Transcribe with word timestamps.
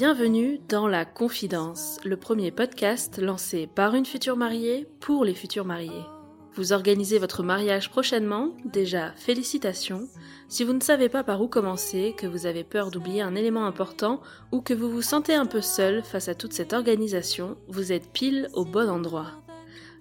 Bienvenue 0.00 0.58
dans 0.66 0.88
La 0.88 1.04
Confidence, 1.04 1.98
le 2.06 2.16
premier 2.16 2.50
podcast 2.50 3.18
lancé 3.18 3.66
par 3.66 3.94
une 3.94 4.06
future 4.06 4.34
mariée 4.38 4.86
pour 4.98 5.26
les 5.26 5.34
futurs 5.34 5.66
mariés. 5.66 6.06
Vous 6.54 6.72
organisez 6.72 7.18
votre 7.18 7.42
mariage 7.42 7.90
prochainement 7.90 8.56
Déjà, 8.64 9.12
félicitations. 9.16 10.08
Si 10.48 10.64
vous 10.64 10.72
ne 10.72 10.80
savez 10.80 11.10
pas 11.10 11.22
par 11.22 11.42
où 11.42 11.48
commencer, 11.48 12.14
que 12.16 12.26
vous 12.26 12.46
avez 12.46 12.64
peur 12.64 12.90
d'oublier 12.90 13.20
un 13.20 13.34
élément 13.34 13.66
important 13.66 14.22
ou 14.52 14.62
que 14.62 14.72
vous 14.72 14.88
vous 14.88 15.02
sentez 15.02 15.34
un 15.34 15.44
peu 15.44 15.60
seul 15.60 16.02
face 16.02 16.28
à 16.28 16.34
toute 16.34 16.54
cette 16.54 16.72
organisation, 16.72 17.58
vous 17.68 17.92
êtes 17.92 18.10
pile 18.10 18.48
au 18.54 18.64
bon 18.64 18.88
endroit. 18.88 19.32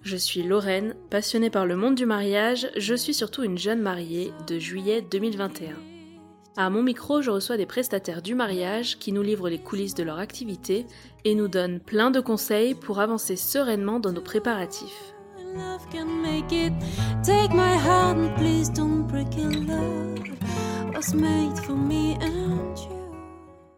Je 0.01 0.15
suis 0.15 0.43
Lorraine, 0.43 0.95
passionnée 1.09 1.49
par 1.49 1.65
le 1.65 1.75
monde 1.75 1.95
du 1.95 2.05
mariage, 2.05 2.69
je 2.77 2.95
suis 2.95 3.13
surtout 3.13 3.43
une 3.43 3.57
jeune 3.57 3.81
mariée 3.81 4.31
de 4.47 4.59
juillet 4.59 5.01
2021. 5.01 5.98
À 6.61 6.69
mon 6.69 6.83
micro, 6.83 7.21
je 7.21 7.31
reçois 7.31 7.55
des 7.55 7.65
prestataires 7.65 8.21
du 8.21 8.35
mariage 8.35 8.99
qui 8.99 9.13
nous 9.13 9.21
livrent 9.21 9.47
les 9.47 9.59
coulisses 9.59 9.93
de 9.93 10.03
leur 10.03 10.19
activité 10.19 10.85
et 11.23 11.33
nous 11.33 11.47
donnent 11.47 11.79
plein 11.79 12.11
de 12.11 12.19
conseils 12.19 12.75
pour 12.75 12.99
avancer 12.99 13.37
sereinement 13.37 14.01
dans 14.01 14.11
nos 14.11 14.19
préparatifs. 14.19 15.13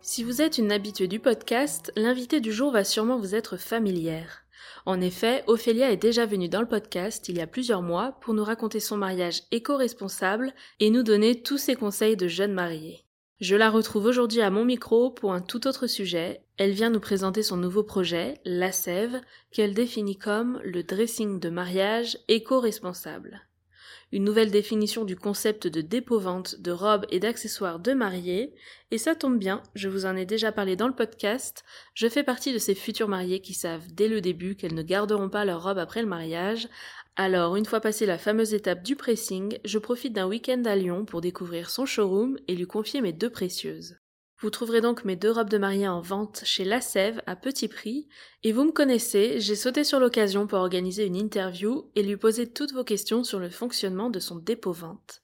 Si 0.02 0.24
vous 0.24 0.42
êtes 0.42 0.58
une 0.58 0.72
habituée 0.72 1.08
du 1.08 1.20
podcast, 1.20 1.94
l'invité 1.96 2.40
du 2.40 2.52
jour 2.52 2.72
va 2.72 2.84
sûrement 2.84 3.20
vous 3.20 3.36
être 3.36 3.58
familière. 3.58 4.42
En 4.86 5.00
effet, 5.02 5.44
Ophélia 5.48 5.92
est 5.92 5.98
déjà 5.98 6.26
venue 6.26 6.50
dans 6.50 6.62
le 6.62 6.68
podcast 6.68 7.30
il 7.30 7.38
y 7.38 7.42
a 7.42 7.48
plusieurs 7.48 7.82
mois 7.82 8.18
pour 8.22 8.34
nous 8.34 8.44
raconter 8.44 8.80
son 8.80 8.98
mariage 8.98 9.44
éco-responsable 9.52 10.54
et 10.80 10.90
nous 10.90 11.04
donner 11.04 11.42
tous 11.42 11.58
ses 11.58 11.76
conseils 11.76 12.18
de 12.18 12.28
jeune 12.28 12.54
mariée. 12.54 13.06
Je 13.40 13.56
la 13.56 13.70
retrouve 13.70 14.06
aujourd'hui 14.06 14.42
à 14.42 14.52
mon 14.52 14.66
micro 14.66 15.10
pour 15.10 15.34
un 15.34 15.42
tout 15.42 15.68
autre 15.68 15.88
sujet. 15.88 16.42
Elle 16.58 16.72
vient 16.72 16.92
nous 16.92 17.00
présenter 17.00 17.42
son 17.42 17.58
nouveau 17.58 17.84
projet, 17.84 18.36
La 18.46 18.72
Sève, 18.72 19.20
qu'elle 19.52 19.74
définit 19.74 20.18
comme 20.18 20.60
le 20.64 20.84
dressing 20.84 21.40
de 21.40 21.50
mariage 21.50 22.20
éco-responsable 22.28 23.42
une 24.12 24.24
nouvelle 24.24 24.52
définition 24.52 25.06
du 25.06 25.16
concept 25.16 25.68
de 25.68 25.82
dépôt-vente 25.82 26.60
de 26.60 26.72
robes 26.72 27.06
et 27.10 27.20
d'accessoires 27.20 27.80
de 27.80 27.94
mariés, 27.94 28.54
et 28.92 28.98
ça 28.98 29.16
tombe 29.16 29.38
bien, 29.40 29.64
je 29.74 29.88
vous 29.88 30.06
en 30.06 30.16
ai 30.16 30.26
déjà 30.26 30.52
parlé 30.52 30.76
dans 30.76 30.88
le 30.88 30.96
podcast, 30.96 31.64
je 31.94 32.10
fais 32.10 32.24
partie 32.24 32.54
de 32.54 32.58
ces 32.58 32.76
futurs 32.76 33.08
mariés 33.08 33.42
qui 33.42 33.54
savent 33.54 33.88
dès 33.94 34.08
le 34.08 34.22
début 34.22 34.56
qu'elles 34.56 34.76
ne 34.76 34.84
garderont 34.84 35.30
pas 35.30 35.46
leur 35.46 35.64
robe 35.64 35.78
après 35.78 36.02
le 36.02 36.08
mariage, 36.08 36.68
alors 37.16 37.56
une 37.56 37.66
fois 37.66 37.82
passée 37.82 38.06
la 38.06 38.18
fameuse 38.18 38.54
étape 38.54 38.84
du 38.84 38.96
pressing, 38.96 39.58
je 39.64 39.80
profite 39.80 40.14
d'un 40.14 40.28
week-end 40.28 40.64
à 40.66 40.76
Lyon 40.76 41.06
pour 41.06 41.22
découvrir 41.22 41.70
son 41.70 41.86
showroom 41.86 42.38
et 42.48 42.56
lui 42.56 42.68
confier 42.68 43.02
mes 43.02 43.14
deux 43.14 43.30
précieuses. 43.30 44.01
Vous 44.42 44.50
trouverez 44.50 44.82
donc 44.82 45.06
mes 45.06 45.16
deux 45.16 45.30
robes 45.30 45.52
de 45.52 45.60
mariée 45.60 45.88
en 45.88 46.02
vente 46.02 46.42
chez 46.46 46.64
La 46.64 46.82
Sève 46.82 47.22
à 47.28 47.36
petit 47.36 47.68
prix. 47.68 48.08
Et 48.44 48.52
vous 48.52 48.64
me 48.64 48.72
connaissez, 48.72 49.40
j'ai 49.40 49.56
sauté 49.56 49.84
sur 49.84 50.00
l'occasion 50.00 50.48
pour 50.48 50.58
organiser 50.58 51.06
une 51.06 51.16
interview 51.16 51.92
et 51.94 52.02
lui 52.02 52.18
poser 52.18 52.52
toutes 52.52 52.74
vos 52.74 52.84
questions 52.84 53.24
sur 53.24 53.38
le 53.40 53.52
fonctionnement 53.52 54.10
de 54.10 54.20
son 54.20 54.38
dépôt-vente. 54.38 55.22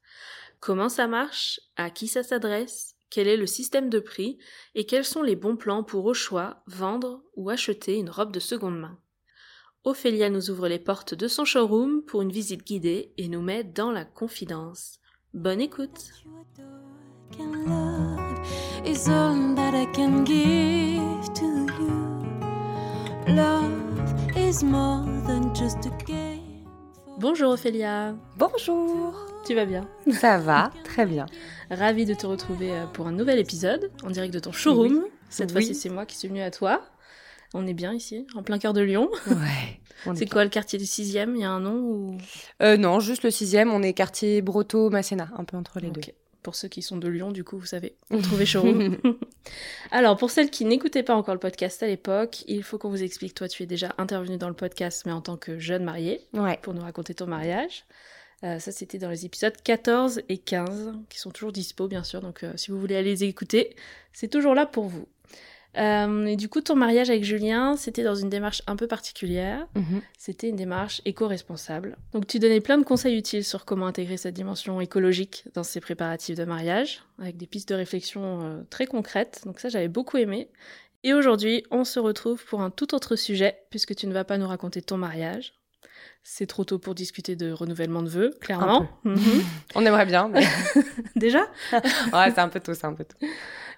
Comment 0.60 0.90
ça 0.90 1.08
marche? 1.08 1.60
À 1.78 1.90
qui 1.90 2.08
ça 2.08 2.22
s'adresse? 2.22 2.94
Quel 3.10 3.28
est 3.28 3.38
le 3.38 3.48
système 3.48 3.90
de 3.90 4.00
prix? 4.00 4.38
Et 4.76 4.86
quels 4.86 5.06
sont 5.06 5.24
les 5.24 5.36
bons 5.36 5.56
plans 5.56 5.84
pour 5.84 6.06
au 6.06 6.14
choix 6.14 6.62
vendre 6.68 7.24
ou 7.36 7.50
acheter 7.50 7.96
une 7.96 8.12
robe 8.12 8.32
de 8.32 8.40
seconde 8.40 8.80
main? 8.80 9.00
Ophélia 9.84 10.30
nous 10.30 10.52
ouvre 10.52 10.68
les 10.68 10.80
portes 10.80 11.16
de 11.16 11.28
son 11.28 11.44
showroom 11.44 12.04
pour 12.04 12.22
une 12.22 12.32
visite 12.32 12.68
guidée 12.68 13.14
et 13.18 13.30
nous 13.30 13.42
met 13.42 13.64
dans 13.64 13.92
la 13.92 14.06
confidence. 14.06 15.00
Bonne 15.34 15.62
écoute 15.62 16.12
Bonjour 27.20 27.52
Ophélia. 27.52 28.16
Bonjour. 28.38 29.14
Tu 29.46 29.56
vas 29.56 29.66
bien? 29.66 29.88
Ça 30.12 30.38
va, 30.38 30.72
très 30.84 31.06
bien. 31.06 31.26
Ravie 31.72 32.06
de 32.06 32.14
te 32.14 32.26
retrouver 32.28 32.72
euh, 32.72 32.86
pour 32.86 33.08
un 33.08 33.12
nouvel 33.12 33.40
épisode 33.40 33.92
en 34.04 34.10
direct 34.10 34.34
de 34.34 34.40
ton 34.40 34.52
showroom. 34.52 35.06
Cette 35.30 35.52
fois-ci, 35.52 35.74
c'est 35.76 35.90
moi 35.90 36.06
qui 36.06 36.18
suis 36.18 36.28
venue 36.28 36.42
à 36.42 36.52
toi. 36.52 36.82
On 37.54 37.66
est 37.66 37.74
bien 37.74 37.94
ici, 37.94 38.28
en 38.36 38.44
plein 38.44 38.60
cœur 38.60 38.74
de 38.74 38.82
Lyon. 38.82 39.10
Ouais. 39.28 39.80
C'est 40.16 40.30
quoi 40.30 40.44
le 40.44 40.50
quartier 40.50 40.78
du 40.78 40.86
6e 40.86 41.32
Il 41.34 41.42
y 41.42 41.44
a 41.44 41.50
un 41.50 41.60
nom 41.60 41.76
ou? 41.80 42.18
Euh, 42.62 42.78
Non, 42.78 43.00
juste 43.00 43.24
le 43.24 43.30
6e. 43.30 43.70
On 43.70 43.82
est 43.82 43.94
quartier 43.94 44.42
Broto-Masséna, 44.42 45.30
un 45.36 45.44
peu 45.44 45.58
entre 45.58 45.80
les 45.80 45.90
deux 45.90 46.02
pour 46.44 46.56
ceux 46.56 46.68
qui 46.68 46.82
sont 46.82 46.98
de 46.98 47.08
Lyon, 47.08 47.32
du 47.32 47.44
coup, 47.44 47.58
vous 47.58 47.66
savez, 47.66 47.96
vous 48.10 48.22
trouvez 48.22 48.46
showroom. 48.46 48.98
Alors, 49.92 50.18
pour 50.18 50.32
celles 50.32 50.50
qui 50.50 50.66
n'écoutaient 50.66 51.04
pas 51.04 51.16
encore 51.16 51.34
le 51.34 51.40
podcast 51.40 51.82
à 51.84 51.88
l'époque, 51.88 52.44
il 52.48 52.64
faut 52.64 52.78
qu'on 52.78 52.90
vous 52.90 53.04
explique. 53.04 53.34
Toi, 53.34 53.48
tu 53.48 53.64
es 53.64 53.66
déjà 53.66 53.94
intervenue 53.98 54.38
dans 54.38 54.50
le 54.50 54.56
podcast, 54.56 55.04
mais 55.06 55.12
en 55.12 55.22
tant 55.22 55.38
que 55.38 55.60
jeune 55.60 55.84
mariée, 55.84 56.22
pour 56.62 56.74
nous 56.74 56.82
raconter 56.82 57.14
ton 57.14 57.28
mariage. 57.28 57.86
Euh, 58.44 58.60
ça, 58.60 58.72
c'était 58.72 59.00
dans 59.00 59.10
les 59.10 59.26
épisodes 59.26 59.56
14 59.64 60.22
et 60.30 60.38
15, 60.38 60.94
qui 61.10 61.18
sont 61.20 61.32
toujours 61.32 61.52
dispo, 61.52 61.88
bien 61.88 62.04
sûr. 62.04 62.22
Donc, 62.22 62.44
euh, 62.44 62.54
si 62.56 62.70
vous 62.72 62.80
voulez 62.80 62.96
aller 62.96 63.12
les 63.12 63.24
écouter, 63.24 63.76
c'est 64.14 64.28
toujours 64.28 64.54
là 64.54 64.66
pour 64.66 64.86
vous. 64.86 65.08
Euh, 65.78 66.26
et 66.26 66.36
du 66.36 66.50
coup, 66.50 66.62
ton 66.62 66.76
mariage 66.76 67.10
avec 67.10 67.24
Julien, 67.24 67.76
c'était 67.78 68.04
dans 68.04 68.16
une 68.16 68.30
démarche 68.30 68.62
un 68.68 68.76
peu 68.76 68.88
particulière. 68.88 69.68
Mhm. 69.76 70.02
C'était 70.18 70.50
une 70.50 70.56
démarche 70.56 71.02
éco-responsable. 71.06 71.98
Donc, 72.14 72.28
tu 72.28 72.40
donnais 72.40 72.62
plein 72.62 72.78
de 72.78 72.84
conseils 72.84 73.18
utiles 73.18 73.44
sur 73.44 73.66
comment 73.66 73.88
intégrer 73.88 74.18
cette 74.18 74.34
dimension 74.34 74.82
écologique 74.82 75.46
dans 75.54 75.64
ses 75.64 75.80
préparatifs 75.80 76.38
de 76.38 76.46
mariage, 76.46 77.04
avec 77.20 77.38
des 77.38 77.48
pistes 77.48 77.70
de 77.70 77.76
réflexion 77.76 78.42
euh, 78.42 78.64
très 78.70 78.88
concrètes. 78.88 79.42
Donc, 79.46 79.60
ça, 79.60 79.70
j'avais 79.70 79.88
beaucoup 79.88 80.18
aimé. 80.18 80.50
Et 81.04 81.14
aujourd'hui, 81.14 81.64
on 81.70 81.84
se 81.84 82.00
retrouve 82.00 82.44
pour 82.46 82.62
un 82.62 82.72
tout 82.72 82.96
autre 82.96 83.16
sujet, 83.16 83.58
puisque 83.70 83.96
tu 83.96 84.08
ne 84.08 84.14
vas 84.14 84.24
pas 84.24 84.38
nous 84.38 84.48
raconter 84.48 84.82
ton 84.82 84.98
mariage. 84.98 85.54
C'est 86.24 86.48
trop 86.48 86.66
tôt 86.66 86.80
pour 86.80 86.96
discuter 86.96 87.36
de 87.36 87.52
renouvellement 87.52 88.02
de 88.02 88.10
vœux, 88.10 88.32
clairement. 88.42 88.90
Mhm. 89.04 89.18
on 89.76 89.86
aimerait 89.86 90.06
bien. 90.06 90.28
Mais... 90.28 90.46
Déjà? 91.16 91.46
Ouais, 91.72 92.32
c'est 92.34 92.40
un 92.40 92.50
peu 92.50 92.60
tôt, 92.60 92.74
c'est 92.74 92.86
un 92.86 92.94
peu 92.94 93.06
tôt. 93.06 93.16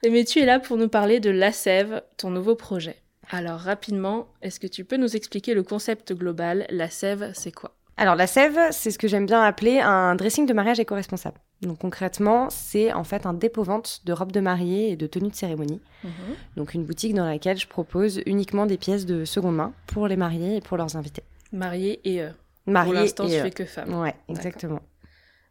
Mais 0.03 0.23
tu 0.23 0.39
es 0.39 0.45
là 0.45 0.59
pour 0.59 0.77
nous 0.77 0.89
parler 0.89 1.19
de 1.19 1.29
La 1.29 1.51
Sève, 1.51 2.03
ton 2.17 2.29
nouveau 2.29 2.55
projet. 2.55 2.95
Alors 3.31 3.59
rapidement, 3.59 4.27
est-ce 4.41 4.59
que 4.59 4.67
tu 4.67 4.85
peux 4.85 4.97
nous 4.97 5.15
expliquer 5.15 5.53
le 5.53 5.63
concept 5.63 6.13
global? 6.13 6.65
La 6.69 6.89
Sève, 6.89 7.31
c'est 7.33 7.51
quoi? 7.51 7.75
Alors 7.99 8.15
la 8.15 8.27
sève, 8.27 8.57
c'est 8.71 8.91
ce 8.91 8.97
que 8.97 9.09
j'aime 9.09 9.25
bien 9.25 9.41
appeler 9.41 9.81
un 9.81 10.15
dressing 10.15 10.45
de 10.45 10.53
mariage 10.53 10.79
éco-responsable. 10.79 11.37
Donc 11.61 11.79
concrètement, 11.79 12.49
c'est 12.49 12.93
en 12.93 13.03
fait 13.03 13.25
un 13.25 13.33
dépôt-vente 13.33 13.99
de 14.05 14.13
robes 14.13 14.31
de 14.31 14.39
mariée 14.39 14.91
et 14.91 14.95
de 14.95 15.05
tenues 15.05 15.27
de 15.27 15.35
cérémonie. 15.35 15.81
Mhm. 16.05 16.11
Donc 16.55 16.73
une 16.73 16.85
boutique 16.85 17.13
dans 17.13 17.25
laquelle 17.25 17.57
je 17.57 17.67
propose 17.67 18.21
uniquement 18.25 18.65
des 18.65 18.77
pièces 18.77 19.05
de 19.05 19.25
seconde 19.25 19.57
main 19.57 19.73
pour 19.85 20.07
les 20.07 20.15
mariés 20.15 20.55
et 20.55 20.61
pour 20.61 20.77
leurs 20.77 20.95
invités. 20.95 21.23
Mariés 21.51 21.99
et 22.05 22.21
eux. 22.21 22.31
Mariés 22.67 22.93
pour 22.93 23.01
l'instant, 23.01 23.25
tu 23.25 23.33
fais 23.33 23.51
que 23.51 23.65
femmes. 23.65 23.93
Ouais, 23.93 24.15
exactement 24.29 24.79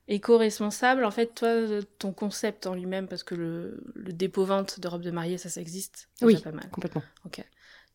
éco-responsable, 0.09 1.05
en 1.05 1.11
fait, 1.11 1.35
toi, 1.35 1.51
ton 1.99 2.13
concept 2.13 2.67
en 2.67 2.75
lui-même, 2.75 3.07
parce 3.07 3.23
que 3.23 3.35
le, 3.35 3.81
dépôt-vente 3.95 4.81
de 4.81 4.89
robes 4.89 5.03
de 5.03 5.11
mariée, 5.11 5.39
ça, 5.39 5.49
ça 5.49 5.61
existe 5.61 6.09
Oui, 6.23 6.37
pas 6.41 6.53
mal. 6.53 6.69
complètement. 6.71 7.03
Ok. 7.27 7.45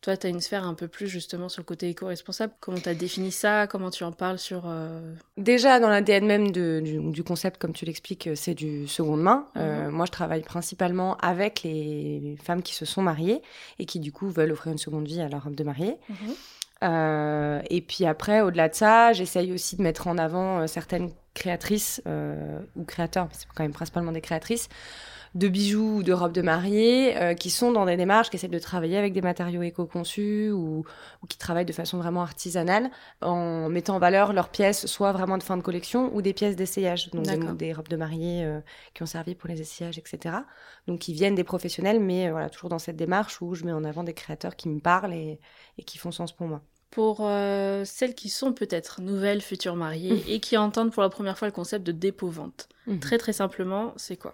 Toi, 0.00 0.18
tu 0.18 0.26
as 0.26 0.30
une 0.30 0.42
sphère 0.42 0.64
un 0.64 0.74
peu 0.74 0.86
plus 0.86 1.08
justement 1.08 1.48
sur 1.48 1.62
le 1.62 1.64
côté 1.64 1.88
éco-responsable. 1.88 2.52
Comment 2.60 2.76
tu 2.76 2.90
as 2.90 2.94
défini 2.94 3.32
ça? 3.32 3.66
Comment 3.66 3.88
tu 3.88 4.04
en 4.04 4.12
parles 4.12 4.38
sur... 4.38 4.64
Euh, 4.66 5.14
Déjà, 5.38 5.80
dans 5.80 5.88
l'ADN 5.88 6.26
même 6.26 6.50
du, 6.52 7.24
concept, 7.24 7.58
comme 7.58 7.72
tu 7.72 7.86
l'expliques, 7.86 8.26
euh, 8.26 8.34
c'est 8.34 8.52
du 8.52 8.86
seconde 8.86 9.22
main. 9.22 9.48
Euh, 9.56 9.86
mhm. 9.86 9.90
moi, 9.92 10.04
je 10.04 10.10
travaille 10.10 10.42
principalement 10.42 11.16
avec 11.16 11.62
les 11.62 12.36
femmes 12.42 12.62
qui 12.62 12.74
se 12.74 12.84
sont 12.84 13.00
mariées 13.00 13.40
et 13.78 13.86
qui, 13.86 13.98
du 13.98 14.12
coup, 14.12 14.28
veulent 14.28 14.52
offrir 14.52 14.72
une 14.72 14.78
seconde 14.78 15.06
vie 15.06 15.22
à 15.22 15.28
leur 15.30 15.44
robe 15.44 15.54
de 15.54 15.64
mariée. 15.64 15.96
Mhm. 16.10 16.34
Euh, 16.82 17.60
et 17.70 17.80
puis 17.80 18.04
après, 18.04 18.40
au-delà 18.40 18.68
de 18.68 18.74
ça, 18.74 19.12
j'essaye 19.12 19.52
aussi 19.52 19.76
de 19.76 19.82
mettre 19.82 20.06
en 20.06 20.18
avant 20.18 20.60
euh, 20.60 20.66
certaines 20.66 21.10
créatrices 21.32 22.02
euh, 22.06 22.60
ou 22.76 22.84
créateurs, 22.84 23.28
c'est 23.32 23.46
quand 23.54 23.64
même 23.64 23.72
principalement 23.72 24.12
des 24.12 24.20
créatrices, 24.20 24.68
de 25.34 25.48
bijoux 25.48 25.96
ou 25.96 26.02
de 26.04 26.12
robes 26.12 26.32
de 26.32 26.42
mariée 26.42 27.34
qui 27.40 27.50
sont 27.50 27.72
dans 27.72 27.86
des 27.86 27.96
démarches, 27.96 28.30
qui 28.30 28.36
essaient 28.36 28.46
de 28.46 28.58
travailler 28.60 28.96
avec 28.96 29.12
des 29.12 29.20
matériaux 29.20 29.62
éco-conçus 29.62 30.52
ou, 30.52 30.84
qui 31.28 31.36
travaillent 31.38 31.64
de 31.64 31.72
façon 31.72 31.98
vraiment 31.98 32.22
artisanale 32.22 32.88
en 33.20 33.68
mettant 33.68 33.96
en 33.96 33.98
valeur 33.98 34.32
leurs 34.32 34.48
pièces, 34.48 34.86
soit 34.86 35.10
vraiment 35.10 35.36
de 35.36 35.42
fin 35.42 35.56
de 35.56 35.62
collection 35.62 36.14
ou 36.14 36.22
des 36.22 36.32
pièces 36.32 36.54
d'essayage, 36.54 37.10
donc 37.10 37.26
des, 37.56 37.72
robes 37.72 37.88
de 37.88 37.96
mariée 37.96 38.48
qui 38.94 39.02
ont 39.02 39.06
servi 39.06 39.34
pour 39.34 39.48
les 39.48 39.60
essayages, 39.60 39.98
etc. 39.98 40.36
Donc 40.86 41.00
qui 41.00 41.12
viennent 41.12 41.34
des 41.34 41.42
professionnels, 41.42 41.98
mais 41.98 42.30
voilà, 42.30 42.48
toujours 42.48 42.70
dans 42.70 42.78
cette 42.78 42.94
démarche 42.94 43.42
où 43.42 43.56
je 43.56 43.64
mets 43.64 43.72
en 43.72 43.82
avant 43.82 44.04
des 44.04 44.14
créateurs 44.14 44.54
qui 44.54 44.68
me 44.68 44.78
parlent 44.78 45.14
et 45.14 45.40
qui 45.84 45.98
font 45.98 46.12
sens 46.12 46.30
pour 46.30 46.46
moi 46.46 46.62
pour 46.94 47.18
euh, 47.22 47.84
celles 47.84 48.14
qui 48.14 48.28
sont 48.28 48.52
peut-être 48.52 49.00
nouvelles 49.00 49.40
futures 49.40 49.74
mariées 49.74 50.22
et 50.28 50.38
qui 50.38 50.56
entendent 50.56 50.92
pour 50.92 51.02
la 51.02 51.08
première 51.08 51.36
fois 51.36 51.48
le 51.48 51.52
concept 51.52 51.84
de 51.84 51.90
dépôt-vente. 51.90 52.68
Mhm. 52.86 53.00
Très 53.00 53.18
très 53.18 53.32
simplement, 53.32 53.92
c'est 53.96 54.16
quoi? 54.16 54.30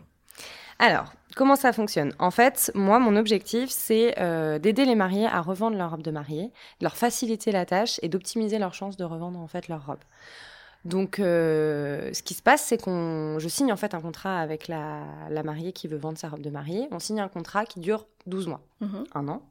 Alors, 0.79 1.15
comment 1.37 1.57
ça 1.57 1.73
fonctionne? 1.73 2.15
En 2.19 2.31
fait, 2.31 2.71
moi, 2.75 2.99
mon 2.99 3.17
objectif, 3.17 3.71
c'est 3.71 4.15
euh, 4.19 4.59
d'aider 4.59 4.85
les 4.85 4.95
mariés 4.95 5.27
à 5.27 5.41
revendre 5.41 5.77
leur 5.77 5.91
robe 5.91 6.03
de 6.03 6.11
mariée, 6.11 6.53
de 6.81 6.85
leur 6.85 6.97
faciliter 6.97 7.51
la 7.51 7.65
tâche 7.65 7.99
et 8.03 8.11
d'optimiser 8.11 8.59
leurs 8.59 8.75
chances 8.75 8.99
de 8.99 9.05
revendre 9.05 9.39
en 9.39 9.47
fait 9.47 9.69
leur 9.69 9.87
robe. 9.87 10.01
Donc, 10.85 11.19
euh, 11.19 12.11
ce 12.13 12.23
qui 12.23 12.35
se 12.35 12.43
passe, 12.43 12.63
c'est 12.63 12.83
qu'on, 12.83 13.39
je 13.39 13.49
signe 13.49 13.73
en 13.73 13.77
fait 13.77 13.95
un 13.95 14.01
contrat 14.01 14.39
avec 14.39 14.69
la, 14.69 15.05
la, 15.31 15.43
mariée 15.43 15.73
qui 15.73 15.89
veut 15.89 15.99
vendre 15.99 16.17
sa 16.17 16.29
robe 16.29 16.41
de 16.41 16.51
mariée. 16.51 16.89
On 16.91 16.99
signe 16.99 17.21
un 17.21 17.29
contrat 17.29 17.67
qui 17.67 17.81
dure 17.81 18.07
12 18.27 18.49
mois, 18.49 18.63
mhm. 18.81 19.05
un 19.15 19.29
an. 19.29 19.43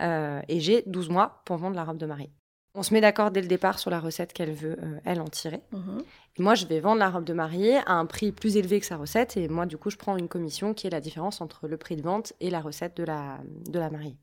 Euh, 0.00 0.40
et 0.48 0.60
j'ai 0.60 0.82
12 0.86 1.10
mois 1.10 1.42
pour 1.44 1.56
vendre 1.56 1.76
la 1.76 1.84
robe 1.84 1.98
de 1.98 2.06
mariée. 2.06 2.30
On 2.74 2.82
se 2.82 2.94
met 2.94 3.00
d'accord 3.00 3.30
dès 3.30 3.42
le 3.42 3.48
départ 3.48 3.78
sur 3.78 3.90
la 3.90 4.00
recette 4.00 4.32
qu'elle 4.32 4.52
veut, 4.52 4.78
euh, 4.82 4.98
elle, 5.04 5.20
en 5.20 5.28
tirer. 5.28 5.60
Mhm. 5.72 6.02
Et 6.38 6.42
moi, 6.42 6.54
je 6.54 6.66
vais 6.66 6.80
vendre 6.80 6.98
la 6.98 7.10
robe 7.10 7.24
de 7.24 7.34
mariée 7.34 7.76
à 7.86 7.92
un 7.92 8.06
prix 8.06 8.32
plus 8.32 8.56
élevé 8.56 8.80
que 8.80 8.86
sa 8.86 8.96
recette. 8.96 9.36
Et 9.36 9.48
moi, 9.48 9.66
du 9.66 9.76
coup, 9.76 9.90
je 9.90 9.98
prends 9.98 10.16
une 10.16 10.28
commission 10.28 10.72
qui 10.72 10.86
est 10.86 10.90
la 10.90 11.00
différence 11.00 11.42
entre 11.42 11.68
le 11.68 11.76
prix 11.76 11.96
de 11.96 12.02
vente 12.02 12.32
et 12.40 12.48
la 12.48 12.60
recette 12.60 12.96
de 12.96 13.04
la, 13.04 13.38
de 13.68 13.78
la 13.78 13.90
mariée. 13.90 14.16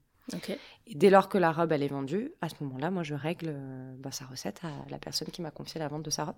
Et 0.88 0.96
dès 0.96 1.10
lors 1.10 1.30
que 1.30 1.38
la 1.38 1.52
robe 1.52 1.72
elle 1.72 1.84
est 1.84 1.88
vendue, 1.88 2.32
à 2.42 2.50
ce 2.50 2.56
moment-là, 2.62 2.92
moi 2.92 3.04
je 3.04 3.14
règle 3.14 3.48
euh, 3.50 3.96
bah, 3.98 4.12
sa 4.12 4.26
recette 4.26 4.62
à 4.64 4.70
la 4.90 4.98
personne 4.98 5.30
qui 5.30 5.42
m'a 5.42 5.52
confié 5.52 5.80
la 5.80 5.88
vente 5.88 6.04
de 6.04 6.10
sa 6.10 6.26
robe. 6.26 6.36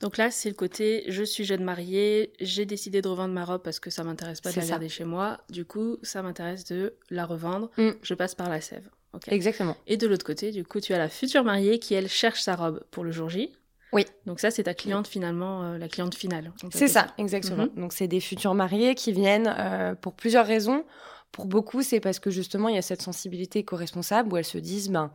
Donc 0.00 0.16
là, 0.16 0.30
c'est 0.30 0.48
le 0.48 0.54
côté 0.54 1.04
je 1.08 1.22
suis 1.22 1.44
jeune 1.44 1.64
mariée, 1.64 2.32
j'ai 2.40 2.66
décidé 2.66 3.02
de 3.02 3.08
revendre 3.08 3.34
ma 3.34 3.44
robe 3.44 3.62
parce 3.62 3.80
que 3.80 3.90
ça 3.90 4.04
m'intéresse 4.04 4.40
pas 4.40 4.52
de 4.52 4.60
la 4.60 4.66
garder 4.66 4.88
chez 4.88 5.04
moi. 5.04 5.38
Du 5.50 5.64
coup, 5.64 5.98
ça 6.02 6.22
m'intéresse 6.22 6.64
de 6.64 6.94
la 7.10 7.26
revendre. 7.26 7.70
Mm. 7.78 7.90
Je 8.02 8.14
passe 8.14 8.34
par 8.34 8.48
la 8.48 8.60
sève. 8.60 8.88
Exactement. 9.28 9.76
Et 9.86 9.96
de 9.96 10.06
l'autre 10.06 10.24
côté, 10.24 10.50
du 10.50 10.64
coup, 10.64 10.80
tu 10.80 10.92
as 10.94 10.98
la 10.98 11.08
future 11.08 11.44
mariée 11.44 11.78
qui 11.78 11.94
elle 11.94 12.08
cherche 12.08 12.40
sa 12.40 12.56
robe 12.56 12.82
pour 12.90 13.04
le 13.04 13.12
jour 13.12 13.28
J. 13.28 13.52
Oui. 13.92 14.04
Donc 14.26 14.40
ça, 14.40 14.50
c'est 14.50 14.64
ta 14.64 14.74
cliente 14.74 15.06
finalement, 15.06 15.62
euh, 15.62 15.78
la 15.78 15.88
cliente 15.88 16.14
finale. 16.14 16.52
C'est 16.70 16.88
ça, 16.88 17.14
exactement. 17.18 17.64
Mhm. 17.64 17.80
Donc 17.80 17.92
c'est 17.92 18.08
des 18.08 18.20
futurs 18.20 18.54
mariés 18.54 18.94
qui 18.94 19.12
viennent 19.12 19.54
euh, 19.58 19.94
pour 19.94 20.14
plusieurs 20.14 20.46
raisons. 20.46 20.84
Pour 21.32 21.46
beaucoup, 21.46 21.82
c'est 21.82 22.00
parce 22.00 22.18
que 22.18 22.30
justement, 22.30 22.68
il 22.68 22.74
y 22.74 22.78
a 22.78 22.82
cette 22.82 23.02
sensibilité 23.02 23.64
co-responsable 23.64 24.32
où 24.32 24.36
elles 24.36 24.44
se 24.44 24.58
disent, 24.58 24.90
ben, 24.90 25.12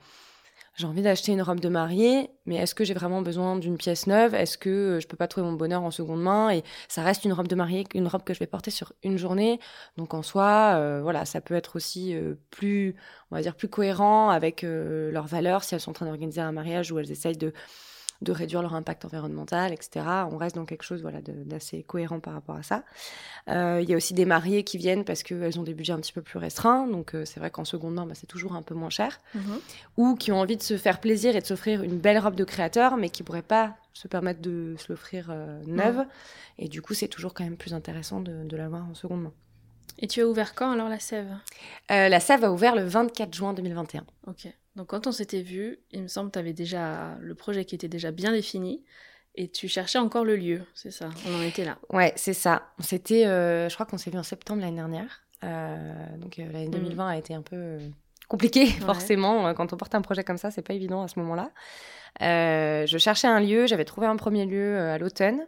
j'ai 0.82 0.88
envie 0.88 1.04
d'acheter 1.04 1.32
une 1.32 1.42
robe 1.42 1.60
de 1.60 1.70
mariée, 1.70 2.32
mais 2.46 2.56
est-ce 2.56 2.74
que 2.76 2.84
j'ai 2.84 2.96
vraiment 2.96 3.22
besoin 3.22 3.56
d'une 3.56 3.78
pièce 3.78 4.08
neuve? 4.08 4.34
Est-ce 4.34 4.58
que 4.58 4.70
euh, 4.70 5.00
je 5.00 5.08
peux 5.08 5.16
pas 5.16 5.28
trouver 5.28 5.46
mon 5.46 5.54
bonheur 5.54 5.84
en 5.84 5.92
seconde 5.92 6.22
main? 6.22 6.50
Et 6.50 6.64
ça 6.88 7.04
reste 7.04 7.24
une 7.24 7.34
robe 7.34 7.48
de 7.48 7.56
mariée, 7.56 7.86
une 7.94 8.08
robe 8.08 8.24
que 8.24 8.34
je 8.34 8.40
vais 8.40 8.48
porter 8.48 8.72
sur 8.72 8.94
une 9.04 9.18
journée. 9.18 9.60
Donc 9.96 10.14
en 10.16 10.24
soi, 10.24 10.74
euh, 10.76 11.02
voilà, 11.04 11.26
ça 11.26 11.40
peut 11.40 11.54
être 11.54 11.76
aussi 11.76 12.16
euh, 12.16 12.34
plus, 12.50 12.96
on 13.30 13.36
va 13.36 13.42
dire, 13.44 13.56
plus 13.56 13.70
cohérent 13.70 14.30
avec 14.32 14.64
leurs 14.64 15.28
valeurs 15.28 15.64
si 15.64 15.76
elles 15.76 15.82
sont 15.82 15.92
en 15.92 15.94
train 15.94 16.08
d'organiser 16.08 16.42
un 16.42 16.52
mariage 16.52 16.92
où 16.92 17.00
elles 17.00 17.12
essayent 17.12 17.38
de 17.38 17.54
de 18.22 18.32
réduire 18.32 18.62
leur 18.62 18.76
impact 18.76 19.06
environnemental, 19.06 19.74
etc. 19.74 20.06
On 20.32 20.38
reste 20.38 20.56
dans 20.56 20.66
quelque 20.66 20.84
chose 20.84 21.02
voilà, 21.02 21.20
d'assez 21.22 21.84
cohérent 21.84 22.20
par 22.20 22.34
rapport 22.34 22.56
à 22.56 22.64
ça. 22.64 22.84
Euh, 23.50 23.80
il 23.82 23.90
y 23.90 23.94
a 23.94 23.98
aussi 23.98 24.14
des 24.14 24.26
mariées 24.26 24.64
qui 24.64 24.78
viennent 24.78 25.04
parce 25.04 25.24
qu'elles 25.24 25.60
ont 25.60 25.64
des 25.64 25.74
budgets 25.74 25.94
un 25.94 26.00
petit 26.00 26.14
peu 26.14 26.22
plus 26.22 26.38
restreints, 26.38 26.88
donc 26.88 27.16
euh, 27.16 27.26
c'est 27.26 27.40
vrai 27.40 27.50
qu'en 27.50 27.66
seconde 27.66 27.96
main, 27.96 28.06
bah, 28.06 28.14
c'est 28.16 28.28
toujours 28.28 28.54
un 28.54 28.62
peu 28.62 28.76
moins 28.76 28.90
cher. 28.90 29.20
Mhm. 29.34 29.60
Ou 29.98 30.16
qui 30.16 30.32
ont 30.32 30.40
envie 30.40 30.58
de 30.58 30.64
se 30.64 30.78
faire 30.78 31.00
plaisir 31.00 31.36
et 31.36 31.42
de 31.42 31.46
s'offrir 31.46 31.84
une 31.84 31.98
belle 31.98 32.20
robe 32.20 32.36
de 32.36 32.44
créateur, 32.44 32.98
mais 32.98 33.10
qui 33.10 33.24
ne 33.24 33.26
pourraient 33.26 33.42
pas 33.42 33.76
se 33.94 34.08
permettre 34.08 34.42
de 34.42 34.76
se 34.78 34.92
l'offrir 34.92 35.28
euh, 35.30 35.62
neuve. 35.66 36.06
Et 36.60 36.68
du 36.68 36.82
coup, 36.82 36.94
c'est 36.94 37.08
toujours 37.08 37.34
quand 37.34 37.44
même 37.44 37.58
plus 37.58 37.74
intéressant 37.74 38.22
de, 38.22 38.44
de 38.44 38.58
l'avoir 38.58 38.86
en 38.88 38.94
seconde 38.94 39.24
main. 39.24 39.34
Et 40.00 40.08
tu 40.08 40.22
as 40.22 40.28
ouvert 40.28 40.56
quand 40.56 40.72
alors 40.72 40.90
la 40.90 41.00
Sève? 41.00 41.36
La 41.90 42.20
Sève 42.20 42.44
a 42.44 42.52
ouvert 42.52 42.76
le 42.76 42.84
24 42.84 43.34
juin 43.34 43.54
2021. 43.54 44.06
Ok. 44.28 44.48
Donc 44.76 44.88
quand 44.88 45.08
on 45.08 45.12
s'était 45.12 45.42
vu, 45.42 45.80
il 45.92 46.04
me 46.04 46.08
semble 46.08 46.30
que 46.30 46.34
tu 46.34 46.40
avais 46.40 46.54
déjà 46.54 47.18
le 47.20 47.36
projet 47.36 47.66
qui 47.66 47.76
était 47.76 47.90
déjà 47.90 48.12
bien 48.12 48.32
défini 48.32 48.84
et 49.36 49.48
tu 49.50 49.68
cherchais 49.68 50.00
encore 50.00 50.26
le 50.26 50.36
lieu, 50.36 50.62
c'est 50.74 50.92
ça 50.92 51.10
On 51.28 51.36
en 51.36 51.42
était 51.42 51.64
là. 51.64 51.78
Ouais, 51.90 52.12
c'est 52.16 52.34
ça. 52.34 52.64
C'était, 52.80 53.26
euh, 53.26 53.70
je 53.70 53.74
crois 53.74 53.86
qu'on 53.86 53.98
s'est 53.98 54.12
vu 54.12 54.18
en 54.18 54.24
septembre 54.24 54.62
l'année 54.62 54.76
dernière. 54.76 55.24
Euh, 55.44 56.18
donc 56.18 56.38
euh, 56.38 56.52
l'année 56.52 56.68
2020 56.68 57.06
mm. 57.06 57.08
a 57.08 57.18
été 57.18 57.34
un 57.34 57.42
peu 57.42 57.78
compliquée 58.28 58.66
forcément. 58.68 59.54
Quand 59.54 59.72
on 59.74 59.78
porte 59.78 59.96
un 59.96 60.02
projet 60.02 60.24
comme 60.24 60.38
ça, 60.38 60.52
c'est 60.52 60.62
pas 60.62 60.74
évident 60.74 61.04
à 61.04 61.08
ce 61.08 61.18
moment-là. 61.20 61.52
je 62.20 62.98
cherchais 62.98 63.28
un 63.28 63.40
lieu, 63.40 63.68
j'avais 63.68 63.86
trouvé 63.86 64.08
un 64.08 64.18
premier 64.18 64.46
lieu 64.46 64.80
à 64.80 64.98
l'automne. 64.98 65.46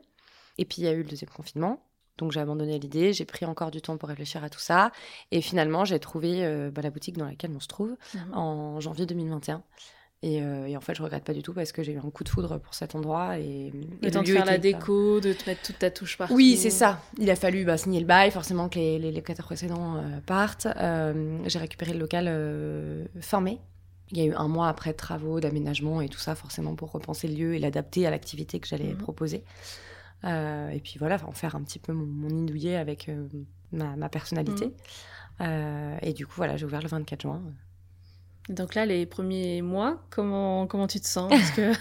Et 0.58 0.66
puis 0.66 0.78
il 0.80 0.86
y 0.86 0.88
a 0.88 0.92
eu 0.92 1.04
le 1.04 1.10
deuxième 1.10 1.32
confinement. 1.32 1.84
Donc 2.18 2.32
j'ai 2.32 2.40
abandonné 2.40 2.78
l'idée, 2.80 3.14
j'ai 3.14 3.26
pris 3.26 3.46
encore 3.46 3.72
du 3.72 3.82
temps 3.82 3.98
pour 3.98 4.10
réfléchir 4.10 4.44
à 4.44 4.50
tout 4.50 4.60
ça. 4.60 4.92
Et 5.32 5.42
finalement, 5.42 5.86
j'ai 5.86 6.00
trouvé 6.00 6.46
euh, 6.46 6.72
bah, 6.72 6.82
la 6.82 6.90
boutique 6.90 7.18
dans 7.18 7.26
laquelle 7.26 7.52
on 7.56 7.60
se 7.60 7.68
trouve 7.68 7.96
mhm. 8.14 8.34
en 8.34 8.80
janvier 8.80 9.06
2021. 9.06 9.64
Euh, 10.26 10.66
et, 10.68 10.78
en 10.78 10.80
fait, 10.80 10.96
je 10.96 11.04
regrette 11.04 11.26
pas 11.26 11.34
du 11.34 11.42
tout 11.42 11.52
parce 11.52 11.74
que 11.74 11.84
j'ai 11.84 11.92
eu 11.92 11.98
un 11.98 12.10
coup 12.10 12.24
de 12.24 12.30
foudre 12.30 12.58
pour 12.58 12.74
cet 12.74 12.96
endroit. 12.96 13.40
Et, 13.40 13.74
et 14.02 14.10
de 14.10 14.24
faire 14.24 14.46
la 14.46 14.58
déco, 14.58 15.20
de 15.20 15.34
te 15.34 15.50
mettre 15.50 15.64
toute 15.64 15.80
ta 15.80 15.92
touche 15.92 16.18
partout. 16.18 16.34
Oui, 16.34 16.56
c'est 16.56 16.70
ça. 16.70 17.02
Il 17.18 17.30
a 17.30 17.36
fallu 17.36 17.66
bah, 17.66 17.78
signer 17.78 18.00
le 18.00 18.06
bail, 18.06 18.32
forcément 18.32 18.70
que 18.70 18.80
les, 18.80 19.00
les 19.00 19.12
locataires 19.12 19.46
précédents 19.46 19.98
euh, 19.98 20.20
partent. 20.26 20.68
j'ai 21.46 21.60
récupéré 21.60 21.92
le 21.92 22.00
local 22.00 23.10
fin 23.20 23.42
mai. 23.42 23.60
Il 24.12 24.18
y 24.18 24.22
a 24.22 24.26
eu 24.26 24.34
un 24.34 24.48
mois 24.48 24.68
après 24.68 24.92
de 24.92 24.98
travaux, 24.98 25.40
d'aménagement 25.40 26.00
et 26.00 26.08
tout 26.08 26.20
ça, 26.20 26.36
forcément 26.36 26.76
pour 26.76 26.92
repenser 26.92 27.28
le 27.28 27.34
lieu 27.34 27.56
et 27.56 27.60
l'adapter 27.60 28.06
à 28.06 28.12
l'activité 28.12 28.60
que 28.60 28.68
j'allais 28.68 28.94
mhm. 28.94 28.98
proposer. 28.98 29.44
Euh, 30.24 30.70
et 30.70 30.80
puis 30.80 30.96
voilà, 31.00 31.18
en 31.28 31.32
faire 31.32 31.56
un 31.56 31.62
petit 31.64 31.80
peu 31.80 31.94
mon, 31.94 32.06
mon 32.06 32.48
avec 32.78 33.10
euh, 33.10 33.28
ma, 33.72 34.10
personnalité. 34.10 34.68
Mm. 34.68 34.72
Euh, 35.42 35.98
et 36.02 36.14
du 36.14 36.26
coup, 36.26 36.34
voilà, 36.38 36.58
j'ai 36.58 36.66
ouvert 36.66 36.82
le 36.82 36.88
24 36.88 37.22
juin. 37.22 37.42
Donc 38.50 38.76
là, 38.76 38.86
les 38.86 39.06
premiers 39.06 39.62
mois, 39.62 40.04
comment, 40.10 40.68
comment 40.68 40.88
tu 40.88 41.00
te 41.00 41.08
sens? 41.08 41.30
Parce 41.30 41.52
que... 41.52 41.72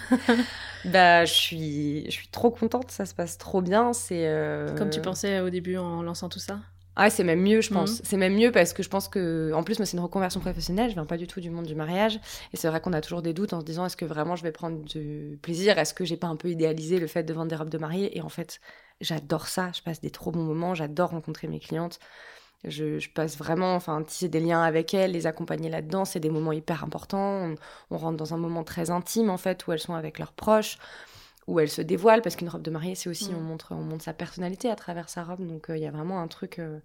bah, 0.85 1.25
je 1.25 1.33
suis, 1.33 2.05
je 2.05 2.11
suis 2.11 2.29
trop 2.29 2.51
contente, 2.51 2.89
ça 2.89 3.05
se 3.05 3.13
passe 3.13 3.37
trop 3.37 3.61
bien. 3.61 3.93
C'est 3.93 4.29
Comme 4.77 4.89
tu 4.89 5.01
pensais 5.01 5.39
au 5.39 5.49
début 5.49 5.77
en 5.77 6.01
lançant 6.01 6.29
tout 6.29 6.39
ça? 6.39 6.59
Ah, 6.95 7.09
c'est 7.09 7.23
même 7.23 7.41
mieux, 7.41 7.61
je 7.61 7.73
pense. 7.73 7.99
Mhm. 7.99 8.01
C'est 8.03 8.17
même 8.17 8.35
mieux 8.35 8.51
parce 8.51 8.73
que 8.73 8.83
je 8.83 8.89
pense 8.89 9.07
que, 9.07 9.51
en 9.53 9.63
plus, 9.63 9.79
moi, 9.79 9.85
c'est 9.85 9.97
une 9.97 10.03
reconversion 10.03 10.39
professionnelle. 10.39 10.89
Je 10.89 10.93
viens 10.93 11.05
pas 11.05 11.17
du 11.17 11.25
tout 11.25 11.41
du 11.41 11.49
monde 11.49 11.65
du 11.65 11.75
mariage. 11.75 12.19
Et 12.53 12.57
c'est 12.57 12.67
vrai 12.67 12.81
qu'on 12.81 12.93
a 12.93 13.01
toujours 13.01 13.21
des 13.21 13.33
doutes 13.33 13.53
en 13.53 13.61
se 13.61 13.65
disant 13.65 13.85
est-ce 13.85 13.97
que 13.97 14.05
vraiment 14.05 14.35
je 14.35 14.43
vais 14.43 14.51
prendre 14.51 14.83
du 14.83 15.39
plaisir? 15.41 15.77
Est-ce 15.79 15.93
que 15.93 16.05
j'ai 16.05 16.17
pas 16.17 16.27
un 16.27 16.35
peu 16.35 16.49
idéalisé 16.49 16.99
le 16.99 17.07
fait 17.07 17.23
de 17.23 17.33
vendre 17.33 17.49
des 17.49 17.55
robes 17.55 17.69
de 17.69 17.77
mariée? 17.79 18.15
Et 18.15 18.21
en 18.21 18.29
fait, 18.29 18.59
j'adore 19.01 19.47
ça. 19.47 19.71
Je 19.75 19.81
passe 19.81 20.01
des 20.01 20.11
trop 20.11 20.31
bons 20.31 20.43
moments. 20.43 20.75
J'adore 20.75 21.09
rencontrer 21.11 21.47
mes 21.47 21.59
clientes. 21.59 21.99
Je, 22.63 23.09
passe 23.09 23.37
vraiment, 23.37 23.75
enfin, 23.75 24.01
tisser 24.03 24.29
des 24.29 24.39
liens 24.39 24.61
avec 24.61 24.93
elles, 24.93 25.11
les 25.11 25.27
accompagner 25.27 25.69
là-dedans. 25.69 26.05
C'est 26.05 26.21
des 26.21 26.29
moments 26.29 26.53
hyper 26.53 26.83
importants. 26.83 27.55
on, 27.89 27.97
rentre 27.97 28.17
dans 28.17 28.33
un 28.33 28.37
moment 28.37 28.63
très 28.63 28.91
intime, 28.91 29.29
en 29.29 29.37
fait, 29.37 29.65
où 29.67 29.71
elles 29.71 29.79
sont 29.79 29.95
avec 29.95 30.19
leurs 30.19 30.31
proches 30.31 30.77
où 31.47 31.59
elle 31.59 31.69
se 31.69 31.81
dévoile, 31.81 32.21
parce 32.21 32.35
qu'une 32.35 32.49
robe 32.49 32.61
de 32.61 32.71
mariée, 32.71 32.95
c'est 32.95 33.09
aussi, 33.09 33.31
on, 33.35 33.39
mm. 33.39 33.43
montre, 33.43 33.67
on 33.71 33.83
montre 33.83 34.03
sa 34.03 34.13
personnalité 34.13 34.69
à 34.69 34.75
travers 34.75 35.09
sa 35.09 35.23
robe. 35.23 35.45
Donc, 35.45 35.69
euh, 35.69 35.77
il 35.77 35.83
y 35.83 35.87
a 35.87 35.91
vraiment 35.91 36.21
un 36.21 36.27
truc 36.27 36.59
euh, 36.59 36.79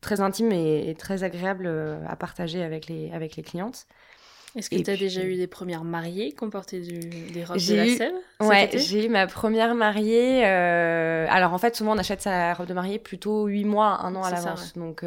très 0.00 0.20
intime 0.20 0.52
et, 0.52 0.94
très 0.98 1.22
agréable 1.24 1.66
euh, 1.66 1.98
à 2.08 2.16
partager 2.16 2.62
avec 2.62 2.86
les, 2.86 3.10
avec 3.12 3.36
les 3.36 3.42
clientes. 3.42 3.86
Est-ce 4.56 4.68
que 4.68 4.82
tu 4.82 4.90
as 4.90 4.96
déjà 4.96 5.22
eu 5.22 5.36
des 5.36 5.46
premières 5.46 5.84
mariées 5.84 6.32
qui 6.32 6.42
ont 6.42 6.50
porté 6.50 6.80
des 6.80 7.44
robes 7.44 7.56
de 7.56 7.74
la 7.74 7.86
sève 7.86 8.14
Ouais, 8.40 8.68
j'ai 8.74 9.06
eu 9.06 9.08
ma 9.08 9.28
première 9.28 9.76
mariée. 9.76 10.44
Alors 10.44 11.52
en 11.52 11.58
fait, 11.58 11.76
souvent 11.76 11.94
on 11.94 11.98
achète 11.98 12.20
sa 12.20 12.52
robe 12.54 12.66
de 12.66 12.74
mariée 12.74 12.98
plutôt 12.98 13.46
8 13.46 13.64
mois, 13.64 14.00
un 14.00 14.12
an 14.16 14.24
à 14.24 14.32
l'avance. 14.32 14.72
Donc 14.72 15.04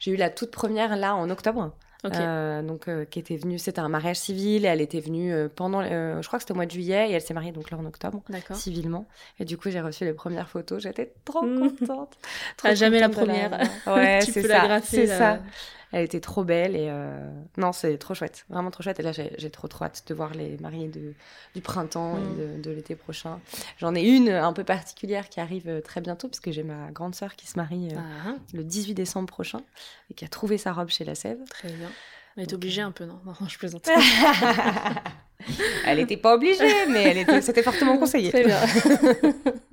j'ai 0.00 0.10
eu 0.10 0.16
la 0.16 0.30
toute 0.30 0.50
première 0.50 0.96
là 0.96 1.14
en 1.14 1.30
octobre. 1.30 1.70
Euh, 2.04 2.62
donc 2.62 2.88
euh, 2.88 3.04
qui 3.04 3.18
était 3.20 3.36
venue, 3.36 3.58
c'était 3.58 3.80
un 3.80 3.88
mariage 3.88 4.16
civil 4.16 4.64
et 4.64 4.68
elle 4.68 4.80
était 4.80 5.00
venue 5.00 5.32
euh, 5.32 5.48
pendant, 5.54 5.82
je 5.82 6.26
crois 6.26 6.38
que 6.38 6.42
c'était 6.42 6.52
au 6.52 6.56
mois 6.56 6.66
de 6.66 6.70
juillet 6.70 7.10
et 7.10 7.12
elle 7.12 7.20
s'est 7.20 7.34
mariée 7.34 7.52
donc 7.52 7.70
là 7.70 7.78
en 7.78 7.84
octobre, 7.84 8.22
civilement. 8.52 9.06
Et 9.38 9.44
du 9.44 9.56
coup 9.56 9.70
j'ai 9.70 9.80
reçu 9.80 10.04
les 10.04 10.12
premières 10.12 10.48
photos, 10.48 10.82
j'étais 10.82 11.12
trop 11.24 11.42
mmh. 11.42 11.76
contente. 11.78 12.18
Trop 12.56 12.74
jamais 12.74 12.98
la 12.98 13.08
première. 13.08 13.58
Ouais, 13.86 14.20
c'est 14.22 14.42
ça. 14.42 14.80
C'est 14.82 15.06
ça. 15.06 15.40
Elle 15.92 16.04
était 16.04 16.20
trop 16.20 16.42
belle 16.42 16.74
et 16.74 16.88
euh, 16.88 17.30
non, 17.58 17.72
c'est 17.72 17.98
trop 17.98 18.14
chouette, 18.14 18.46
vraiment 18.48 18.70
trop 18.70 18.82
chouette. 18.82 18.98
Et 18.98 19.02
là, 19.02 19.12
j'ai 19.12 19.50
trop 19.50 19.68
trop 19.68 19.84
hâte 19.84 20.04
de 20.06 20.14
voir 20.14 20.32
les 20.32 20.56
mariés 20.58 20.88
de, 20.88 21.12
du 21.54 21.60
printemps 21.60 22.16
et 22.16 22.42
mm. 22.58 22.62
de, 22.62 22.70
l'été 22.70 22.96
prochain. 22.96 23.40
J'en 23.78 23.94
ai 23.94 24.02
une 24.02 24.30
un 24.30 24.54
peu 24.54 24.64
particulière 24.64 25.28
qui 25.28 25.38
arrive 25.40 25.68
euh, 25.68 25.80
très 25.82 26.00
bientôt, 26.00 26.28
puisque 26.28 26.50
j'ai 26.50 26.62
ma 26.62 26.90
grande 26.90 27.14
sœur 27.14 27.36
qui 27.36 27.46
se 27.46 27.58
marie 27.58 27.90
euh, 27.92 27.98
ah. 28.26 28.34
le 28.54 28.64
18 28.64 28.94
décembre 28.94 29.28
prochain 29.28 29.60
et 30.10 30.14
qui 30.14 30.24
a 30.24 30.28
trouvé 30.28 30.56
sa 30.56 30.72
robe 30.72 30.88
chez 30.88 31.04
la 31.04 31.14
Sève. 31.14 31.38
Très 31.50 31.68
bien. 31.68 31.90
Elle 32.36 32.44
est 32.44 32.52
obligée 32.54 32.80
un 32.80 32.92
peu, 32.92 33.04
non? 33.04 33.20
Non, 33.26 33.34
je 33.46 33.58
plaisante. 33.58 33.86
elle 35.84 35.98
n'était 35.98 36.16
pas 36.16 36.34
obligée, 36.34 36.86
mais 36.88 37.42
c'était 37.42 37.62
fortement 37.62 37.98
conseillé. 37.98 38.30
Très 38.30 38.44
bien. 38.44 38.60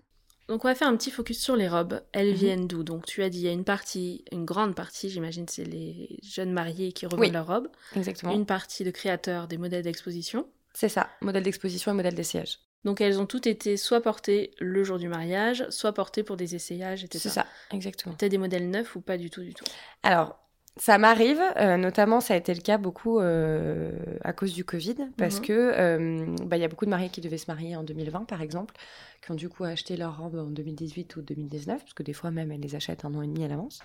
Donc 0.50 0.66
on 0.66 0.68
va 0.68 0.74
faire 0.74 0.88
un 0.88 0.98
petit 0.98 1.12
focus 1.12 1.40
sur 1.40 1.56
les 1.56 1.70
robes. 1.70 2.02
Elles 2.12 2.32
mhm. 2.32 2.36
viennent 2.36 2.68
d'où? 2.68 2.84
Donc 2.84 3.06
tu 3.06 3.22
as 3.22 3.30
dit 3.30 3.38
il 3.38 3.46
y 3.46 3.48
a 3.48 3.52
une 3.52 3.64
partie, 3.64 4.26
une 4.32 4.46
grande 4.46 4.74
partie, 4.74 5.10
j'imagine, 5.10 5.46
c'est 5.48 5.64
les 5.64 6.18
jeunes 6.24 6.52
mariés 6.52 6.92
qui 6.92 7.06
revendent 7.06 7.32
leurs 7.32 7.46
robes. 7.46 7.70
Exactement. 7.96 8.34
Une 8.34 8.48
partie 8.48 8.84
de 8.84 8.90
créateurs 8.90 9.48
des 9.48 9.58
modèles 9.58 9.84
d'exposition. 9.84 10.48
C'est 10.74 10.90
ça, 10.90 11.08
modèles 11.22 11.44
d'exposition 11.44 11.92
et 11.92 11.94
modèles 11.94 12.16
d'essayage. 12.16 12.60
Donc 12.84 13.00
elles 13.00 13.20
ont 13.20 13.28
toutes 13.28 13.46
été 13.46 13.78
soit 13.78 14.02
portées 14.02 14.52
le 14.60 14.84
jour 14.84 14.98
du 14.98 15.08
mariage, 15.08 15.68
soit 15.70 15.94
portées 15.94 16.24
pour 16.24 16.36
des 16.36 16.56
essayages, 16.56 17.04
etc. 17.04 17.20
C'est 17.22 17.30
ça, 17.30 17.46
exactement. 17.72 18.16
Tu 18.18 18.26
as 18.26 18.30
des 18.30 18.38
modèles 18.40 18.72
neufs 18.72 18.96
ou 18.96 19.02
pas 19.02 19.18
du 19.18 19.30
tout 19.30 19.42
du 19.42 19.54
tout? 19.54 19.66
Alors, 20.02 20.40
ça 20.80 20.98
m'arrive, 20.98 21.42
euh, 21.58 21.76
notamment 21.76 22.22
ça 22.22 22.34
a 22.34 22.38
été 22.38 22.54
le 22.54 22.62
cas 22.62 22.78
beaucoup 22.78 23.20
euh, 23.20 23.92
à 24.24 24.32
cause 24.32 24.54
du 24.54 24.64
Covid, 24.64 24.96
parce 25.18 25.40
mhm. 25.40 25.46
que 25.46 25.54
euh, 25.54 26.36
bah, 26.46 26.56
il 26.56 26.62
y 26.62 26.64
a 26.64 26.70
beaucoup 26.70 26.86
de 26.86 26.90
mariés 26.90 27.10
qui 27.10 27.20
devaient 27.20 27.38
se 27.38 27.52
marier 27.52 27.76
en 27.76 27.84
2020 27.84 28.26
par 28.26 28.42
exemple, 28.42 28.76
qui 29.22 29.32
ont 29.32 29.36
du 29.36 29.50
coup 29.50 29.66
acheté 29.66 29.98
leur 29.98 30.18
robe 30.18 30.36
en 30.36 30.50
2018 30.50 31.18
ou 31.18 31.22
2019, 31.22 31.82
parce 31.82 31.94
que 31.94 32.04
des 32.04 32.14
fois 32.14 32.32
même 32.32 32.52
elles 32.52 32.62
les 32.62 32.76
achètent 32.76 33.04
un 33.04 33.14
an 33.14 33.22
et 33.22 33.28
demi 33.28 33.44
à 33.44 33.50
l'avance. 33.50 33.82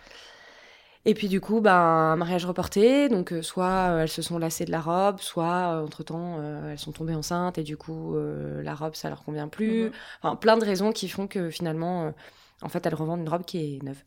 Et 1.07 1.13
puis 1.13 1.29
du 1.29 1.39
coup, 1.39 1.61
ben, 1.61 1.75
un 1.75 2.17
mariage 2.17 2.47
reporté, 2.47 3.11
donc 3.11 3.35
soit 3.43 3.99
elles 4.01 4.09
se 4.09 4.23
sont 4.23 4.39
lassées 4.39 4.65
de 4.65 4.71
la 4.71 4.81
robe, 4.81 5.19
soit 5.19 5.83
entre-temps 5.83 6.41
elles 6.71 6.79
sont 6.79 6.93
tombées 6.93 7.15
enceintes 7.15 7.59
et 7.59 7.63
du 7.63 7.77
coup 7.77 8.17
la 8.17 8.75
robe 8.75 8.95
ça 8.95 9.11
leur 9.11 9.23
convient 9.23 9.49
plus. 9.49 9.85
Mhm. 9.85 9.93
Enfin, 10.23 10.37
plein 10.37 10.57
de 10.57 10.65
raisons 10.65 10.93
qui 10.93 11.11
font 11.11 11.27
que 11.27 11.51
finalement, 11.51 12.15
en 12.63 12.69
fait, 12.71 12.87
elles 12.87 12.95
revendent 12.95 13.21
une 13.21 13.29
robe 13.29 13.45
qui 13.45 13.59
est 13.59 13.83
neuve. 13.83 14.03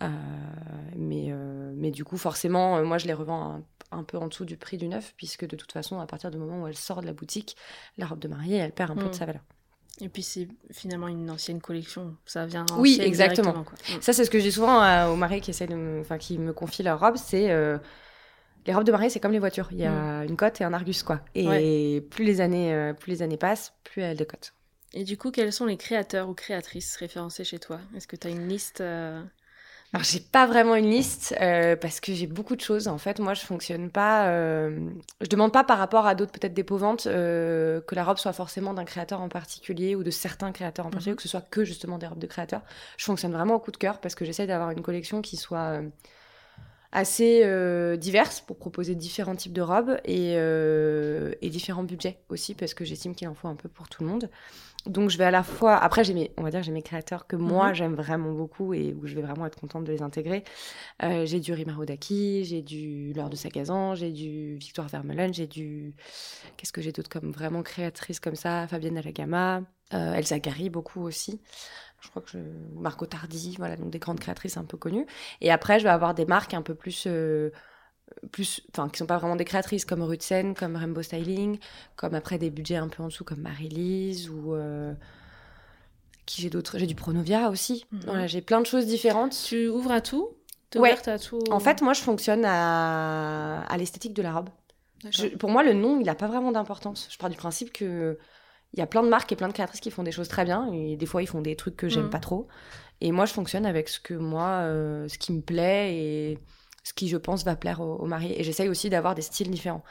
Mais, 0.00 1.32
mais 1.74 1.90
du 1.90 2.04
coup, 2.04 2.16
forcément, 2.16 2.82
moi 2.84 2.98
je 2.98 3.06
les 3.06 3.14
revends 3.14 3.62
un, 3.90 4.02
peu 4.02 4.18
en 4.18 4.28
dessous 4.28 4.44
du 4.44 4.56
prix 4.56 4.76
du 4.76 4.88
neuf, 4.88 5.14
puisque 5.16 5.46
de 5.46 5.56
toute 5.56 5.72
façon, 5.72 6.00
à 6.00 6.06
partir 6.06 6.30
du 6.30 6.38
moment 6.38 6.62
où 6.62 6.66
elle 6.66 6.76
sort 6.76 7.00
de 7.00 7.06
la 7.06 7.12
boutique, 7.12 7.56
la 7.98 8.06
robe 8.06 8.18
de 8.18 8.28
mariée, 8.28 8.56
elle 8.56 8.72
perd 8.72 8.90
un 8.90 8.94
peu 8.94 9.02
de 9.02 9.08
mhm. 9.08 9.12
sa 9.14 9.26
valeur. 9.26 9.42
Et 10.00 10.08
puis 10.08 10.22
c'est 10.22 10.48
finalement 10.72 11.08
une 11.08 11.30
ancienne 11.30 11.60
collection, 11.60 12.16
ça 12.26 12.44
vient. 12.44 12.66
Oui, 12.76 12.98
exactement. 13.00 13.54
Mm. 13.54 14.00
Ça 14.00 14.12
c'est 14.12 14.24
ce 14.24 14.30
que 14.30 14.38
je 14.38 14.44
dis 14.44 14.52
souvent 14.52 14.82
euh, 14.82 15.08
aux 15.08 15.16
mariés 15.16 15.40
qui 15.40 15.50
essaient 15.50 15.66
de, 15.66 15.98
enfin 16.00 16.18
qui 16.18 16.38
me 16.38 16.52
confient 16.52 16.82
leurs 16.82 17.00
robes, 17.00 17.16
c'est 17.16 17.50
euh, 17.50 17.78
les 18.66 18.74
robes 18.74 18.84
de 18.84 18.92
mariée, 18.92 19.08
c'est 19.08 19.20
comme 19.20 19.32
les 19.32 19.38
voitures. 19.38 19.68
Il 19.72 19.78
y 19.78 19.86
a 19.86 20.22
mm. 20.22 20.28
une 20.28 20.36
cote 20.36 20.60
et 20.60 20.64
un 20.64 20.74
argus 20.74 21.02
quoi. 21.02 21.20
Et 21.34 22.06
plus 22.10 22.24
les 22.24 22.42
années, 22.42 22.74
euh, 22.74 22.92
plus 22.92 23.10
les 23.10 23.22
années 23.22 23.38
passent, 23.38 23.72
plus 23.84 24.02
elles 24.02 24.18
décotent. 24.18 24.52
Et 24.92 25.04
du 25.04 25.16
coup, 25.16 25.30
quels 25.30 25.52
sont 25.52 25.66
les 25.66 25.76
créateurs 25.76 26.28
ou 26.28 26.34
créatrices 26.34 26.96
référencés 26.96 27.44
chez 27.44 27.58
toi? 27.58 27.80
Est-ce 27.96 28.06
que 28.06 28.16
tu 28.16 28.26
as 28.26 28.30
une 28.30 28.48
liste 28.48 28.82
alors, 29.92 30.04
j'ai 30.04 30.20
pas 30.20 30.46
vraiment 30.46 30.74
une 30.74 30.90
liste 30.90 31.34
euh, 31.40 31.76
parce 31.76 32.00
que 32.00 32.12
j'ai 32.12 32.26
beaucoup 32.26 32.56
de 32.56 32.60
choses. 32.60 32.88
En 32.88 32.98
fait, 32.98 33.20
moi, 33.20 33.34
je 33.34 33.42
fonctionne 33.42 33.90
pas. 33.90 34.28
Euh, 34.28 34.90
je 35.20 35.28
demande 35.28 35.52
pas 35.52 35.64
par 35.64 35.78
rapport 35.78 36.06
à 36.06 36.14
d'autres 36.14 36.32
peut-être 36.32 36.54
dépôts-ventes 36.54 37.06
euh, 37.06 37.80
que 37.80 37.94
la 37.94 38.04
robe 38.04 38.18
soit 38.18 38.32
forcément 38.32 38.74
d'un 38.74 38.84
créateur 38.84 39.20
en 39.20 39.28
particulier 39.28 39.94
ou 39.94 40.02
de 40.02 40.10
certains 40.10 40.50
créateurs 40.52 40.86
en 40.86 40.90
particulier, 40.90 41.12
mhm. 41.12 41.16
que 41.16 41.22
ce 41.22 41.28
soit 41.28 41.40
que 41.40 41.64
justement 41.64 41.98
des 41.98 42.06
robes 42.06 42.18
de 42.18 42.26
créateurs. 42.26 42.62
Je 42.96 43.04
fonctionne 43.04 43.32
vraiment 43.32 43.54
au 43.54 43.60
coup 43.60 43.70
de 43.70 43.76
cœur 43.76 44.00
parce 44.00 44.14
que 44.14 44.24
j'essaie 44.24 44.46
d'avoir 44.46 44.70
une 44.70 44.82
collection 44.82 45.22
qui 45.22 45.36
soit 45.36 45.80
assez 46.92 47.44
diverse 47.96 48.40
pour 48.40 48.58
proposer 48.58 48.94
différents 48.94 49.36
types 49.36 49.52
de 49.52 49.62
robes 49.62 49.98
et, 50.04 50.32
et 50.34 51.50
différents 51.50 51.84
budgets 51.84 52.18
aussi 52.28 52.54
parce 52.54 52.74
que 52.74 52.84
j'estime 52.84 53.14
qu'il 53.14 53.28
en 53.28 53.34
faut 53.34 53.48
un 53.48 53.56
peu 53.56 53.68
pour 53.68 53.88
tout 53.88 54.02
le 54.02 54.10
monde 54.10 54.30
donc 54.86 55.10
je 55.10 55.18
vais 55.18 55.24
à 55.24 55.30
la 55.30 55.42
fois 55.42 55.76
après 55.76 56.04
j'ai 56.04 56.14
mes 56.14 56.30
on 56.36 56.42
va 56.42 56.50
dire 56.50 56.62
j'ai 56.62 56.72
mes 56.72 56.82
créateurs 56.82 57.26
que 57.26 57.36
moi 57.36 57.68
mhm. 57.68 57.74
j'aime 57.74 57.94
vraiment 57.94 58.32
beaucoup 58.32 58.74
et 58.74 58.94
où 58.94 59.06
je 59.06 59.14
vais 59.14 59.22
vraiment 59.22 59.46
être 59.46 59.58
contente 59.58 59.84
de 59.84 59.92
les 59.92 60.02
intégrer. 60.02 60.44
Euh, 61.02 61.26
j'ai 61.26 61.40
du 61.40 61.52
Rima 61.52 61.74
Rodaki 61.74 62.44
j'ai 62.44 62.62
du 62.62 63.12
Laure 63.12 63.30
de 63.30 63.36
Sagazan 63.36 63.94
j'ai 63.94 64.10
du 64.10 64.56
Victoire 64.56 64.88
Vermeulen 64.88 65.32
j'ai 65.34 65.46
du 65.46 65.94
qu'est-ce 66.56 66.72
que 66.72 66.80
j'ai 66.80 66.92
d'autre 66.92 67.08
comme 67.08 67.30
vraiment 67.30 67.62
créatrice 67.62 68.20
comme 68.20 68.36
ça? 68.36 68.66
Fabienne 68.68 68.98
Alagama 68.98 69.62
euh, 69.94 70.14
Elsa 70.14 70.38
Gary 70.38 70.68
beaucoup 70.68 71.02
aussi. 71.02 71.40
Je 72.00 72.10
crois 72.10 72.22
que 72.22 72.30
je... 72.30 72.38
Marco 72.74 73.06
Tardi 73.06 73.56
voilà 73.58 73.76
donc 73.76 73.90
des 73.90 73.98
grandes 73.98 74.20
créatrices 74.20 74.56
un 74.56 74.64
peu 74.64 74.76
connues. 74.76 75.06
Et 75.40 75.50
après 75.50 75.78
je 75.78 75.84
vais 75.84 75.90
avoir 75.90 76.14
des 76.14 76.26
marques 76.26 76.54
un 76.54 76.62
peu 76.62 76.74
plus 76.74 77.04
euh, 77.06 77.50
plus, 78.32 78.62
enfin, 78.72 78.88
qui 78.88 78.98
sont 78.98 79.06
pas 79.06 79.18
vraiment 79.18 79.36
des 79.36 79.44
créatrices 79.44 79.84
comme 79.84 80.02
Rutsen, 80.02 80.54
comme 80.54 80.76
Rainbow 80.76 81.02
Styling, 81.02 81.58
comme 81.96 82.14
après 82.14 82.38
des 82.38 82.50
budgets 82.50 82.76
un 82.76 82.88
peu 82.88 83.02
en 83.02 83.06
dessous 83.06 83.24
comme 83.24 83.40
Marie-Lise 83.40 84.30
ou 84.30 84.54
euh, 84.54 84.94
qui 86.24 86.42
j'ai 86.42 86.50
d'autres, 86.50 86.78
j'ai 86.78 86.86
du 86.86 86.94
Pronovia 86.94 87.50
aussi. 87.50 87.86
Mhm. 87.92 88.00
Voilà, 88.06 88.26
j'ai 88.26 88.40
plein 88.40 88.60
de 88.60 88.66
choses 88.66 88.86
différentes. 88.86 89.36
Tu 89.46 89.68
ouvres 89.68 89.92
à 89.92 90.00
tout? 90.00 90.30
Ouais. 90.74 90.96
À 91.08 91.18
tout? 91.18 91.40
En 91.50 91.60
fait, 91.60 91.80
moi, 91.82 91.92
je 91.92 92.00
fonctionne 92.00 92.44
à, 92.44 93.62
à 93.62 93.76
l'esthétique 93.76 94.14
de 94.14 94.22
la 94.22 94.34
robe. 94.34 94.50
pour 95.38 95.50
moi, 95.50 95.62
le 95.62 95.72
nom, 95.72 95.98
il 96.00 96.06
n'a 96.06 96.14
pas 96.14 96.26
vraiment 96.26 96.52
d'importance. 96.52 97.08
Je 97.10 97.16
pars 97.18 97.30
du 97.30 97.36
principe 97.36 97.72
que 97.72 98.18
il 98.72 98.80
y 98.80 98.82
a 98.82 98.86
plein 98.86 99.02
de 99.02 99.08
marques 99.08 99.32
et 99.32 99.36
plein 99.36 99.48
de 99.48 99.52
créatrices 99.52 99.80
qui 99.80 99.90
font 99.90 100.02
des 100.02 100.12
choses 100.12 100.28
très 100.28 100.44
bien 100.44 100.70
et 100.72 100.96
des 100.96 101.06
fois 101.06 101.22
ils 101.22 101.26
font 101.26 101.40
des 101.40 101.56
trucs 101.56 101.76
que 101.76 101.88
j'aime 101.88 102.04
mhm. 102.04 102.10
pas 102.10 102.18
trop. 102.18 102.46
Et 103.00 103.12
moi, 103.12 103.24
je 103.26 103.32
fonctionne 103.32 103.64
avec 103.64 103.88
ce 103.88 104.00
que 104.00 104.14
moi, 104.14 104.60
euh, 104.64 105.08
ce 105.08 105.18
qui 105.18 105.32
me 105.32 105.40
plaît 105.40 105.94
et 105.94 106.38
ce 106.86 106.92
qui, 106.92 107.08
je 107.08 107.16
pense, 107.16 107.44
va 107.44 107.56
plaire 107.56 107.80
aux, 107.80 108.06
mariés. 108.06 108.40
Et 108.40 108.44
j'essaye 108.44 108.68
aussi 108.68 108.88
d'avoir 108.88 109.16
des 109.16 109.22
styles 109.22 109.50
différents. 109.50 109.82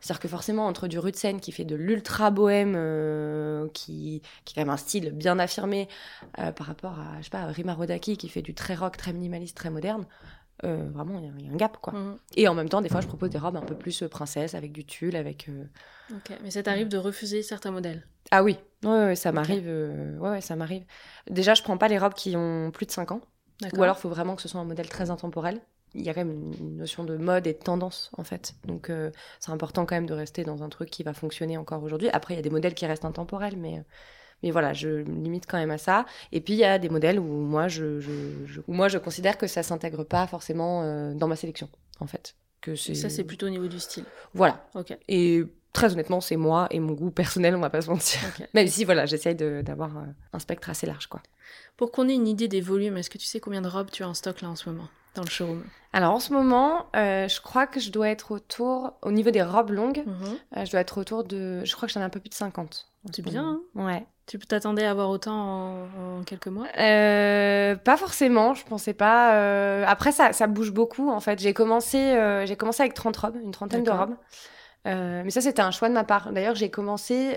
C'est-à-dire 0.00 0.20
que 0.20 0.28
forcément, 0.28 0.66
entre 0.66 0.86
du 0.86 0.98
Rutsen 0.98 1.40
qui 1.40 1.50
fait 1.50 1.64
de 1.64 1.74
l'ultra 1.74 2.30
bohème, 2.30 2.74
euh, 2.76 3.68
qui, 3.72 4.20
qui 4.44 4.52
a 4.52 4.54
quand 4.56 4.66
même 4.66 4.74
un 4.74 4.76
style 4.76 5.12
bien 5.12 5.38
affirmé, 5.38 5.88
euh, 6.38 6.52
par 6.52 6.66
rapport 6.66 6.98
à, 7.00 7.16
je 7.20 7.24
sais 7.24 7.30
pas, 7.30 7.46
Rima 7.46 7.72
Rodaki 7.72 8.18
qui 8.18 8.28
fait 8.28 8.42
du 8.42 8.52
très 8.52 8.74
rock, 8.74 8.98
très 8.98 9.14
minimaliste, 9.14 9.56
très 9.56 9.70
moderne, 9.70 10.04
euh, 10.64 10.90
vraiment, 10.92 11.18
il 11.18 11.46
y, 11.46 11.48
a 11.48 11.52
un 11.52 11.56
gap, 11.56 11.78
quoi. 11.80 11.94
Mhm. 11.94 12.18
Et 12.36 12.46
en 12.48 12.54
même 12.54 12.68
temps, 12.68 12.82
des 12.82 12.90
fois, 12.90 13.00
je 13.00 13.06
propose 13.06 13.30
des 13.30 13.38
robes 13.38 13.56
un 13.56 13.62
peu 13.62 13.74
plus 13.74 14.04
princesse, 14.10 14.54
avec 14.54 14.72
du 14.72 14.84
tulle, 14.84 15.16
avec... 15.16 15.48
Ok, 16.10 16.36
mais 16.42 16.50
ça 16.50 16.62
t'arrive 16.62 16.88
de 16.88 16.98
refuser 16.98 17.42
certains 17.42 17.70
modèles? 17.70 18.06
Ah 18.30 18.44
oui, 18.44 18.58
ouais, 18.84 19.16
ça 19.16 19.32
m'arrive, 19.32 19.70
ouais, 20.20 20.42
ça 20.42 20.54
m'arrive. 20.54 20.84
Déjà, 21.30 21.54
je 21.54 21.62
prends 21.62 21.78
pas 21.78 21.88
les 21.88 21.98
robes 21.98 22.14
qui 22.14 22.36
ont 22.36 22.70
plus 22.72 22.84
de 22.84 22.92
5 22.92 23.12
ans. 23.12 23.22
Ou 23.72 23.82
alors, 23.82 23.96
il 23.96 24.02
faut 24.02 24.10
vraiment 24.10 24.36
que 24.36 24.42
ce 24.42 24.48
soit 24.48 24.60
un 24.60 24.64
modèle 24.64 24.90
très 24.90 25.10
intemporel 25.10 25.62
il 25.94 26.02
y 26.02 26.08
a 26.08 26.14
quand 26.14 26.24
même 26.24 26.52
une 26.58 26.76
notion 26.76 27.04
de 27.04 27.16
mode 27.16 27.46
et 27.46 27.52
de 27.52 27.58
tendance 27.58 28.10
en 28.16 28.24
fait. 28.24 28.54
Donc 28.64 28.90
euh, 28.90 29.10
c'est 29.40 29.50
important 29.50 29.86
quand 29.86 29.94
même 29.94 30.06
de 30.06 30.14
rester 30.14 30.44
dans 30.44 30.62
un 30.62 30.68
truc 30.68 30.90
qui 30.90 31.02
va 31.02 31.12
fonctionner 31.12 31.56
encore 31.56 31.82
aujourd'hui. 31.82 32.08
Après 32.10 32.34
il 32.34 32.36
y 32.36 32.40
a 32.40 32.42
des 32.42 32.50
modèles 32.50 32.74
qui 32.74 32.86
restent 32.86 33.04
intemporels, 33.04 33.56
mais 33.56 33.82
mais 34.42 34.50
voilà, 34.50 34.72
je 34.72 34.88
me 34.88 35.22
limite 35.22 35.46
quand 35.46 35.58
même 35.58 35.70
à 35.70 35.78
ça. 35.78 36.04
Et 36.32 36.40
puis 36.40 36.54
il 36.54 36.58
y 36.58 36.64
a 36.64 36.78
des 36.78 36.88
modèles 36.88 37.20
où 37.20 37.24
moi 37.24 37.68
je, 37.68 38.00
je, 38.00 38.60
où 38.66 38.72
moi 38.72 38.88
je 38.88 38.98
considère 38.98 39.38
que 39.38 39.46
ça 39.46 39.62
s'intègre 39.62 40.04
pas 40.04 40.26
forcément 40.26 40.82
euh, 40.82 41.14
dans 41.14 41.28
ma 41.28 41.36
sélection 41.36 41.68
en 42.00 42.06
fait. 42.06 42.34
Que 42.60 42.76
ça 42.76 43.10
c'est 43.10 43.24
plutôt 43.24 43.46
au 43.46 43.50
niveau 43.50 43.66
du 43.66 43.80
style. 43.80 44.04
Voilà. 44.34 44.64
Ok. 44.74 44.96
Et 45.08 45.44
très 45.72 45.92
honnêtement, 45.92 46.20
c'est 46.20 46.36
moi 46.36 46.68
et 46.70 46.80
mon 46.80 46.92
goût 46.92 47.10
personnel, 47.10 47.56
on 47.56 47.60
va 47.60 47.70
pas 47.70 47.80
se 47.80 47.90
mentir. 47.90 48.20
Même 48.54 48.68
si, 48.68 48.84
voilà, 48.84 49.06
j'essaye 49.06 49.34
d'avoir 49.34 49.96
euh, 49.96 50.02
un 50.32 50.38
spectre 50.38 50.70
assez 50.70 50.86
large, 50.86 51.06
quoi. 51.06 51.22
Pour 51.76 51.90
qu'on 51.90 52.08
ait 52.08 52.14
une 52.14 52.28
idée 52.28 52.48
des 52.48 52.60
volumes, 52.60 52.96
est-ce 52.98 53.10
que 53.10 53.18
tu 53.18 53.26
sais 53.26 53.40
combien 53.40 53.62
de 53.62 53.68
robes 53.68 53.90
tu 53.90 54.02
as 54.02 54.08
en 54.08 54.14
stock 54.14 54.42
là 54.42 54.50
en 54.50 54.56
ce 54.56 54.68
moment? 54.68 54.88
Dans 55.14 55.22
le 55.22 55.30
showroom? 55.30 55.62
Alors 55.92 56.14
en 56.14 56.20
ce 56.20 56.32
moment, 56.32 56.86
euh, 56.96 57.28
je 57.28 57.40
crois 57.40 57.66
que 57.66 57.78
je 57.78 57.90
dois 57.90 58.08
être 58.08 58.32
autour, 58.32 58.94
au 59.02 59.12
niveau 59.12 59.30
des 59.30 59.42
robes 59.42 59.70
longues, 59.70 60.04
mhm. 60.06 60.38
euh, 60.56 60.64
je 60.64 60.70
dois 60.70 60.80
être 60.80 60.98
autour 60.98 61.22
de, 61.22 61.62
je 61.64 61.76
crois 61.76 61.86
que 61.86 61.92
j'en 61.92 62.00
ai 62.00 62.04
un 62.04 62.08
peu 62.08 62.20
plus 62.20 62.30
de 62.30 62.34
50. 62.34 62.88
C'est 63.12 63.22
bien. 63.22 63.44
Hein 63.44 63.60
ouais. 63.74 64.06
Tu 64.26 64.38
t'attendais 64.38 64.84
à 64.84 64.92
avoir 64.92 65.10
autant 65.10 65.88
en, 65.98 66.22
quelques 66.24 66.46
mois? 66.46 66.66
Euh, 66.78 67.74
Pas 67.74 67.96
forcément, 67.96 68.54
je 68.54 68.64
pensais 68.64 68.94
pas. 68.94 69.82
Après, 69.84 70.12
ça, 70.12 70.32
ça 70.32 70.46
bouge 70.46 70.70
beaucoup 70.70 71.10
en 71.10 71.18
fait. 71.18 71.40
J'ai 71.40 71.52
commencé, 71.52 72.16
j'ai 72.46 72.56
commencé 72.56 72.82
avec 72.82 72.94
30 72.94 73.16
robes, 73.16 73.36
une 73.42 73.50
trentaine 73.50 73.82
de 73.82 73.90
robes. 73.90 74.14
Mais 74.84 75.30
ça, 75.30 75.40
c'était 75.40 75.62
un 75.62 75.70
choix 75.70 75.88
de 75.88 75.94
ma 75.94 76.04
part. 76.04 76.32
D'ailleurs, 76.32 76.54
j'ai 76.54 76.70
commencé 76.70 77.30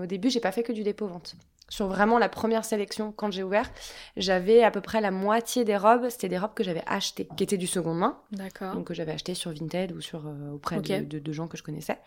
au 0.00 0.06
début, 0.06 0.30
j'ai 0.30 0.40
pas 0.40 0.52
fait 0.52 0.62
que 0.62 0.72
du 0.72 0.82
dépôt-vente 0.82 1.34
sur 1.72 1.86
vraiment 1.86 2.18
la 2.18 2.28
première 2.28 2.66
sélection 2.66 3.12
quand 3.16 3.30
j'ai 3.30 3.42
ouvert, 3.42 3.70
j'avais 4.18 4.62
à 4.62 4.70
peu 4.70 4.82
près 4.82 5.00
la 5.00 5.10
moitié 5.10 5.64
des 5.64 5.78
robes, 5.78 6.06
c'était 6.10 6.28
des 6.28 6.36
robes 6.36 6.52
que 6.54 6.62
j'avais 6.62 6.82
achetées, 6.86 7.26
qui 7.34 7.44
étaient 7.44 7.56
du 7.56 7.66
second 7.66 7.94
main. 7.94 8.18
D'accord. 8.30 8.74
Donc 8.74 8.88
que 8.88 8.94
j'avais 8.94 9.12
acheté 9.12 9.34
sur 9.34 9.52
Vinted 9.52 9.92
ou 9.92 10.02
sur 10.02 10.26
euh, 10.26 10.52
auprès 10.52 10.80
de, 10.80 11.32
gens 11.32 11.48
que 11.48 11.56
je 11.56 11.62
connaissais. 11.62 11.98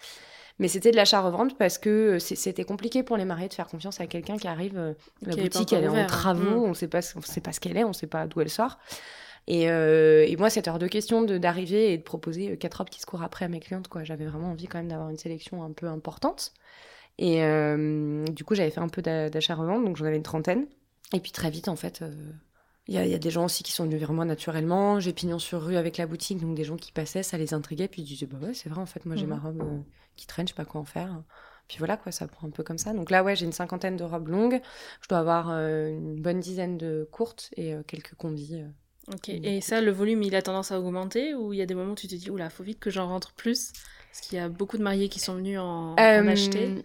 Mais 0.59 0.67
c'était 0.67 0.91
de 0.91 0.95
l'achat-revente 0.95 1.57
parce 1.57 1.79
que 1.79 2.19
c'était 2.19 2.63
compliqué 2.63 3.01
pour 3.01 3.17
les 3.17 3.25
mariés 3.25 3.47
de 3.47 3.55
faire 3.55 3.67
confiance 3.67 3.99
à 3.99 4.05
quelqu'un 4.05 4.37
qui 4.37 4.47
arrive, 4.47 4.77
euh, 4.77 4.93
la 5.23 5.35
boutique 5.35 5.73
elle 5.73 5.85
est 5.85 5.87
en 5.87 6.05
travaux, 6.05 6.67
mm. 6.67 6.69
on 6.69 6.73
sait 6.75 6.87
pas, 6.87 6.99
on 7.15 7.21
sait 7.21 7.41
pas 7.41 7.51
ce 7.51 7.59
qu'elle 7.59 7.75
est, 7.75 7.83
on 7.83 7.91
sait 7.91 8.07
pas 8.07 8.27
d'où 8.27 8.41
elle 8.41 8.51
sort. 8.51 8.77
Et, 9.47 9.69
euh, 9.69 10.25
et, 10.27 10.35
moi, 10.37 10.49
cette 10.49 10.67
heure 10.67 10.79
de 10.79 10.87
question 10.87 11.23
d'arriver 11.23 11.93
et 11.93 11.97
de 11.97 12.03
proposer 12.03 12.57
quatre 12.57 12.75
robes 12.75 12.89
qui 12.89 12.99
se 12.99 13.05
courent 13.05 13.23
après 13.23 13.45
à 13.45 13.47
mes 13.47 13.59
clientes, 13.59 13.87
quoi. 13.87 14.03
J'avais 14.03 14.25
vraiment 14.25 14.51
envie 14.51 14.67
quand 14.67 14.79
même 14.79 14.87
d'avoir 14.87 15.09
une 15.09 15.17
sélection 15.17 15.63
un 15.63 15.71
peu 15.71 15.87
importante. 15.87 16.53
Et 17.17 17.43
euh, 17.43 18.25
du 18.25 18.43
coup, 18.43 18.55
j'avais 18.55 18.71
fait 18.71 18.81
un 18.81 18.89
peu 18.89 19.01
d'achat-revente, 19.01 19.85
donc 19.85 19.97
j'en 19.97 20.05
avais 20.05 20.17
une 20.17 20.23
trentaine. 20.23 20.67
Et 21.13 21.19
puis 21.19 21.31
très 21.31 21.49
vite, 21.49 21.67
en 21.67 21.75
fait, 21.75 22.01
euh, 22.01 22.11
il 22.87 22.95
y, 22.95 22.97
a, 22.97 23.05
y, 23.05 23.13
a 23.13 23.19
des 23.19 23.29
gens 23.29 23.45
aussi 23.45 23.63
qui 23.63 23.71
sont 23.71 23.85
venus 23.85 23.99
vers 23.99 24.13
moi 24.13 24.25
naturellement. 24.25 24.99
J'ai 24.99 25.13
pignon 25.13 25.39
sur 25.39 25.63
rue 25.63 25.77
avec 25.77 25.97
la 25.97 26.07
boutique, 26.07 26.39
donc 26.39 26.55
des 26.55 26.63
gens 26.63 26.75
qui 26.75 26.91
passaient, 26.91 27.23
ça 27.23 27.37
les 27.37 27.53
intriguait. 27.53 27.87
Puis 27.87 28.01
ils 28.01 28.05
disaient, 28.05 28.25
bah 28.25 28.37
ouais, 28.41 28.53
c'est 28.53 28.69
vrai, 28.69 28.81
en 28.81 28.85
fait, 28.85 29.05
moi 29.05 29.15
j'ai 29.15 29.27
ma 29.27 29.35
mhm. 29.35 29.41
robe 29.41 29.61
euh, 29.61 29.79
qui 30.15 30.27
traîne, 30.27 30.47
je 30.47 30.53
sais 30.53 30.57
pas 30.57 30.65
quoi 30.65 30.81
en 30.81 30.85
faire. 30.85 31.23
Puis 31.67 31.77
voilà, 31.77 31.97
quoi, 31.97 32.11
ça 32.11 32.27
prend 32.27 32.47
un 32.47 32.51
peu 32.51 32.63
comme 32.63 32.77
ça. 32.77 32.93
Donc 32.93 33.09
là, 33.09 33.23
ouais, 33.23 33.35
j'ai 33.35 33.45
une 33.45 33.51
cinquantaine 33.51 33.95
de 33.95 34.03
robes 34.03 34.27
longues. 34.27 34.61
Je 35.01 35.07
dois 35.07 35.19
avoir 35.19 35.49
une 35.49 36.21
bonne 36.21 36.39
dizaine 36.39 36.77
de 36.77 37.07
courtes 37.11 37.51
et 37.57 37.75
quelques 37.87 38.13
combis. 38.15 38.61
Ok, 39.13 39.29
et 39.29 39.61
ça, 39.61 39.81
le 39.81 39.91
volume, 39.91 40.23
il 40.23 40.35
a 40.35 40.41
tendance 40.41 40.71
à 40.71 40.79
augmenter 40.79 41.33
ou 41.33 41.53
il 41.53 41.59
y 41.59 41.61
a 41.61 41.65
des 41.65 41.75
moments 41.75 41.93
où 41.93 41.95
tu 41.95 42.07
te 42.07 42.15
dis, 42.15 42.29
oula, 42.29 42.49
faut 42.49 42.63
vite 42.63 42.79
que 42.79 42.89
j'en 42.89 43.07
rentre 43.07 43.33
plus? 43.33 43.71
Parce 44.11 44.21
qu'il 44.21 44.37
y 44.37 44.41
a 44.41 44.49
beaucoup 44.49 44.77
de 44.77 44.83
mariés 44.83 45.09
qui 45.09 45.19
sont 45.19 45.35
venus 45.35 45.59
en, 45.59 45.93
en 45.93 46.27
acheter. 46.27 46.83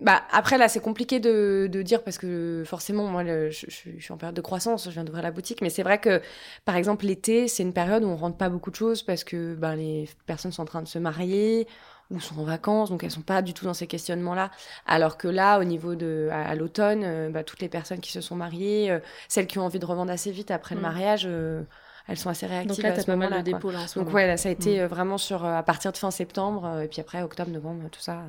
Bah 0.00 0.22
après 0.30 0.58
là 0.58 0.68
c'est 0.68 0.78
compliqué 0.78 1.18
de, 1.18 1.68
de, 1.68 1.82
dire 1.82 2.04
parce 2.04 2.18
que 2.18 2.62
forcément 2.64 3.08
moi 3.08 3.24
je, 3.24 3.50
je, 3.50 3.66
suis 3.98 4.12
en 4.12 4.16
période 4.16 4.36
de 4.36 4.40
croissance, 4.40 4.84
je 4.84 4.90
viens 4.90 5.02
d'ouvrir 5.02 5.24
la 5.24 5.32
boutique, 5.32 5.60
mais 5.60 5.70
c'est 5.70 5.82
vrai 5.82 5.98
que 5.98 6.22
par 6.64 6.76
exemple 6.76 7.04
l'été 7.04 7.48
c'est 7.48 7.64
une 7.64 7.72
période 7.72 8.04
où 8.04 8.06
on 8.06 8.14
rentre 8.14 8.36
pas 8.36 8.48
beaucoup 8.48 8.70
de 8.70 8.76
choses 8.76 9.02
parce 9.02 9.24
que 9.24 9.56
ben, 9.56 9.74
les 9.74 10.08
personnes 10.26 10.52
sont 10.52 10.62
en 10.62 10.66
train 10.66 10.82
de 10.82 10.86
se 10.86 11.00
marier 11.00 11.66
ou 12.10 12.20
sont 12.20 12.38
en 12.38 12.44
vacances 12.44 12.90
donc 12.90 13.04
elles 13.04 13.10
sont 13.10 13.22
pas 13.22 13.42
du 13.42 13.52
tout 13.52 13.64
dans 13.64 13.74
ces 13.74 13.86
questionnements 13.86 14.34
là. 14.34 14.50
Alors 14.86 15.16
que 15.18 15.28
là 15.28 15.58
au 15.58 15.64
niveau 15.64 15.94
de 15.94 16.28
à, 16.32 16.54
l'automne, 16.54 17.02
euh, 17.04 17.30
bah, 17.30 17.44
toutes 17.44 17.60
les 17.60 17.68
personnes 17.68 18.00
qui 18.00 18.12
se 18.12 18.20
sont 18.20 18.36
mariées, 18.36 18.90
euh, 18.90 19.00
celles 19.28 19.46
qui 19.46 19.58
ont 19.58 19.64
envie 19.64 19.78
de 19.78 19.86
revendre 19.86 20.10
assez 20.10 20.30
vite 20.30 20.50
après 20.50 20.74
le 20.74 20.80
mm. 20.80 20.84
mariage. 20.84 21.22
Euh, 21.26 21.62
elles 22.10 22.16
sont 22.16 22.30
assez 22.30 22.46
réactives. 22.46 22.82
Donc 22.82 22.82
là, 22.82 22.92
tu 22.92 23.00
as 23.00 23.04
pas 23.04 23.16
mal 23.16 23.34
de 23.34 23.42
dépôts 23.42 23.70
là 23.70 23.80
en 23.80 24.00
Donc 24.00 24.14
ouais, 24.14 24.26
là, 24.26 24.38
ça 24.38 24.48
a 24.48 24.52
été 24.52 24.80
mm. 24.80 24.86
vraiment 24.86 25.18
sur 25.18 25.44
à 25.44 25.62
partir 25.62 25.92
de 25.92 25.98
fin 25.98 26.10
septembre 26.10 26.80
et 26.82 26.88
puis 26.88 27.02
après 27.02 27.20
octobre, 27.22 27.50
novembre, 27.50 27.90
tout 27.90 28.00
ça. 28.00 28.22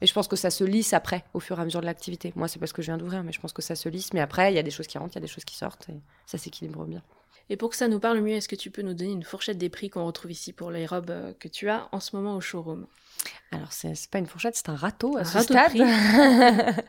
Et 0.00 0.06
je 0.06 0.14
pense 0.14 0.28
que 0.28 0.36
ça 0.36 0.50
se 0.50 0.64
lisse 0.64 0.94
après, 0.94 1.24
au 1.34 1.40
fur 1.40 1.58
et 1.58 1.62
à 1.62 1.64
mesure 1.64 1.82
de 1.82 1.86
l'activité. 1.86 2.32
Moi, 2.34 2.48
c'est 2.48 2.58
parce 2.58 2.72
que 2.72 2.80
je 2.80 2.86
viens 2.86 2.96
d'ouvrir, 2.96 3.22
mais 3.22 3.32
je 3.32 3.40
pense 3.40 3.52
que 3.52 3.60
ça 3.60 3.74
se 3.74 3.88
lisse. 3.88 4.14
Mais 4.14 4.20
après, 4.20 4.50
il 4.50 4.56
y 4.56 4.58
a 4.58 4.62
des 4.62 4.70
choses 4.70 4.86
qui 4.86 4.96
rentrent, 4.96 5.12
il 5.12 5.16
y 5.16 5.18
a 5.18 5.26
des 5.26 5.26
choses 5.26 5.44
qui 5.44 5.56
sortent, 5.56 5.88
et 5.90 6.00
ça 6.24 6.38
s'équilibre 6.38 6.84
bien. 6.86 7.02
Et 7.50 7.56
pour 7.56 7.68
que 7.70 7.76
ça 7.76 7.88
nous 7.88 7.98
parle 8.00 8.20
mieux, 8.20 8.34
est-ce 8.34 8.48
que 8.48 8.56
tu 8.56 8.70
peux 8.70 8.82
nous 8.82 8.94
donner 8.94 9.12
une 9.12 9.24
fourchette 9.24 9.58
des 9.58 9.68
prix 9.68 9.90
qu'on 9.90 10.06
retrouve 10.06 10.30
ici 10.30 10.52
pour 10.52 10.70
les 10.70 10.86
robes 10.86 11.10
euh, 11.10 11.32
que 11.38 11.48
tu 11.48 11.68
as 11.68 11.88
en 11.92 12.00
ce 12.00 12.16
moment 12.16 12.36
au 12.36 12.40
showroom? 12.40 12.86
Alors, 13.52 13.70
c'est 13.72 13.92
pas 14.10 14.18
une 14.18 14.26
fourchette, 14.26 14.54
c'est 14.56 14.68
un 14.70 14.76
râteau 14.76 15.16
à 15.18 15.20
Un 15.20 15.24
ce 15.24 15.36
râteau 15.38 15.52
stade. 15.54 15.68
prix. 15.70 15.80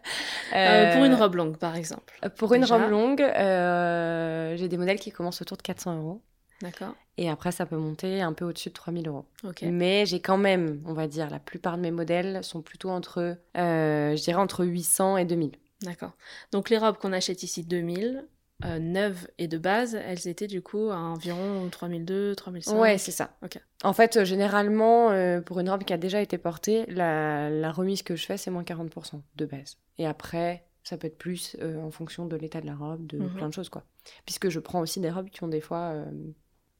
Euh, 0.53 0.93
pour 0.93 1.05
une 1.05 1.13
Euh, 1.13 1.17
robe 1.17 1.35
longue, 1.35 1.57
par 1.57 1.75
exemple. 1.75 2.13
Pour 2.37 2.53
une 2.53 2.65
robe 2.65 2.89
longue, 2.89 3.21
euh, 3.21 4.55
j'ai 4.57 4.67
des 4.67 4.77
modèles 4.77 4.99
qui 4.99 5.11
commencent 5.11 5.41
autour 5.41 5.55
de 5.57 5.61
400 5.61 5.97
euros. 5.97 6.21
D'accord. 6.61 6.93
Et 7.17 7.29
après, 7.29 7.51
ça 7.51 7.65
peut 7.65 7.77
monter 7.77 8.21
un 8.21 8.33
peu 8.33 8.45
au-dessus 8.45 8.69
de 8.69 8.73
3000 8.73 9.07
euros. 9.07 9.25
Ok. 9.45 9.63
Mais 9.63 10.05
j'ai 10.05 10.19
quand 10.19 10.37
même, 10.37 10.81
on 10.85 10.93
va 10.93 11.07
dire, 11.07 11.29
la 11.29 11.39
plupart 11.39 11.77
de 11.77 11.81
mes 11.81 11.91
modèles 11.91 12.43
sont 12.43 12.61
plutôt 12.61 12.89
entre, 12.89 13.37
euh, 13.57 14.15
je 14.15 14.21
dirais, 14.21 14.39
entre 14.39 14.65
800 14.65 15.17
et 15.17 15.25
2000. 15.25 15.51
D'accord. 15.83 16.11
Donc 16.51 16.69
les 16.69 16.77
robes 16.77 16.97
qu'on 16.97 17.13
achète 17.13 17.41
ici 17.43 17.63
2000, 17.63 18.25
euh, 18.65 18.79
neuves 18.79 19.27
et 19.37 19.47
de 19.47 19.57
base, 19.57 19.95
elles 19.95 20.27
étaient 20.27 20.47
du 20.47 20.61
coup 20.61 20.89
à 20.89 20.97
environ 20.97 21.67
3002, 21.69 22.35
3005. 22.35 22.79
Ouais, 22.79 22.97
c'est 22.97 23.11
ça. 23.11 23.35
Ok. 23.43 23.59
En 23.83 23.93
fait, 23.93 24.17
euh, 24.17 24.25
généralement, 24.25 25.11
euh, 25.11 25.41
pour 25.41 25.59
une 25.59 25.69
robe 25.69 25.83
qui 25.83 25.93
a 25.93 25.97
déjà 25.97 26.21
été 26.21 26.37
portée, 26.37 26.85
la, 26.87 27.49
la 27.49 27.71
remise 27.71 28.03
que 28.03 28.15
je 28.15 28.25
fais, 28.25 28.37
c'est 28.37 28.51
moins 28.51 28.63
40% 28.63 29.21
de 29.35 29.45
base. 29.45 29.77
Et 29.97 30.05
après, 30.05 30.65
ça 30.83 30.97
peut 30.97 31.07
être 31.07 31.17
plus 31.17 31.55
euh, 31.61 31.81
en 31.81 31.91
fonction 31.91 32.25
de 32.25 32.35
l'état 32.35 32.61
de 32.61 32.65
la 32.67 32.75
robe, 32.75 33.05
de 33.07 33.17
Mhm. 33.17 33.29
plein 33.35 33.49
de 33.49 33.53
choses, 33.53 33.69
quoi. 33.69 33.83
Puisque 34.25 34.49
je 34.49 34.59
prends 34.59 34.79
aussi 34.81 34.99
des 34.99 35.09
robes 35.11 35.29
qui 35.29 35.43
ont 35.43 35.47
des 35.47 35.61
fois 35.61 35.93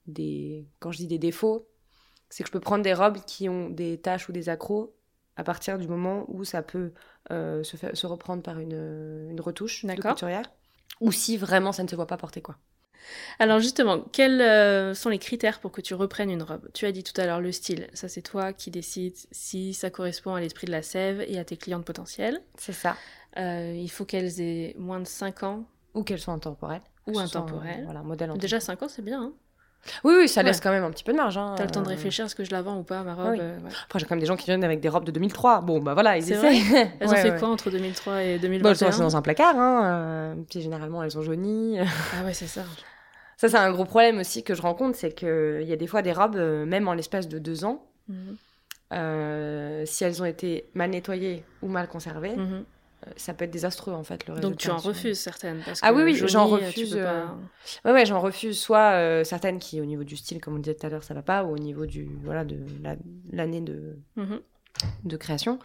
des... 0.08 0.68
Quand 0.80 0.92
je 0.92 0.98
dis 0.98 1.08
des 1.08 1.20
défauts, 1.20 1.68
c'est 2.30 2.44
que 2.44 2.48
je 2.48 2.54
peux 2.54 2.60
prendre 2.60 2.84
des 2.84 2.94
robes 2.94 3.18
qui 3.26 3.50
ont 3.50 3.70
des 3.70 4.00
taches 4.00 4.30
ou 4.30 4.32
des 4.32 4.50
accros 4.50 4.96
à 5.38 5.44
partir 5.44 5.78
du 5.78 5.88
moment 5.88 6.26
où 6.30 6.44
ça 6.44 6.62
peut 6.62 6.94
se, 7.30 7.78
faire- 7.78 7.96
se 7.96 8.08
reprendre 8.08 8.42
par 8.44 8.60
une, 8.60 9.28
une 9.30 9.40
retouche 9.42 9.86
de 9.86 10.02
couturière. 10.14 10.52
Ou 11.00 11.12
si 11.12 11.38
vraiment 11.38 11.72
ça 11.72 11.84
ne 11.84 11.88
se 11.88 11.96
voit 11.96 12.08
pas 12.08 12.18
porter, 12.18 12.42
quoi. 12.42 12.58
Alors 13.40 13.60
justement, 13.60 14.02
quels 14.12 14.42
euh, 14.42 14.94
sont 14.94 15.10
les 15.10 15.18
critères 15.18 15.60
pour 15.60 15.72
que 15.72 15.82
tu 15.82 15.96
reprennes 15.96 16.30
une 16.30 16.44
robe? 16.44 16.70
Tu 16.74 16.86
as 16.86 16.92
dit 16.92 17.04
tout 17.04 17.20
à 17.20 17.26
l'heure 17.26 17.42
le 17.42 17.52
style. 17.52 17.88
Ça, 17.94 18.08
c'est 18.08 18.22
toi 18.22 18.54
qui 18.54 18.70
décides 18.70 19.18
si 19.32 19.74
ça 19.74 19.90
correspond 19.90 20.36
à 20.36 20.40
l'esprit 20.40 20.68
de 20.68 20.72
la 20.72 20.84
sève 20.84 21.22
et 21.28 21.40
à 21.40 21.44
tes 21.44 21.58
clientes 21.58 21.86
potentielles. 21.86 22.42
C'est 22.58 22.74
ça. 22.74 22.96
Euh, 23.38 23.74
il 23.76 23.90
faut 23.90 24.06
qu'elles 24.06 24.40
aient 24.42 24.76
moins 24.78 25.00
de 25.00 25.08
5 25.08 25.44
ans. 25.44 25.66
Ou 25.96 26.04
qu'elles 26.04 26.20
soient 26.20 26.34
intemporelles. 26.34 26.82
Ou 27.08 27.14
soit, 27.14 27.24
intemporelles. 27.24 27.80
euh, 27.82 27.86
Voilà, 27.86 28.04
modèle 28.04 28.32
Déjà 28.38 28.60
5 28.60 28.84
ans, 28.84 28.88
c'est 28.90 29.02
bien. 29.02 29.24
Hein 29.24 29.34
Oui, 30.04 30.14
oui, 30.18 30.28
ça 30.30 30.44
laisse 30.44 30.58
Ouais. 30.58 30.62
quand 30.64 30.72
même 30.72 30.84
un 30.84 30.92
petit 30.92 31.04
peu 31.04 31.12
de 31.12 31.18
marge. 31.18 31.38
Hein. 31.38 31.56
T'as 31.58 31.64
le 31.66 31.72
temps 31.72 31.82
de 31.82 31.88
Euh, 31.88 31.90
réfléchir, 31.90 32.26
est-ce 32.26 32.36
que 32.36 32.44
je 32.44 32.52
la 32.52 32.62
vends 32.62 32.78
ou 32.78 32.84
pas, 32.84 33.02
ma 33.04 33.16
robe 33.16 33.26
Ah 33.28 33.32
oui. 33.32 33.40
euh, 33.42 33.58
ouais. 33.60 33.70
Après, 33.86 34.00
j'ai 34.00 34.06
quand 34.06 34.16
même 34.16 34.20
des 34.20 34.26
gens 34.28 34.36
qui 34.36 34.46
viennent 34.46 34.64
avec 34.64 34.80
des 34.80 34.90
robes 34.90 35.06
de 35.06 35.12
2003. 35.12 35.62
Bon, 35.62 35.80
bah 35.80 35.94
voilà, 35.94 36.18
ils 36.18 36.24
C'est 36.24 36.34
essayent. 36.34 36.62
Elles 37.00 37.10
ont 37.10 37.16
fait 37.16 37.38
quoi 37.40 37.48
entre 37.50 37.70
2003 37.72 38.24
et 38.24 38.36
Bon, 38.36 38.42
2021 38.44 38.88
elles 38.88 38.94
sont 38.94 39.02
dans 39.02 39.18
un 39.18 39.22
placard, 39.22 39.56
hein. 39.58 39.82
euh, 39.86 40.36
Puis 40.50 40.62
généralement, 40.62 41.02
elles 41.04 41.12
sont 41.12 41.24
jaunies. 41.24 41.80
Ah 41.80 42.24
ouais, 42.26 42.34
c'est 42.34 42.48
ça. 42.48 42.62
Ça, 43.38 43.50
c'est 43.50 43.58
un 43.58 43.72
gros 43.72 43.86
problème 43.86 44.20
aussi 44.20 44.44
que 44.44 44.54
je 44.54 44.62
rencontre, 44.62 44.96
c'est 44.96 45.14
qu'il 45.14 45.64
y 45.64 45.74
a 45.74 45.76
des 45.76 45.88
fois 45.88 46.04
des 46.04 46.14
robes, 46.14 46.38
même 46.38 46.88
en 46.88 46.94
l'espace 46.94 47.28
de 47.28 47.40
deux 47.40 47.66
ans, 47.66 47.84
Mhm. 48.08 48.36
euh, 48.94 49.84
si 49.86 50.04
elles 50.04 50.22
ont 50.22 50.26
été 50.26 50.70
mal 50.76 50.90
nettoyées 50.92 51.44
ou 51.64 51.68
mal 51.68 51.88
conservées, 51.88 52.36
Mhm. 52.36 52.64
Ça 53.18 53.34
peut 53.34 53.46
être 53.46 53.52
désastreux 53.52 53.94
en 53.94 54.04
fait. 54.04 54.28
Le 54.28 54.40
Donc 54.40 54.58
tu 54.58 54.70
en 54.70 54.76
résultat. 54.76 54.90
refuses 54.90 55.20
certaines 55.20 55.62
parce 55.64 55.80
Ah 55.84 55.94
oui, 55.94 56.04
oui, 56.04 56.16
j'en 56.16 56.48
tu 56.48 56.54
refuse, 56.54 56.92
pas- 56.94 56.98
euh, 56.98 57.26
Ouais, 57.86 57.92
ouais, 57.94 58.06
j'en 58.06 58.20
refuse 58.20 58.60
soit 58.60 58.92
euh, 58.94 59.24
certaines 59.24 59.60
qui, 59.60 59.82
au 59.82 59.86
niveau 59.86 60.04
du 60.04 60.16
style, 60.18 60.40
comme 60.42 60.56
on 60.56 60.60
disait 60.60 60.76
tout 60.76 60.86
à 60.86 60.90
l'heure, 60.90 61.04
ça 61.04 61.14
va 61.14 61.22
pas, 61.22 61.44
ou 61.44 61.54
au 61.54 61.58
niveau 61.58 61.86
du, 61.86 62.10
voilà, 62.24 62.44
de 62.46 62.58
la- 62.84 62.96
l'année 63.32 63.62
de, 63.62 63.98
Mhm. 64.16 64.40
de 65.06 65.18
création. 65.18 65.60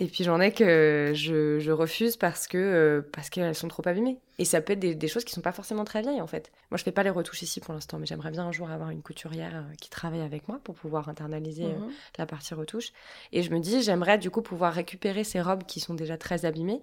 Et 0.00 0.06
puis 0.06 0.22
j'en 0.22 0.40
ai 0.40 0.52
que 0.52 1.10
je, 1.14 1.58
je 1.58 1.72
refuse 1.72 2.16
parce 2.16 2.46
que 2.46 2.56
euh, 2.56 3.02
parce 3.12 3.30
qu'elles 3.30 3.54
sont 3.56 3.66
trop 3.66 3.82
abîmées. 3.86 4.18
Et 4.38 4.44
ça 4.44 4.60
peut 4.60 4.74
être 4.74 4.78
des, 4.78 4.94
des 4.94 5.08
choses 5.08 5.24
qui 5.24 5.32
sont 5.32 5.40
pas 5.40 5.50
forcément 5.50 5.82
très 5.84 6.02
vieilles 6.02 6.20
en 6.20 6.28
fait. 6.28 6.52
Moi 6.70 6.78
je 6.78 6.84
fais 6.84 6.92
pas 6.92 7.02
les 7.02 7.10
retouches 7.10 7.42
ici 7.42 7.58
pour 7.58 7.74
l'instant, 7.74 7.98
mais 7.98 8.06
j'aimerais 8.06 8.30
bien 8.30 8.44
un 8.46 8.52
jour 8.52 8.70
avoir 8.70 8.90
une 8.90 9.02
couturière 9.02 9.56
euh, 9.56 9.74
qui 9.80 9.90
travaille 9.90 10.20
avec 10.20 10.46
moi 10.46 10.60
pour 10.62 10.76
pouvoir 10.76 11.08
internaliser 11.08 11.64
euh, 11.64 11.78
Mhm. 11.78 11.90
la 12.16 12.26
partie 12.26 12.54
retouche. 12.54 12.92
Et 13.32 13.42
je 13.42 13.50
me 13.50 13.58
dis 13.58 13.82
j'aimerais 13.82 14.18
du 14.18 14.30
coup 14.30 14.40
pouvoir 14.40 14.72
récupérer 14.72 15.24
ces 15.24 15.40
robes 15.42 15.64
qui 15.64 15.80
sont 15.80 15.94
déjà 15.94 16.16
très 16.16 16.44
abîmées, 16.44 16.80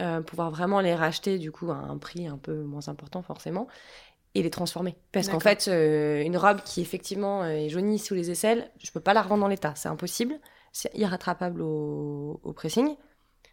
euh, 0.00 0.22
pouvoir 0.22 0.50
vraiment 0.50 0.80
les 0.80 0.94
racheter 0.94 1.38
du 1.38 1.52
coup 1.52 1.70
à 1.70 1.76
un 1.76 1.98
prix 1.98 2.26
un 2.28 2.38
peu 2.38 2.62
moins 2.62 2.88
important 2.88 3.20
forcément. 3.20 3.68
Et 4.34 4.42
les 4.42 4.50
transformer. 4.50 4.94
Parce 5.10 5.28
qu'en 5.28 5.40
fait, 5.40 5.68
euh, 5.68 6.22
une 6.22 6.36
robe 6.36 6.60
qui 6.62 6.80
effectivement 6.82 7.44
est 7.46 7.70
jaunie 7.70 7.98
sous 7.98 8.14
les 8.14 8.30
aisselles, 8.30 8.70
je 8.78 8.90
peux 8.92 9.00
pas 9.00 9.14
la 9.14 9.22
revendre 9.22 9.40
dans 9.40 9.48
l'état, 9.48 9.72
c'est 9.74 9.88
impossible 9.88 10.38
c'est 10.72 10.94
irrattrapable 10.96 11.62
au, 11.62 12.40
au 12.42 12.52
pressing. 12.52 12.96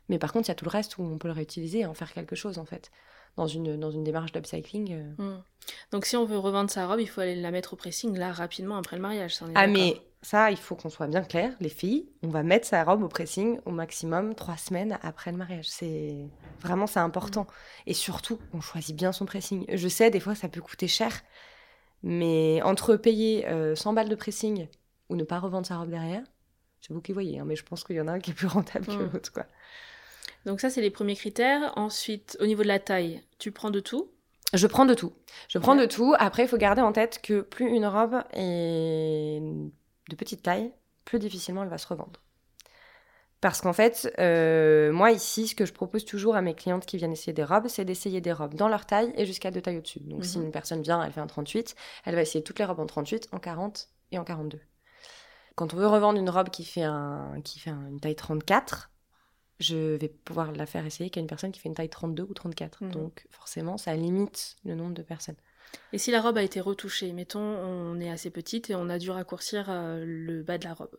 Mais 0.10 0.20
par 0.20 0.32
contre, 0.34 0.48
il 0.48 0.50
y 0.50 0.52
a 0.52 0.56
tout 0.56 0.66
le 0.66 0.70
reste 0.72 0.98
où 0.98 1.04
on 1.04 1.18
peut 1.18 1.28
le 1.28 1.34
réutiliser 1.34 1.80
et 1.80 1.86
en 1.86 1.94
faire 1.94 2.14
quelque 2.14 2.36
chose, 2.36 2.58
en 2.60 2.66
fait. 2.66 2.92
Dans 3.38 3.48
une, 3.48 3.78
dans 3.78 3.92
une 3.92 4.04
démarche 4.06 4.32
d'upcycling. 4.32 4.94
euh. 4.94 5.14
Mhm. 5.24 5.44
Donc 5.92 6.06
si 6.06 6.16
on 6.16 6.24
veut 6.26 6.38
revendre 6.38 6.70
sa 6.70 6.88
robe, 6.88 7.02
il 7.02 7.10
faut 7.10 7.20
aller 7.22 7.36
la 7.36 7.52
mettre 7.52 7.74
au 7.74 7.76
pressing 7.76 8.18
là 8.18 8.32
rapidement 8.32 8.78
après 8.78 8.96
le 8.96 9.02
mariage. 9.02 9.36
ça, 9.36 9.46
on 9.46 9.50
est 9.50 9.54
Ah, 9.56 9.68
mais 9.68 10.00
ça, 10.22 10.52
il 10.52 10.58
faut 10.58 10.76
qu'on 10.76 10.90
soit 10.90 11.08
bien 11.08 11.22
clair, 11.24 11.54
les 11.60 11.68
filles, 11.70 12.08
on 12.24 12.30
va 12.30 12.44
mettre 12.44 12.66
sa 12.66 12.84
robe 12.86 13.04
au 13.04 13.10
pressing 13.10 13.60
au 13.66 13.72
maximum 13.72 14.36
trois 14.36 14.56
semaines 14.58 14.98
après 15.02 15.32
le 15.32 15.38
mariage. 15.38 15.68
C'est 15.68 16.16
vraiment, 16.62 16.88
c'est 16.88 17.00
important. 17.02 17.46
Et 17.88 17.94
surtout, 17.94 18.40
on 18.54 18.62
choisit 18.62 18.96
bien 18.96 19.12
son 19.12 19.26
pressing. 19.26 19.66
Je 19.68 19.88
sais, 19.90 20.10
des 20.12 20.20
fois, 20.22 20.34
ça 20.36 20.48
peut 20.48 20.62
coûter 20.62 20.88
cher. 20.88 21.12
Mais 22.04 22.62
entre 22.64 22.96
payer 22.96 23.48
euh, 23.48 23.76
100 23.76 23.94
balles 23.94 24.10
de 24.10 24.16
pressing 24.16 24.68
ou 25.10 25.16
ne 25.16 25.24
pas 25.24 25.40
revendre 25.40 25.66
sa 25.68 25.78
robe 25.78 25.90
derrière, 25.90 26.24
c'est 26.86 26.94
vous 26.94 27.02
qui 27.02 27.14
voyez, 27.14 27.40
hein, 27.40 27.46
mais 27.46 27.56
je 27.56 27.64
pense 27.64 27.84
qu'il 27.84 27.96
y 27.96 28.02
en 28.02 28.08
a 28.08 28.12
un 28.14 28.20
qui 28.20 28.32
est 28.32 28.34
plus 28.36 28.48
rentable 28.48 28.86
que 28.86 28.92
Mm. 28.92 29.10
l'autre, 29.14 29.32
quoi. 29.34 29.46
Donc 30.46 30.60
ça 30.62 30.70
c'est 30.70 30.82
les 30.82 30.92
premiers 30.92 31.16
critères. 31.16 31.74
Ensuite, 31.76 32.38
au 32.40 32.46
niveau 32.46 32.62
de 32.64 32.68
la 32.68 32.80
taille, 32.80 33.22
tu 33.40 33.52
prends 33.52 33.72
de 33.72 33.80
tout? 33.80 34.12
Je 34.54 34.68
prends 34.68 34.86
de 34.86 34.94
tout. 34.94 35.12
Je 35.50 35.58
prends 35.58 35.76
Ouais. 35.76 35.82
de 35.88 35.92
tout. 35.92 36.14
Après, 36.20 36.44
il 36.44 36.48
faut 36.48 36.58
garder 36.58 36.82
en 36.82 36.92
tête 36.92 37.20
que 37.24 37.42
plus 37.42 37.68
une 37.68 37.86
robe 37.88 38.22
est 38.34 39.40
de 40.10 40.16
petite 40.16 40.44
taille, 40.44 40.72
plus 41.04 41.18
difficilement 41.20 41.64
elle 41.64 41.70
va 41.70 41.78
se 41.80 41.88
revendre. 41.88 42.22
Parce 43.42 43.62
qu'en 43.62 43.74
fait, 43.74 44.12
euh, 44.20 44.92
moi 44.92 45.12
ici, 45.12 45.48
ce 45.48 45.56
que 45.56 45.66
je 45.66 45.74
propose 45.74 46.06
toujours 46.06 46.36
à 46.36 46.42
mes 46.42 46.54
clientes 46.56 46.86
qui 46.86 46.98
viennent 46.98 47.12
essayer 47.12 47.34
des 47.34 47.44
robes, 47.44 47.68
c'est 47.68 47.86
d'essayer 47.86 48.22
des 48.22 48.32
robes 48.32 48.54
dans 48.56 48.68
leur 48.70 48.86
taille 48.86 49.12
et 49.18 49.26
jusqu'à 49.26 49.52
deux 49.52 49.62
tailles 49.62 49.78
au-dessus. 49.78 50.00
Donc 50.02 50.26
si 50.26 50.38
Mhm. 50.40 50.46
une 50.46 50.52
personne 50.52 50.82
vient, 50.82 51.04
elle 51.04 51.12
fait 51.12 51.20
un 51.20 51.28
38, 51.28 51.76
elle 52.06 52.16
va 52.16 52.22
essayer 52.22 52.44
toutes 52.44 52.60
les 52.60 52.66
robes 52.66 52.80
en 52.80 52.86
38, 52.86 53.28
en 53.32 53.40
40 53.40 53.90
et 54.12 54.18
en 54.20 54.24
42. 54.24 54.60
Quand 55.56 55.74
on 55.74 55.78
veut 55.78 55.88
revendre 55.88 56.20
une 56.20 56.30
robe 56.30 56.50
qui 56.50 56.66
fait, 56.66 56.84
un, 56.84 57.40
qui 57.44 57.60
fait 57.60 57.70
un- 57.70 57.88
une 57.88 58.00
taille 58.00 58.16
34, 58.16 58.92
je 59.60 59.96
vais 59.96 60.10
pouvoir 60.10 60.52
la 60.52 60.66
faire 60.66 60.86
essayer 60.86 61.10
qu'à 61.10 61.22
une 61.22 61.28
personne 61.28 61.52
qui 61.52 61.60
fait 61.62 61.70
une 61.70 61.76
taille 61.76 61.90
32 61.90 62.24
ou 62.24 62.34
34. 62.34 62.84
Mhm. 62.84 62.92
Donc 62.92 63.26
forcément, 63.32 63.78
ça 63.78 63.94
limite 63.96 64.58
le 64.66 64.76
nombre 64.76 64.94
de 64.94 65.02
personnes. 65.02 65.38
Et 65.94 65.98
si 65.98 66.12
la 66.12 66.22
robe 66.22 66.38
a 66.38 66.44
été 66.44 66.60
retouchée, 66.60 67.14
mettons 67.14 67.40
on 67.40 68.00
est 68.00 68.10
assez 68.10 68.30
petite 68.30 68.70
et 68.70 68.76
on 68.76 68.90
a 68.90 68.98
dû 69.00 69.12
raccourcir 69.12 69.66
euh, 69.70 70.04
le 70.06 70.44
bas 70.44 70.58
de 70.58 70.66
la 70.66 70.74
robe. 70.74 70.98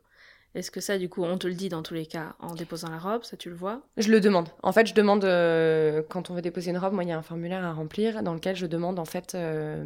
Est-ce 0.55 0.71
que 0.71 0.81
ça 0.81 0.97
du 0.97 1.11
coup 1.11 1.23
on 1.23 1.37
te 1.37 1.47
le 1.47 1.53
dit 1.55 1.69
dans 1.69 1.83
tous 1.83 1.93
les 1.95 2.07
cas 2.07 2.35
en 2.41 2.55
déposant 2.55 2.89
la 2.91 2.99
robe, 2.99 3.25
ça 3.25 3.37
tu 3.37 3.51
le 3.51 3.55
vois? 3.57 3.83
Je 3.99 4.11
le 4.11 4.21
demande. 4.21 4.49
En 4.63 4.73
fait, 4.73 4.87
je 4.87 4.95
demande 4.95 5.25
euh, 5.25 6.03
quand 6.09 6.31
on 6.31 6.35
veut 6.35 6.41
déposer 6.43 6.71
une 6.71 6.79
robe, 6.79 6.95
moi 6.95 7.05
il 7.05 7.11
y 7.11 7.13
a 7.13 7.19
un 7.19 7.23
formulaire 7.23 7.63
à 7.65 7.73
remplir 7.75 8.23
dans 8.23 8.33
lequel 8.33 8.57
je 8.57 8.65
demande 8.67 8.99
en 8.99 9.05
fait 9.05 9.35
euh, 9.35 9.85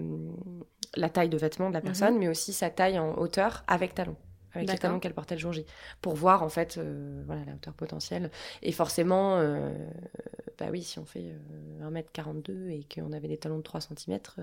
la 0.95 1.09
taille 1.11 1.29
de 1.29 1.37
vêtement 1.39 1.69
de 1.71 1.75
la 1.75 1.81
Mhm. 1.81 1.87
personne, 1.87 2.19
mais 2.19 2.29
aussi 2.29 2.53
sa 2.53 2.71
taille 2.71 2.99
en 3.01 3.17
hauteur 3.19 3.65
avec 3.67 3.95
talon, 3.97 4.17
avec 4.55 4.71
les 4.71 4.79
talons 4.79 5.01
qu'elle 5.01 5.15
portait 5.15 5.35
le 5.35 5.41
jour 5.41 5.53
J, 5.53 5.65
pour 6.01 6.15
voir 6.15 6.43
en 6.43 6.49
fait 6.49 6.77
euh, 6.79 7.23
voilà 7.27 7.45
la 7.45 7.55
hauteur 7.55 7.75
potentielle. 7.75 8.31
Et 8.63 8.73
forcément, 8.73 9.37
euh, 9.39 9.73
bah 10.59 10.67
oui, 10.71 10.83
si 10.83 10.99
on 10.99 11.05
fait 11.05 11.33
euh, 11.81 11.91
1m42 11.91 12.69
et 12.71 12.87
qu'on 12.93 13.13
avait 13.13 13.29
des 13.29 13.39
talons 13.39 13.59
de 13.59 13.63
3 13.63 13.81
cm, 13.81 14.19
ça 14.37 14.43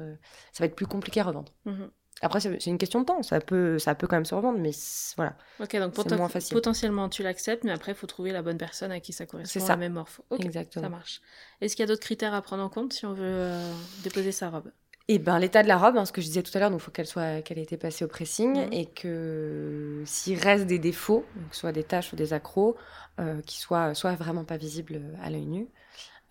va 0.60 0.65
être 0.65 0.76
plus 0.76 0.88
compliqué 0.88 1.20
à 1.22 1.24
revendre. 1.26 1.54
Mhm. 1.65 1.89
Après, 2.22 2.39
c'est 2.39 2.65
une 2.65 2.80
question 2.80 3.02
de 3.02 3.06
temps. 3.06 3.22
Ça 3.22 3.39
peut, 3.39 3.78
ça 3.78 3.93
peut 3.93 4.08
quand 4.08 4.15
même 4.15 4.26
se 4.26 4.34
revendre, 4.34 4.58
mais 4.58 4.72
voilà. 5.17 5.38
Ok, 5.60 5.76
donc 5.78 6.12
moins 6.13 6.30
facile. 6.30 6.56
potentiellement 6.56 7.10
tu 7.10 7.22
l'acceptes, 7.22 7.63
mais 7.63 7.72
après 7.72 7.91
il 7.91 7.96
faut 7.96 8.08
trouver 8.08 8.32
la 8.32 8.41
bonne 8.41 8.58
personne 8.58 8.91
à 8.91 9.00
qui 9.00 9.13
ça 9.13 9.28
correspond, 9.28 9.52
C'est 9.52 9.60
la 9.60 9.65
ça. 9.65 9.76
même 9.78 9.93
morpho. 9.93 10.26
Ok, 10.32 10.43
Exactement. 10.43 10.84
ça 10.86 10.89
marche. 10.89 11.22
Est-ce 11.62 11.76
qu'il 11.76 11.84
y 11.84 11.88
a 11.88 11.88
d'autres 11.88 12.02
critères 12.02 12.34
à 12.34 12.41
prendre 12.41 12.63
en 12.63 12.70
compte 12.70 12.93
si 12.93 13.06
on 13.06 13.13
veut 13.13 13.24
euh, 13.24 13.74
déposer 14.04 14.32
sa 14.32 14.50
robe? 14.50 14.72
Et 15.10 15.20
ben 15.20 15.39
l'état 15.39 15.63
de 15.63 15.70
la 15.70 15.78
robe, 15.78 15.96
hein, 15.98 16.04
ce 16.06 16.12
que 16.12 16.20
je 16.20 16.28
disais 16.28 16.43
tout 16.43 16.52
à 16.56 16.60
l'heure, 16.60 16.70
donc 16.70 16.82
il 16.82 16.84
faut 16.84 16.91
qu'elle 16.91 17.08
soit 17.08 17.41
qu'elle 17.41 17.60
ait 17.60 17.63
été 17.63 17.78
passée 17.78 18.04
au 18.04 18.10
pressing 18.10 18.65
Mhm. 18.65 18.74
et 18.74 18.86
que 18.88 20.04
s'il 20.06 20.38
reste 20.38 20.65
des 20.67 20.80
défauts, 20.80 21.26
donc 21.36 21.56
soit 21.56 21.72
des 21.72 21.84
taches 21.86 22.12
ou 22.12 22.17
des 22.17 22.34
accros, 22.34 22.76
euh, 23.20 23.41
qui 23.41 23.58
soient 23.58 23.93
soit 23.96 24.15
vraiment 24.15 24.43
pas 24.43 24.58
visibles 24.58 25.02
à 25.24 25.30
l'œil 25.30 25.46
nu 25.46 25.67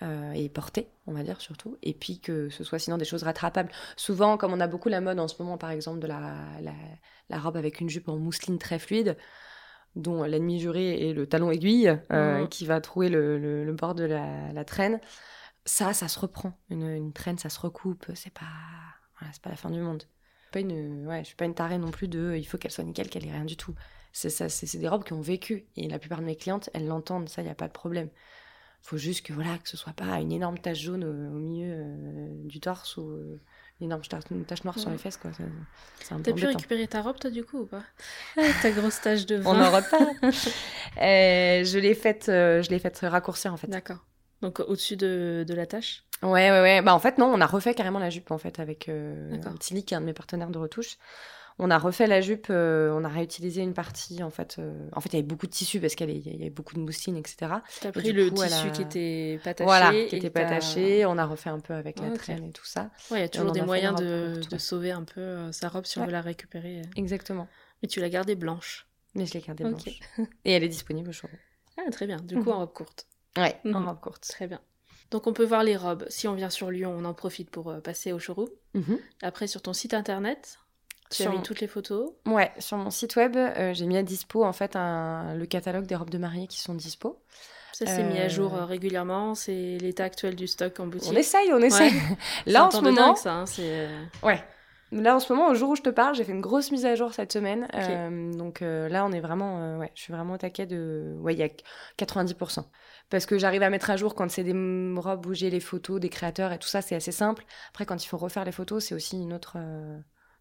euh, 0.02 0.32
et 0.32 0.50
portés, 0.50 0.88
on 1.06 1.12
va 1.14 1.22
dire 1.22 1.40
surtout, 1.40 1.78
et 1.82 1.94
puis 1.94 2.20
que 2.20 2.50
ce 2.50 2.64
soit 2.64 2.78
sinon 2.78 2.98
des 2.98 3.06
choses 3.06 3.22
rattrapables. 3.22 3.70
Souvent, 3.96 4.36
comme 4.36 4.52
on 4.52 4.60
a 4.60 4.66
beaucoup 4.66 4.90
la 4.90 5.00
mode 5.00 5.18
en 5.20 5.28
ce 5.28 5.42
moment, 5.42 5.56
par 5.56 5.70
exemple 5.70 6.00
de 6.00 6.06
la, 6.06 6.20
la, 6.60 6.72
la 7.30 7.38
robe 7.38 7.56
avec 7.56 7.80
une 7.80 7.88
jupe 7.88 8.08
en 8.10 8.16
mousseline 8.18 8.58
très 8.58 8.78
fluide, 8.78 9.16
dont 9.96 10.24
l'ennemi 10.24 10.60
juré 10.60 11.08
est 11.08 11.14
le 11.14 11.26
talon 11.26 11.50
aiguille 11.50 11.96
euh, 12.12 12.42
Mhm. 12.42 12.48
qui 12.48 12.66
va 12.66 12.80
trouer 12.82 13.08
le, 13.08 13.38
le- 13.38 13.64
le 13.64 13.72
bord 13.72 13.94
de 13.94 14.04
la, 14.04 14.52
la 14.52 14.64
traîne 14.64 15.00
ça, 15.66 15.92
ça 15.92 16.08
se 16.08 16.18
reprend. 16.18 16.58
Une, 16.70 16.88
une 16.88 17.12
traîne, 17.12 17.38
ça 17.38 17.50
se 17.50 17.60
recoupe. 17.60 18.06
C'est 18.14 18.32
pas, 18.32 18.46
voilà, 19.18 19.32
c'est 19.32 19.42
pas 19.42 19.50
la 19.50 19.56
fin 19.56 19.70
du 19.70 19.80
monde. 19.80 20.04
Pas 20.52 20.60
une, 20.60 21.06
ouais, 21.06 21.20
je 21.20 21.26
suis 21.26 21.36
pas 21.36 21.44
une 21.44 21.54
tarée 21.54 21.78
non 21.78 21.90
plus 21.90 22.08
de. 22.08 22.34
Il 22.36 22.44
faut 22.44 22.56
qu'elle 22.56 22.70
soit 22.70 22.84
nickel, 22.84 23.10
qu'elle 23.10 23.26
ait 23.26 23.32
rien 23.32 23.44
du 23.44 23.56
tout. 23.56 23.74
C'est 24.12 24.30
ça, 24.30 24.48
c'est 24.48 24.78
des 24.78 24.88
robes 24.88 25.04
qui 25.04 25.12
ont 25.12 25.20
vécu 25.20 25.66
et 25.76 25.88
la 25.88 25.98
plupart 25.98 26.20
de 26.20 26.24
mes 26.24 26.36
clientes, 26.36 26.70
elles 26.72 26.86
l'entendent. 26.86 27.28
Ça, 27.28 27.42
y 27.42 27.48
a 27.48 27.54
pas 27.54 27.68
de 27.68 27.72
problème. 27.72 28.08
Faut 28.80 28.96
juste 28.96 29.26
que 29.26 29.32
voilà, 29.32 29.58
que 29.58 29.68
ce 29.68 29.76
soit 29.76 29.92
pas 29.92 30.20
une 30.20 30.32
énorme 30.32 30.58
tache 30.58 30.80
jaune 30.80 31.04
au, 31.04 31.08
au 31.10 31.38
milieu 31.38 31.72
euh, 31.72 32.28
du 32.44 32.60
torse 32.60 32.96
ou 32.96 33.10
euh, 33.10 33.40
énorme 33.80 34.02
tache 34.02 34.64
noire 34.64 34.78
sur 34.78 34.90
les 34.90 34.98
fesses, 34.98 35.16
quoi. 35.16 35.32
T'as 36.08 36.32
pu 36.32 36.46
récupérer 36.46 36.86
ta 36.86 37.02
robe, 37.02 37.18
toi, 37.18 37.30
du 37.30 37.44
coup, 37.44 37.58
ou 37.60 37.66
pas? 37.66 37.82
Ta 38.62 38.70
grosse 38.70 39.00
tache 39.00 39.26
de 39.26 39.36
vin. 39.36 39.50
On 39.50 39.54
n'en 39.54 39.70
repart. 39.70 40.02
euh, 40.22 41.64
je 41.64 41.78
l'ai 41.78 41.94
faite, 41.94 42.28
euh, 42.28 42.62
je 42.62 42.70
l'ai 42.70 42.78
faite 42.78 43.00
raccourcir, 43.02 43.52
en 43.52 43.56
fait. 43.56 43.66
D'accord. 43.66 44.05
Donc, 44.42 44.60
au-dessus 44.60 44.96
de, 44.96 45.44
de, 45.46 45.54
la 45.54 45.66
tache 45.66 46.04
Ouais, 46.22 46.50
ouais, 46.50 46.60
ouais. 46.60 46.82
Bah, 46.82 46.94
en 46.94 46.98
fait, 46.98 47.18
non, 47.18 47.26
on 47.26 47.40
a 47.40 47.46
refait 47.46 47.74
carrément 47.74 47.98
la 47.98 48.10
jupe, 48.10 48.30
en 48.30 48.38
fait, 48.38 48.60
avec 48.60 48.88
euh, 48.88 49.36
Tilly, 49.60 49.84
qui 49.84 49.94
est 49.94 49.96
un 49.96 50.00
de 50.00 50.06
mes 50.06 50.12
partenaires 50.12 50.50
de 50.50 50.58
retouche. 50.58 50.98
On 51.58 51.70
a 51.70 51.78
refait 51.78 52.06
la 52.06 52.20
jupe, 52.20 52.48
euh, 52.50 52.90
on 52.92 53.02
a 53.02 53.08
réutilisé 53.08 53.62
une 53.62 53.72
partie. 53.72 54.22
En 54.22 54.28
fait, 54.28 54.56
euh, 54.58 54.88
en 54.92 55.00
fait, 55.00 55.08
il 55.10 55.12
y 55.14 55.18
avait 55.18 55.26
beaucoup 55.26 55.46
de 55.46 55.52
tissu 55.52 55.80
parce 55.80 55.94
qu'il 55.94 56.10
y, 56.10 56.34
avait 56.34 56.50
beaucoup 56.50 56.74
de 56.74 56.80
mousseline, 56.80 57.16
etc. 57.16 57.50
Tu 57.80 57.86
as 57.86 57.92
pris 57.92 58.12
le 58.12 58.30
tissu 58.30 58.70
qui 58.72 58.82
était 58.82 59.40
pas 59.42 59.54
taché. 59.54 59.64
Voilà, 59.64 59.90
qui 60.06 60.16
était 60.16 60.30
pas 60.30 60.44
taché. 60.44 61.06
On 61.06 61.16
a 61.16 61.24
refait 61.24 61.48
un 61.48 61.60
peu 61.60 61.72
avec 61.72 61.98
la 61.98 62.10
traîne 62.10 62.44
et 62.44 62.52
tout 62.52 62.66
ça. 62.66 62.90
Ouais, 63.10 63.18
il 63.18 63.22
y 63.22 63.24
a 63.24 63.28
toujours 63.28 63.52
des 63.52 63.62
moyens 63.62 63.98
de, 63.98 64.40
de, 64.50 64.58
sauver 64.58 64.92
un 64.92 65.04
peu 65.04 65.20
euh, 65.20 65.52
sa 65.52 65.68
robe 65.68 65.86
si 65.86 65.98
on 65.98 66.04
veut 66.04 66.12
la 66.12 66.20
récupérer. 66.20 66.82
Exactement. 66.94 67.48
Mais 67.82 67.88
tu 67.88 68.00
l'as 68.00 68.10
gardée 68.10 68.34
blanche. 68.34 68.86
Mais 69.14 69.24
je 69.24 69.32
l'ai 69.32 69.40
gardée 69.40 69.64
blanche. 69.64 70.00
et 70.44 70.52
elle 70.52 70.62
est 70.62 70.68
disponible 70.68 71.08
au 71.08 71.12
showroom. 71.12 71.38
Ah, 71.78 71.90
très 71.90 72.06
bien. 72.06 72.18
Du 72.18 72.36
coup, 72.36 72.50
en 72.50 72.58
robe 72.58 72.72
courte. 72.74 73.06
Ouais, 73.36 73.60
en 73.64 73.80
mhm. 73.80 73.88
robe 73.88 74.00
courte. 74.00 74.28
Très 74.28 74.46
bien. 74.46 74.60
Donc 75.10 75.26
on 75.26 75.32
peut 75.32 75.44
voir 75.44 75.62
les 75.62 75.76
robes. 75.76 76.04
Si 76.08 76.26
on 76.26 76.34
vient 76.34 76.50
sur 76.50 76.70
Lyon, 76.70 76.94
on 76.96 77.04
en 77.04 77.14
profite 77.14 77.50
pour 77.50 77.74
passer 77.82 78.12
au 78.12 78.18
showroom. 78.18 78.48
Mhm. 78.74 78.98
Après, 79.22 79.46
sur 79.46 79.62
ton 79.62 79.72
site 79.72 79.94
internet, 79.94 80.58
tu 81.10 81.22
as 81.22 81.30
mis 81.30 81.42
toutes 81.42 81.60
les 81.60 81.66
photos 81.66 82.12
Ouais, 82.26 82.52
sur 82.58 82.76
mon 82.76 82.90
site 82.90 83.16
web, 83.16 83.36
euh, 83.36 83.74
j'ai 83.74 83.86
mis 83.86 83.96
à 83.96 84.02
dispo 84.02 84.44
en 84.44 84.52
fait 84.52 84.76
un... 84.76 85.34
le 85.34 85.46
catalogue 85.46 85.86
des 85.86 85.94
robes 85.94 86.10
de 86.10 86.18
mariée 86.18 86.46
qui 86.46 86.60
sont 86.60 86.74
dispo. 86.74 87.22
Ça, 87.72 87.84
c'est 87.84 88.04
mis 88.04 88.18
à 88.18 88.28
jour 88.28 88.54
euh, 88.54 88.60
euh, 88.60 88.64
régulièrement. 88.64 89.34
C'est 89.34 89.76
l'état 89.78 90.04
actuel 90.04 90.34
du 90.34 90.46
stock 90.46 90.80
en 90.80 90.86
boutique. 90.86 91.12
On 91.12 91.16
essaye, 91.16 91.52
on 91.52 91.60
essaye. 91.60 91.92
Là, 92.46 92.66
en 92.66 92.70
ce 92.70 92.80
moment. 92.80 93.14
ça, 93.16 93.34
hein, 93.34 93.44
ouais. 94.22 94.42
Là, 94.92 95.16
en 95.16 95.20
ce 95.20 95.30
moment, 95.30 95.50
au 95.50 95.54
jour 95.54 95.70
où 95.70 95.76
je 95.76 95.82
te 95.82 95.90
parle, 95.90 96.14
j'ai 96.14 96.24
fait 96.24 96.32
une 96.32 96.40
grosse 96.40 96.70
mise 96.70 96.86
à 96.86 96.94
jour 96.94 97.12
cette 97.12 97.32
semaine. 97.32 97.68
donc 98.36 98.60
là, 98.60 99.04
on 99.04 99.12
est 99.12 99.20
vraiment. 99.20 99.78
ouais, 99.78 99.92
je 99.94 100.02
suis 100.02 100.12
vraiment 100.12 100.34
au 100.34 100.38
taquet 100.38 100.64
de. 100.64 101.16
Ouais, 101.20 101.34
il 101.34 101.38
y 101.38 101.42
a 101.42 101.48
90%. 101.98 102.64
Parce 103.08 103.26
que 103.26 103.38
j'arrive 103.38 103.62
à 103.62 103.70
mettre 103.70 103.90
à 103.90 103.96
jour 103.96 104.14
quand 104.14 104.30
c'est 104.30 104.44
des 104.44 104.52
robes 104.98 105.26
où 105.26 105.34
j'ai 105.34 105.50
les 105.50 105.60
photos 105.60 106.00
des 106.00 106.08
créateurs 106.08 106.52
et 106.52 106.58
tout 106.58 106.68
ça, 106.68 106.82
c'est 106.82 106.96
assez 106.96 107.12
simple. 107.12 107.44
Après, 107.70 107.86
quand 107.86 108.02
il 108.02 108.06
faut 108.06 108.16
refaire 108.16 108.44
les 108.44 108.52
photos, 108.52 108.84
c'est 108.84 108.94
aussi 108.94 109.16
une 109.16 109.32
autre 109.32 109.56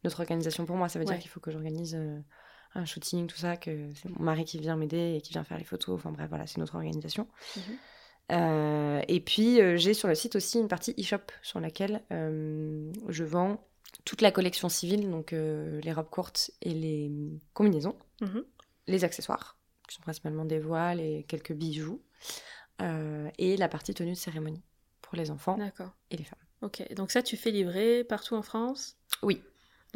notre 0.06 0.21
organisation 0.21 0.65
pour 0.65 0.78
moi. 0.78 0.88
Ça 0.88 0.99
veut 0.99 1.06
dire 1.06 1.19
qu'il 1.19 1.30
faut 1.30 1.41
que 1.41 1.51
j'organise 1.51 1.95
euh, 1.95 2.19
un 2.75 2.86
shooting, 2.86 3.28
tout 3.28 3.38
ça, 3.38 3.58
que 3.58 3.91
c'est 3.95 4.10
mon 4.10 4.23
mari 4.23 4.45
qui 4.45 4.60
vient 4.60 4.78
m'aider 4.78 5.15
et 5.17 5.21
qui 5.21 5.34
vient 5.34 5.43
faire 5.43 5.58
les 5.58 5.65
photos. 5.65 5.95
Enfin 5.95 6.12
bref, 6.12 6.30
voilà, 6.30 6.47
c'est 6.47 6.60
notre 6.60 6.75
organisation. 6.75 7.28
Mhm. 7.58 7.63
Euh, 8.32 9.01
et 9.08 9.19
puis, 9.19 9.62
euh, 9.62 9.78
j'ai 9.78 9.93
sur 9.93 10.08
le 10.08 10.15
site 10.15 10.36
aussi 10.36 10.60
une 10.60 10.67
partie 10.67 10.95
e-shop 10.97 11.32
sur 11.43 11.60
laquelle 11.60 12.01
je 12.10 13.23
vends 13.23 13.67
toute 14.04 14.21
la 14.21 14.32
collection 14.32 14.69
civile, 14.69 15.10
donc 15.10 15.32
les 15.32 15.93
robes 15.93 16.10
courtes 16.10 16.51
et 16.62 16.71
les 16.71 17.12
combinaisons, 17.54 17.97
mhm. 18.21 18.43
les 18.88 19.04
accessoires, 19.04 19.58
qui 19.88 19.95
sont 19.95 20.01
principalement 20.01 20.45
des 20.45 20.60
voiles 20.60 21.01
et 21.01 21.25
quelques 21.28 21.54
bijoux, 21.54 22.01
et 22.79 23.57
la 23.57 23.67
partie 23.67 23.93
tenue 23.93 24.11
de 24.11 24.17
cérémonie 24.17 24.63
pour 25.01 25.15
les 25.17 25.31
enfants 25.31 25.57
et 26.11 26.17
les 26.17 26.23
femmes. 26.23 26.39
Ok, 26.61 26.93
donc 26.93 27.11
ça, 27.11 27.21
tu 27.21 27.38
fais 27.38 27.51
livrer 27.51 28.03
partout 28.03 28.35
en 28.35 28.41
France? 28.41 28.97
Oui, 29.21 29.41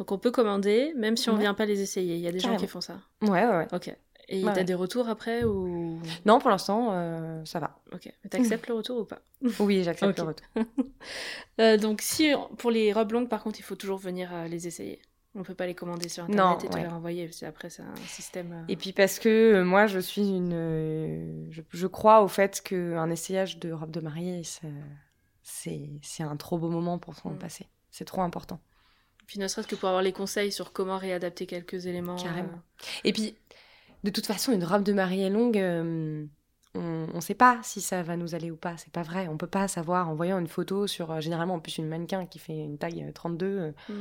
donc 0.00 0.12
on 0.12 0.18
peut 0.18 0.30
commander, 0.30 0.94
même 0.96 1.18
si 1.18 1.28
on 1.28 1.34
ne 1.34 1.40
vient 1.40 1.52
pas 1.52 1.66
les 1.66 1.82
essayer. 1.82 2.14
Il 2.14 2.22
y 2.22 2.26
a 2.26 2.32
des 2.32 2.38
gens 2.40 2.56
qui 2.56 2.66
font 2.66 2.80
ça. 2.80 2.98
Ouais, 3.20 3.44
ouais, 3.44 3.56
ouais. 3.56 3.68
Ok. 3.72 3.94
Et 4.32 4.44
t'as 4.44 4.64
des 4.64 4.72
retours 4.74 5.10
après 5.10 5.44
ou? 5.44 6.00
Non, 6.24 6.38
pour 6.38 6.48
l'instant, 6.48 6.88
euh, 6.92 7.44
ça 7.44 7.58
va. 7.58 7.78
Ok. 7.92 8.10
Mais 8.24 8.30
t'acceptes 8.30 8.66
le 8.68 8.74
retour 8.74 9.00
ou 9.00 9.04
pas? 9.04 9.20
Oui, 9.60 9.82
j'accepte 9.84 10.18
le 10.18 10.24
retour. 10.24 10.46
Euh, 11.60 11.76
donc 11.76 12.00
si 12.00 12.32
pour 12.56 12.70
les 12.70 12.94
robes 12.94 13.12
longues, 13.12 13.28
par 13.28 13.42
contre, 13.42 13.58
il 13.60 13.62
faut 13.62 13.74
toujours 13.74 13.98
venir 13.98 14.30
euh, 14.32 14.46
les 14.48 14.66
essayer. 14.66 15.02
On 15.34 15.44
peut 15.44 15.54
pas 15.54 15.66
les 15.66 15.76
commander 15.76 16.08
sur 16.08 16.24
internet 16.24 16.64
et 16.64 16.68
te 16.68 16.76
les 16.76 16.86
renvoyer. 16.86 17.26
Parce 17.26 17.42
après, 17.44 17.70
c'est 17.70 17.82
un 17.82 17.94
système. 18.06 18.64
Et 18.68 18.76
puis 18.76 18.92
parce 18.92 19.18
que 19.20 19.62
moi, 19.62 19.86
je 19.86 20.00
suis 20.00 20.28
une, 20.28 21.48
je, 21.50 21.86
crois 21.86 22.22
au 22.22 22.28
fait 22.28 22.60
qu'un 22.60 23.10
essayage 23.10 23.58
de 23.58 23.70
robe 23.72 23.92
de 23.92 24.00
mariée, 24.00 24.42
c'est 25.42 26.22
un 26.22 26.36
trop 26.36 26.58
beau 26.58 26.68
moment 26.68 26.98
pour 26.98 27.14
son 27.14 27.30
mm. 27.30 27.38
passé. 27.38 27.66
C'est 27.90 28.04
trop 28.04 28.22
important. 28.22 28.60
Puis 29.30 29.38
ne 29.38 29.46
serait-ce 29.46 29.68
que 29.68 29.76
pour 29.76 29.88
avoir 29.88 30.02
les 30.02 30.12
conseils 30.12 30.50
sur 30.50 30.72
comment 30.72 30.98
réadapter 30.98 31.46
quelques 31.46 31.86
éléments. 31.86 32.16
Carrément. 32.16 32.48
Euh. 32.48 33.00
Et 33.04 33.12
puis, 33.12 33.36
de 34.02 34.10
toute 34.10 34.26
façon, 34.26 34.50
une 34.50 34.64
robe 34.64 34.82
de 34.82 34.92
mariée 34.92 35.30
longue, 35.30 35.56
euh, 35.56 36.26
on 36.74 37.06
ne 37.14 37.20
sait 37.20 37.34
pas 37.34 37.60
si 37.62 37.80
ça 37.80 38.02
va 38.02 38.16
nous 38.16 38.34
aller 38.34 38.50
ou 38.50 38.56
pas. 38.56 38.76
C'est 38.76 38.92
pas 38.92 39.04
vrai. 39.04 39.28
On 39.28 39.36
peut 39.36 39.46
pas 39.46 39.68
savoir 39.68 40.08
en 40.08 40.16
voyant 40.16 40.40
une 40.40 40.48
photo 40.48 40.88
sur, 40.88 41.12
euh, 41.12 41.20
généralement, 41.20 41.54
en 41.54 41.60
plus, 41.60 41.78
une 41.78 41.86
mannequin 41.86 42.26
qui 42.26 42.40
fait 42.40 42.56
une 42.56 42.76
taille 42.76 43.08
32. 43.14 43.72
Mm. 43.88 43.92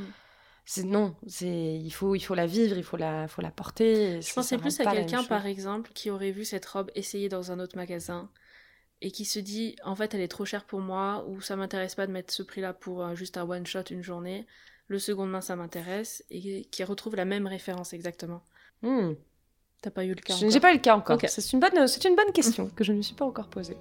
C'est, 0.72 0.84
non, 0.84 1.16
c'est, 1.26 1.48
il, 1.48 1.90
faut, 1.90 2.14
il 2.14 2.20
faut 2.20 2.36
la 2.36 2.46
vivre, 2.46 2.78
il 2.78 2.84
faut 2.84 2.98
la, 2.98 3.28
faut 3.28 3.42
la 3.42 3.50
porter. 3.50 4.22
Je 4.22 4.34
pensais 4.34 4.60
plus 4.60 4.80
à 4.80 4.86
quelqu'un, 4.86 5.24
par 5.24 5.48
exemple, 5.48 5.90
qui 5.96 6.12
aurait 6.12 6.30
vu 6.30 6.46
cette 6.46 6.66
robe 6.68 6.92
essayée 6.94 7.28
dans 7.28 7.52
un 7.52 7.60
autre 7.60 7.76
magasin 7.76 8.30
et 9.02 9.10
qui 9.10 9.26
se 9.26 9.40
dit 9.40 9.78
en 9.84 9.96
fait 9.96 10.14
elle 10.14 10.20
est 10.20 10.28
trop 10.28 10.44
chère 10.44 10.66
pour 10.66 10.82
moi 10.82 11.26
ou 11.28 11.40
ça 11.40 11.56
m'intéresse 11.56 11.96
pas 11.96 12.06
de 12.06 12.12
mettre 12.12 12.34
ce 12.34 12.44
prix 12.44 12.60
là 12.60 12.74
pour 12.74 13.16
juste 13.16 13.38
un 13.38 13.50
one 13.50 13.66
shot 13.66 13.84
une 13.90 14.04
journée 14.04 14.46
le 14.90 15.00
second 15.00 15.26
main, 15.26 15.40
ça 15.40 15.56
m'intéresse, 15.56 16.26
et 16.30 16.66
qui 16.66 16.84
retrouve 16.84 17.16
la 17.16 17.26
même 17.26 17.48
référence 17.48 17.94
exactement. 17.94 18.42
Hmm. 18.82 19.14
T'as 19.82 19.92
pas 19.92 20.04
eu 20.04 20.10
le 20.10 20.16
cas 20.16 20.36
Je 20.36 20.48
n'ai 20.48 20.60
pas 20.60 20.72
eu 20.72 20.76
le 20.76 20.82
cas 20.82 20.96
encore. 20.96 21.20
C'est 21.26 21.54
une, 21.54 21.60
bonne, 21.60 21.88
c'est 21.88 22.04
une 22.06 22.16
bonne 22.16 22.34
question 22.34 22.70
que 22.70 22.84
je 22.84 22.92
ne 22.92 22.98
me 22.98 23.02
suis 23.02 23.16
pas 23.16 23.26
encore 23.26 23.50
posée. 23.50 23.78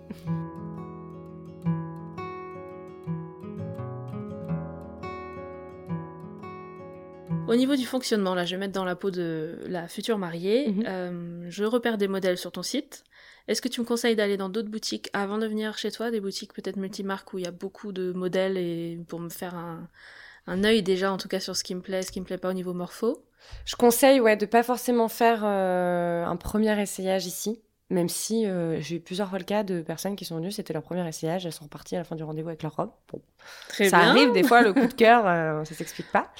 Au 7.48 7.56
niveau 7.56 7.76
du 7.76 7.86
fonctionnement, 7.86 8.34
là, 8.34 8.44
je 8.44 8.54
vais 8.54 8.60
mettre 8.60 8.74
dans 8.74 8.84
la 8.84 8.94
peau 8.94 9.10
de 9.10 9.58
la 9.66 9.88
future 9.88 10.18
mariée. 10.18 10.68
Mhm. 10.68 10.84
Euh, 10.86 11.46
je 11.48 11.64
repère 11.64 11.98
des 11.98 12.08
modèles 12.08 12.38
sur 12.38 12.52
ton 12.52 12.62
site. 12.62 13.04
Est-ce 13.48 13.62
que 13.62 13.68
tu 13.68 13.80
me 13.80 13.86
conseilles 13.86 14.16
d'aller 14.16 14.36
dans 14.36 14.50
d'autres 14.50 14.68
boutiques 14.68 15.08
avant 15.14 15.38
de 15.38 15.46
venir 15.46 15.78
chez 15.78 15.90
toi, 15.90 16.10
des 16.10 16.20
boutiques 16.20 16.52
peut-être 16.52 16.76
multimarques 16.76 17.32
où 17.32 17.38
il 17.38 17.44
y 17.44 17.48
a 17.48 17.50
beaucoup 17.50 17.92
de 17.92 18.12
modèles 18.12 18.58
et 18.58 18.98
pour 19.08 19.20
me 19.20 19.30
faire 19.30 19.54
un, 19.54 19.88
un 20.46 20.64
œil 20.64 20.82
déjà, 20.82 21.10
en 21.10 21.16
tout 21.16 21.28
cas, 21.28 21.40
sur 21.40 21.56
ce 21.56 21.64
qui 21.64 21.74
me 21.74 21.80
plaît, 21.80 22.02
ce 22.02 22.12
qui 22.12 22.20
me 22.20 22.26
plaît 22.26 22.38
pas 22.38 22.50
au 22.50 22.52
niveau 22.52 22.74
morpho? 22.74 23.24
Je 23.64 23.76
conseille, 23.76 24.20
ouais, 24.20 24.36
de 24.36 24.46
pas 24.46 24.62
forcément 24.62 25.08
faire 25.08 25.42
euh, 25.44 26.24
un 26.24 26.36
premier 26.36 26.78
essayage 26.80 27.26
ici. 27.26 27.60
Même 27.90 28.10
si 28.10 28.44
euh, 28.44 28.78
j'ai 28.82 28.96
eu 28.96 29.00
plusieurs 29.00 29.30
fois 29.30 29.38
le 29.38 29.44
cas 29.44 29.62
de 29.62 29.80
personnes 29.80 30.14
qui 30.14 30.26
sont 30.26 30.36
venues, 30.36 30.52
c'était 30.52 30.74
leur 30.74 30.82
premier 30.82 31.08
essayage, 31.08 31.46
elles 31.46 31.52
sont 31.52 31.64
reparties 31.64 31.96
à 31.96 31.98
la 31.98 32.04
fin 32.04 32.16
du 32.16 32.22
rendez-vous 32.22 32.48
avec 32.48 32.62
leur 32.62 32.76
robe. 32.76 32.90
Bon, 33.10 33.22
Très 33.68 33.88
ça 33.88 33.98
arrive 34.00 34.32
des 34.32 34.42
fois, 34.42 34.60
le 34.60 34.74
coup 34.74 34.86
de 34.86 34.92
cœur, 34.94 35.26
euh, 35.26 35.64
ça 35.64 35.74
s'explique 35.74 36.12
pas. 36.12 36.30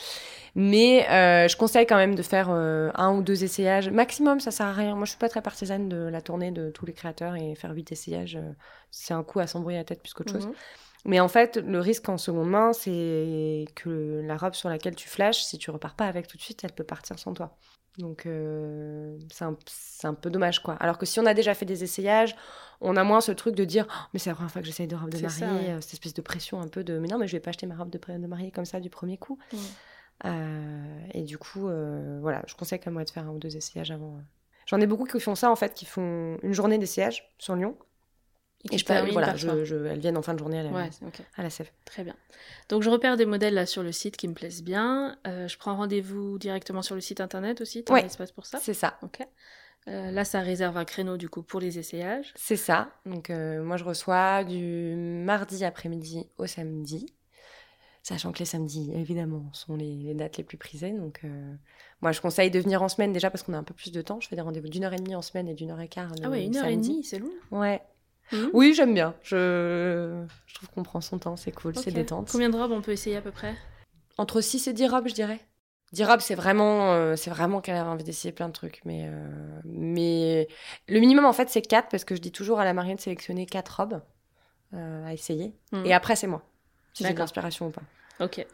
Mais 0.55 1.07
je 1.49 1.57
conseille 1.57 1.87
quand 1.87 1.97
même 1.97 2.15
de 2.15 2.23
faire 2.23 2.51
un 2.51 3.15
ou 3.15 3.23
deux 3.23 3.45
essayages 3.45 3.91
maximum, 3.91 4.41
ça 4.41 4.51
sert 4.51 4.67
à 4.67 4.73
rien. 4.73 4.95
Moi, 4.95 5.05
je 5.05 5.11
suis 5.11 5.19
pas 5.19 5.29
très 5.29 5.43
partisane 5.43 5.89
de 5.89 5.97
la 5.97 6.21
tournée 6.21 6.51
de 6.51 6.71
tous 6.71 6.87
les 6.87 6.93
créateurs 6.93 7.37
et 7.37 7.55
faire 7.55 7.73
huit 7.73 7.91
essayages, 7.93 8.39
c'est 8.91 9.15
un 9.15 9.23
coup 9.23 9.41
à 9.41 9.47
s'embrouiller 9.47 9.79
la 9.79 9.85
tête 9.85 10.03
plus 10.03 10.15
qu'autre 10.15 10.33
chose. 10.33 10.47
Mhm. 10.47 10.55
Mais 11.05 11.21
en 11.21 11.29
fait, 11.29 11.57
le 11.57 11.81
risque 11.81 12.09
en 12.09 12.19
seconde 12.19 12.51
main, 12.51 12.73
c'est 12.73 13.65
que 13.75 14.21
la 14.25 14.37
robe 14.37 14.55
sur 14.55 14.69
laquelle 14.69 14.95
tu 14.95 15.09
flashes, 15.09 15.43
si 15.43 15.59
tu 15.59 15.71
repars 15.71 15.95
pas 15.95 16.07
avec 16.07 16.27
tout 16.27 16.37
de 16.37 16.43
suite, 16.43 16.65
elle 16.65 16.73
peut 16.73 16.85
partir 16.85 17.19
sans 17.19 17.33
toi. 17.35 17.57
Donc 17.99 18.27
euh, 18.27 19.19
c'est 19.29 20.07
un, 20.07 20.15
peu 20.15 20.31
dommage 20.31 20.63
quoi. 20.63 20.75
Alors 20.75 20.99
que 20.99 21.07
si 21.07 21.19
on 21.19 21.27
a 21.27 21.35
déjà 21.35 21.55
fait 21.55 21.67
des 21.67 21.83
essayages, 21.83 22.37
on 22.81 22.97
a 22.97 23.03
moins 23.03 23.21
ce 23.21 23.33
truc 23.33 23.57
de 23.57 23.65
dire 23.65 23.87
oh, 23.91 24.09
mais 24.13 24.21
c'est 24.21 24.31
la 24.31 24.35
première 24.37 24.53
fois 24.53 24.61
que 24.61 24.67
j'essaye 24.67 24.87
de 24.87 24.95
robe 24.95 25.13
de 25.13 25.21
mariée, 25.21 25.73
euh, 25.73 25.81
cette 25.81 25.95
espèce 25.95 26.15
de 26.15 26.23
pression 26.23 26.61
un 26.61 26.69
peu 26.69 26.85
de 26.85 26.99
mais 27.01 27.09
non 27.09 27.19
mais 27.19 27.27
je 27.27 27.33
vais 27.33 27.41
pas 27.41 27.49
acheter 27.49 27.67
ma 27.67 27.75
robe 27.75 27.91
de, 27.91 27.99
de 27.99 28.27
mariée 28.29 28.53
comme 28.53 28.67
ça 28.67 28.79
du 28.79 28.89
premier 28.89 29.19
coup. 29.19 29.37
Euh, 30.25 31.01
et 31.15 31.23
du 31.23 31.39
coup 31.39 31.69
voilà, 32.21 32.43
je 32.47 32.55
conseille 32.55 32.81
quand 32.81 32.91
même 32.91 33.05
de 33.05 33.11
faire 33.11 33.25
un 33.25 33.31
ou 33.31 33.39
deux 33.39 33.57
essayages 33.57 33.91
avant. 33.91 34.21
J'en 34.67 34.81
ai 34.81 34.87
beaucoup 34.87 35.07
qui 35.07 35.21
font 35.21 35.35
ça 35.35 35.51
en 35.51 35.57
fait, 35.57 35.75
qui 35.75 35.87
font 35.87 36.39
une 36.43 36.53
journée 36.53 36.79
d'essayage 36.79 37.35
sur 37.39 37.55
Lyon 37.55 37.77
et, 38.71 38.79
je 38.79 38.85
peux, 38.85 39.11
voilà, 39.13 39.37
je, 39.37 39.87
elles 39.87 40.01
viennent 40.01 40.17
en 40.17 40.23
fin 40.23 40.35
de 40.35 40.41
journée 40.41 40.59
à 40.59 40.65
la, 40.65 40.71
ouais, 40.71 40.91
à 41.37 41.43
la 41.45 41.51
CEF. 41.51 41.73
Très 41.85 42.03
bien. 42.03 42.17
Donc 42.69 42.83
je 42.83 42.91
repère 42.91 43.17
des 43.17 43.25
modèles 43.25 43.55
là 43.55 43.67
sur 43.67 43.85
le 43.85 43.93
site 43.93 44.17
qui 44.17 44.27
me 44.27 44.35
plaisent 44.35 44.65
bien. 44.65 45.17
Euh, 45.29 45.47
je 45.47 45.57
prends 45.57 45.77
rendez-vous 45.77 46.39
directement 46.39 46.83
sur 46.83 46.97
le 46.97 47.01
site 47.01 47.21
internet 47.21 47.61
aussi. 47.61 47.85
Tu 47.85 47.93
as 47.93 47.97
un 47.97 47.99
espace 47.99 48.33
pour 48.33 48.47
ça? 48.47 48.59
C'est 48.61 48.75
ça. 48.75 48.99
Ok. 49.03 49.21
Euh, 49.87 50.11
là, 50.11 50.25
ça 50.25 50.41
réserve 50.41 50.77
un 50.77 50.85
créneau 50.85 51.17
du 51.17 51.29
coup 51.29 51.43
pour 51.43 51.61
les 51.61 51.79
essayages. 51.79 52.33
C'est 52.35 52.57
ça. 52.57 52.91
Donc 53.07 53.31
euh, 53.31 53.63
moi, 53.63 53.77
je 53.77 53.85
reçois 53.85 54.43
du 54.43 54.95
mardi 54.97 55.65
après-midi 55.65 56.29
au 56.37 56.47
samedi, 56.47 57.15
sachant 58.03 58.33
que 58.33 58.39
les 58.39 58.45
samedis, 58.45 58.91
évidemment, 58.95 59.51
sont 59.53 59.77
les, 59.77 59.95
les 59.97 60.15
dates 60.15 60.37
les 60.37 60.45
plus 60.45 60.57
prisées. 60.57 60.93
Donc 60.93 61.23
moi, 62.01 62.13
je 62.13 62.21
conseille 62.21 62.51
de 62.51 62.59
venir 62.59 62.83
en 62.83 62.89
semaine 62.89 63.13
déjà 63.13 63.31
parce 63.31 63.43
qu'on 63.43 63.55
a 63.55 63.59
un 63.59 63.65
peu 63.65 63.75
plus 63.75 63.93
de 63.93 64.03
temps. 64.03 64.21
Je 64.21 64.29
fais 64.29 64.37
des 64.37 64.43
rendez-vous 64.43 64.69
d'une 64.69 64.85
heure 64.85 64.93
et 64.93 64.99
demie 64.99 65.15
en 65.15 65.23
semaine 65.23 65.49
et 65.49 65.55
d'une 65.55 65.71
heure 65.71 65.81
et 65.81 65.89
quart. 65.89 66.13
ah 66.23 66.31
ouais, 66.31 66.45
une 66.45 66.57
heure 66.57 66.67
et 66.67 66.77
demie, 66.77 67.05
c'est 67.05 67.19
long. 67.19 67.31
Ouais. 67.51 67.83
Mhm. 68.33 68.51
Oui, 68.53 68.75
j'aime 68.75 68.95
bien. 68.95 69.15
Je... 69.23 70.25
je 70.47 70.55
trouve 70.55 70.69
qu'on 70.71 70.83
prend 70.83 71.01
son 71.01 71.19
temps, 71.19 71.37
c'est 71.37 71.53
cool, 71.53 71.77
c'est 71.77 71.93
détente. 71.93 72.29
Combien 72.31 72.51
de 72.51 72.57
robes 72.57 72.73
on 72.73 72.83
peut 72.83 72.93
essayer 72.93 73.17
à 73.17 73.23
peu 73.23 73.31
près? 73.31 73.55
Entre 74.19 74.41
6 74.41 74.69
et 74.69 74.73
10 74.73 74.89
robes, 74.89 75.09
je 75.09 75.15
dirais. 75.15 75.41
10 75.93 76.05
robes, 76.05 76.21
c'est 76.21 76.35
vraiment, 76.35 76.93
euh, 76.93 77.17
c'est 77.17 77.31
vraiment 77.31 77.61
qu'elle 77.61 77.77
a 77.77 77.87
envie 77.87 78.05
d'essayer 78.05 78.33
plein 78.33 78.49
de 78.49 78.53
trucs. 78.53 78.83
Mais, 78.85 79.07
euh, 79.07 79.61
mais 79.65 80.49
le 80.89 81.01
minimum, 81.01 81.25
en 81.25 81.33
fait, 81.33 81.49
c'est 81.49 81.63
4 81.63 81.89
parce 81.89 82.05
que 82.05 82.15
je 82.15 82.21
dis 82.21 82.33
toujours 82.33 82.61
à 82.61 82.65
la 82.65 82.75
mariée 82.75 82.95
de 82.95 83.01
sélectionner 83.01 83.47
4 83.47 83.69
robes 83.81 84.03
euh, 84.75 85.07
à 85.07 85.15
essayer. 85.15 85.55
Mhm. 85.73 85.87
Et 85.87 85.95
après, 85.95 86.15
c'est 86.15 86.27
moi, 86.27 86.43
si 86.93 87.05
j'ai 87.05 87.13
de 87.13 87.19
l'inspiration 87.19 87.69
ou 87.69 87.71
pas. 87.71 87.83
Ok. 88.21 88.45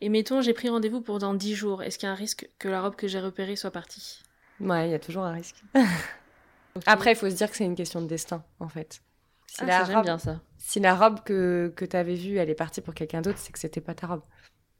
Et 0.00 0.08
mettons, 0.08 0.40
j'ai 0.40 0.54
pris 0.54 0.68
rendez-vous 0.68 1.00
pour 1.00 1.18
dans 1.18 1.34
10 1.34 1.54
jours. 1.54 1.82
Est-ce 1.82 1.98
qu'il 1.98 2.06
y 2.06 2.10
a 2.10 2.12
un 2.12 2.16
risque 2.16 2.48
que 2.58 2.68
la 2.68 2.80
robe 2.80 2.96
que 2.96 3.06
j'ai 3.06 3.20
repérée 3.20 3.56
soit 3.56 3.70
partie? 3.70 4.22
Ouais, 4.60 4.88
il 4.88 4.92
y 4.92 4.94
a 4.94 4.98
toujours 4.98 5.24
un 5.24 5.32
risque. 5.32 5.62
Après, 6.86 7.12
il 7.12 7.16
faut 7.16 7.28
se 7.28 7.34
dire 7.34 7.50
que 7.50 7.56
c'est 7.56 7.64
une 7.64 7.74
question 7.74 8.00
de 8.00 8.06
destin, 8.06 8.44
en 8.60 8.68
fait. 8.68 9.02
Si 9.46 9.64
ah, 9.64 9.84
j'aime 9.84 10.02
bien 10.02 10.18
ça. 10.18 10.40
Si 10.58 10.78
la 10.78 10.94
robe 10.94 11.24
que, 11.24 11.72
que 11.74 11.84
tu 11.84 11.96
avais 11.96 12.14
vue, 12.14 12.36
elle 12.36 12.48
est 12.48 12.54
partie 12.54 12.80
pour 12.80 12.94
quelqu'un 12.94 13.20
d'autre, 13.20 13.38
c'est 13.38 13.52
que 13.52 13.58
c'était 13.58 13.80
pas 13.80 13.94
ta 13.94 14.06
robe. 14.06 14.22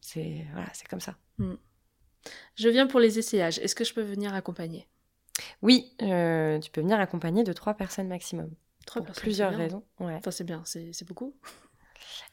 C'est 0.01 0.47
voilà, 0.53 0.69
c'est 0.73 0.87
comme 0.87 1.01
ça. 1.01 1.17
Hmm. 1.39 1.57
Je 2.55 2.69
viens 2.69 2.87
pour 2.87 3.01
les 3.01 3.19
essayages. 3.19 3.59
Est-ce 3.59 3.75
que 3.75 3.85
je 3.85 3.93
peux 3.93 4.03
venir 4.03 4.33
accompagner? 4.33 4.89
Oui, 5.63 5.93
euh, 6.03 6.59
tu 6.61 6.71
peux 6.71 6.81
venir 6.81 7.01
accompagner 7.01 7.43
de 7.43 7.53
trois 7.53 7.75
personnes 7.75 8.09
maximum. 8.09 8.51
Trois 8.87 9.03
pour 9.03 9.15
plusieurs 9.15 9.53
raisons. 9.53 9.85
Ouais. 9.99 10.15
Enfin, 10.15 10.31
c'est 10.31 10.45
bien, 10.45 10.63
c'est 10.65 11.05
beaucoup. 11.07 11.37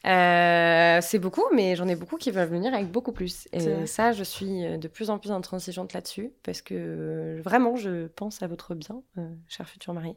Euh, 0.06 1.00
c'est 1.02 1.20
beaucoup, 1.20 1.44
mais 1.54 1.76
j'en 1.76 1.88
ai 1.88 1.96
beaucoup 1.96 2.18
qui 2.18 2.32
veulent 2.32 2.50
venir 2.50 2.74
avec 2.74 2.92
beaucoup 2.92 3.12
plus. 3.12 3.48
Et 3.54 3.86
ça, 3.86 4.12
je 4.12 4.24
suis 4.24 4.66
euh, 4.66 4.78
de 4.78 4.88
plus 4.88 5.10
en 5.10 5.20
plus 5.20 5.32
intransigeante 5.32 5.94
là-dessus, 5.94 6.32
parce 6.44 6.62
que 6.62 6.76
euh, 6.76 7.42
vraiment, 7.42 7.76
je 7.76 8.08
pense 8.08 8.42
à 8.42 8.48
votre 8.48 8.76
bien, 8.76 9.02
cher 9.48 9.68
futur 9.68 9.94
mari. 9.94 10.16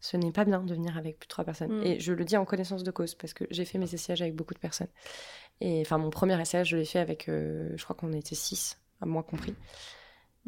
Ce 0.00 0.16
n'est 0.16 0.32
pas 0.32 0.44
bien 0.44 0.62
de 0.62 0.74
venir 0.74 0.96
avec 0.96 1.18
plus 1.18 1.26
de 1.26 1.30
trois 1.30 1.44
personnes. 1.44 1.80
Mm. 1.80 1.84
Et 1.84 2.00
je 2.00 2.12
le 2.12 2.24
dis 2.24 2.36
en 2.36 2.44
connaissance 2.44 2.82
de 2.82 2.90
cause, 2.90 3.14
parce 3.14 3.34
que 3.34 3.44
j'ai 3.50 3.64
fait 3.64 3.78
mes 3.78 3.92
essayages 3.92 4.22
avec 4.22 4.34
beaucoup 4.34 4.54
de 4.54 4.60
personnes. 4.60 4.88
Et 5.60 5.82
enfin, 5.82 5.98
mon 5.98 6.10
premier 6.10 6.40
essayage, 6.40 6.70
je 6.70 6.76
l'ai 6.76 6.84
fait 6.84 7.00
avec, 7.00 7.24
je 7.26 7.82
crois 7.82 7.94
qu'on 7.94 8.12
était 8.12 8.34
six, 8.34 8.78
à 9.00 9.06
moi 9.06 9.22
compris. 9.22 9.54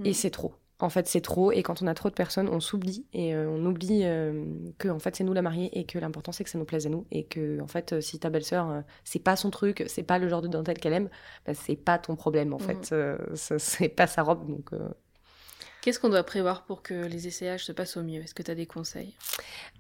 Et 0.05 0.11
mm. 0.11 0.15
c'est 0.15 0.31
trop 0.31 0.55
en 0.83 0.91
fait 0.91 1.07
c'est 1.07 1.21
trop 1.21 1.53
et 1.53 1.63
quand 1.63 1.81
on 1.81 1.87
a 1.87 1.95
trop 1.95 2.11
de 2.11 2.15
personnes 2.15 2.49
on 2.49 2.61
s'oublie 2.61 3.07
et 3.13 3.35
euh, 3.35 3.49
on 3.49 3.65
oublie 3.65 4.01
euh, 4.03 4.45
que 4.79 4.89
en 4.89 4.99
fait 4.99 5.15
c'est 5.17 5.25
nous 5.25 5.33
la 5.33 5.43
mariée 5.43 5.71
et 5.79 5.85
que 5.85 5.99
l'important 5.99 6.33
c'est 6.33 6.43
que 6.45 6.51
ça 6.51 6.59
nous 6.59 6.65
plaise 6.65 6.87
à 6.87 6.91
nous 6.91 7.07
et 7.11 7.25
que 7.25 7.61
en 7.61 7.69
fait 7.69 7.93
euh, 7.93 8.01
si 8.01 8.19
ta 8.19 8.31
belle-sœur 8.31 8.83
c'est 9.05 9.21
pas 9.21 9.37
son 9.37 9.51
truc 9.51 9.85
c'est 9.87 10.03
pas 10.03 10.19
le 10.19 10.29
genre 10.29 10.43
de 10.43 10.49
dentelle 10.49 10.79
qu'elle 10.79 10.93
aime 10.93 11.09
bah, 11.47 11.55
c'est 11.55 11.77
pas 11.77 11.99
ton 11.99 12.17
problème 12.17 12.53
en 12.53 12.59
mm. 12.59 12.61
fait 12.61 12.95
c'est 13.69 13.89
pas 13.89 14.07
sa 14.07 14.23
robe 14.23 14.47
donc 14.47 14.71
Qu'est-ce 15.83 15.99
qu'on 15.99 16.11
doit 16.11 16.23
prévoir 16.23 16.63
pour 16.63 16.81
que 16.81 16.95
les 16.95 17.27
essayages 17.27 17.65
se 17.65 17.73
passent 17.73 17.97
au 17.97 18.05
mieux? 18.05 18.23
Est-ce 18.23 18.35
que 18.35 18.43
tu 18.45 18.53
as 18.53 18.55
des 18.55 18.67
conseils? 18.67 19.17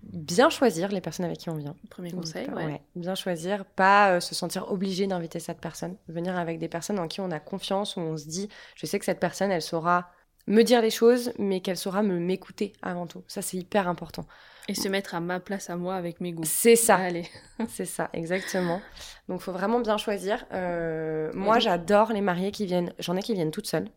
Bien 0.03 0.51
choisir 0.51 0.89
les 0.89 1.01
personnes 1.01 1.27
avec 1.27 1.39
qui 1.39 1.49
on 1.49 1.55
vient. 1.55 1.77
Premier 1.91 2.11
conseil, 2.11 2.51
ouais. 2.51 2.83
Bien 2.97 3.15
choisir, 3.15 3.65
pas 3.65 4.21
se 4.21 4.35
sentir 4.35 4.73
obligé 4.73 5.07
d'inviter 5.07 5.39
cette 5.39 5.61
personne. 5.61 5.97
Venir 6.09 6.37
avec 6.37 6.59
des 6.59 6.67
personnes 6.67 6.99
en 6.99 7.07
qui 7.07 7.21
on 7.21 7.31
a 7.31 7.39
confiance, 7.39 7.95
où 7.95 8.01
on 8.01 8.17
se 8.17 8.27
dit, 8.27 8.49
je 8.75 8.85
sais 8.87 8.99
que 8.99 9.05
cette 9.05 9.21
personne, 9.21 9.53
elle 9.53 9.63
saura 9.63 10.11
me 10.47 10.63
dire 10.63 10.83
les 10.83 10.91
choses, 10.91 11.33
mais 11.39 11.61
qu'elle 11.61 11.77
saura 11.77 12.03
me 12.03 12.19
m'écouter 12.19 12.73
avant 12.83 13.07
tout. 13.07 13.23
Ça, 13.29 13.43
c'est 13.43 13.57
hyper 13.57 13.89
important. 13.89 14.27
Et 14.69 14.75
se 14.75 14.89
mettre 14.89 15.15
à 15.15 15.21
ma 15.21 15.41
place 15.41 15.71
à 15.71 15.77
moi 15.77 15.97
avec 15.97 16.21
mes 16.21 16.33
goûts. 16.33 16.45
C'est 16.45 16.77
ça. 16.77 16.97
Allez. 16.97 17.29
c'est 17.69 17.85
ça, 17.85 18.11
exactement. 18.13 18.81
Donc, 19.29 19.41
il 19.41 19.45
faut 19.45 19.53
vraiment 19.53 19.81
bien 19.81 19.99
choisir. 19.99 20.47
Euh, 20.53 21.31
moi, 21.35 21.59
j'adore 21.59 22.13
les 22.13 22.21
mariées 22.21 22.53
qui 22.53 22.67
viennent. 22.67 22.93
J'en 23.01 23.17
ai 23.17 23.23
qui 23.23 23.35
viennent 23.35 23.51
toutes 23.51 23.67
seules. 23.67 23.89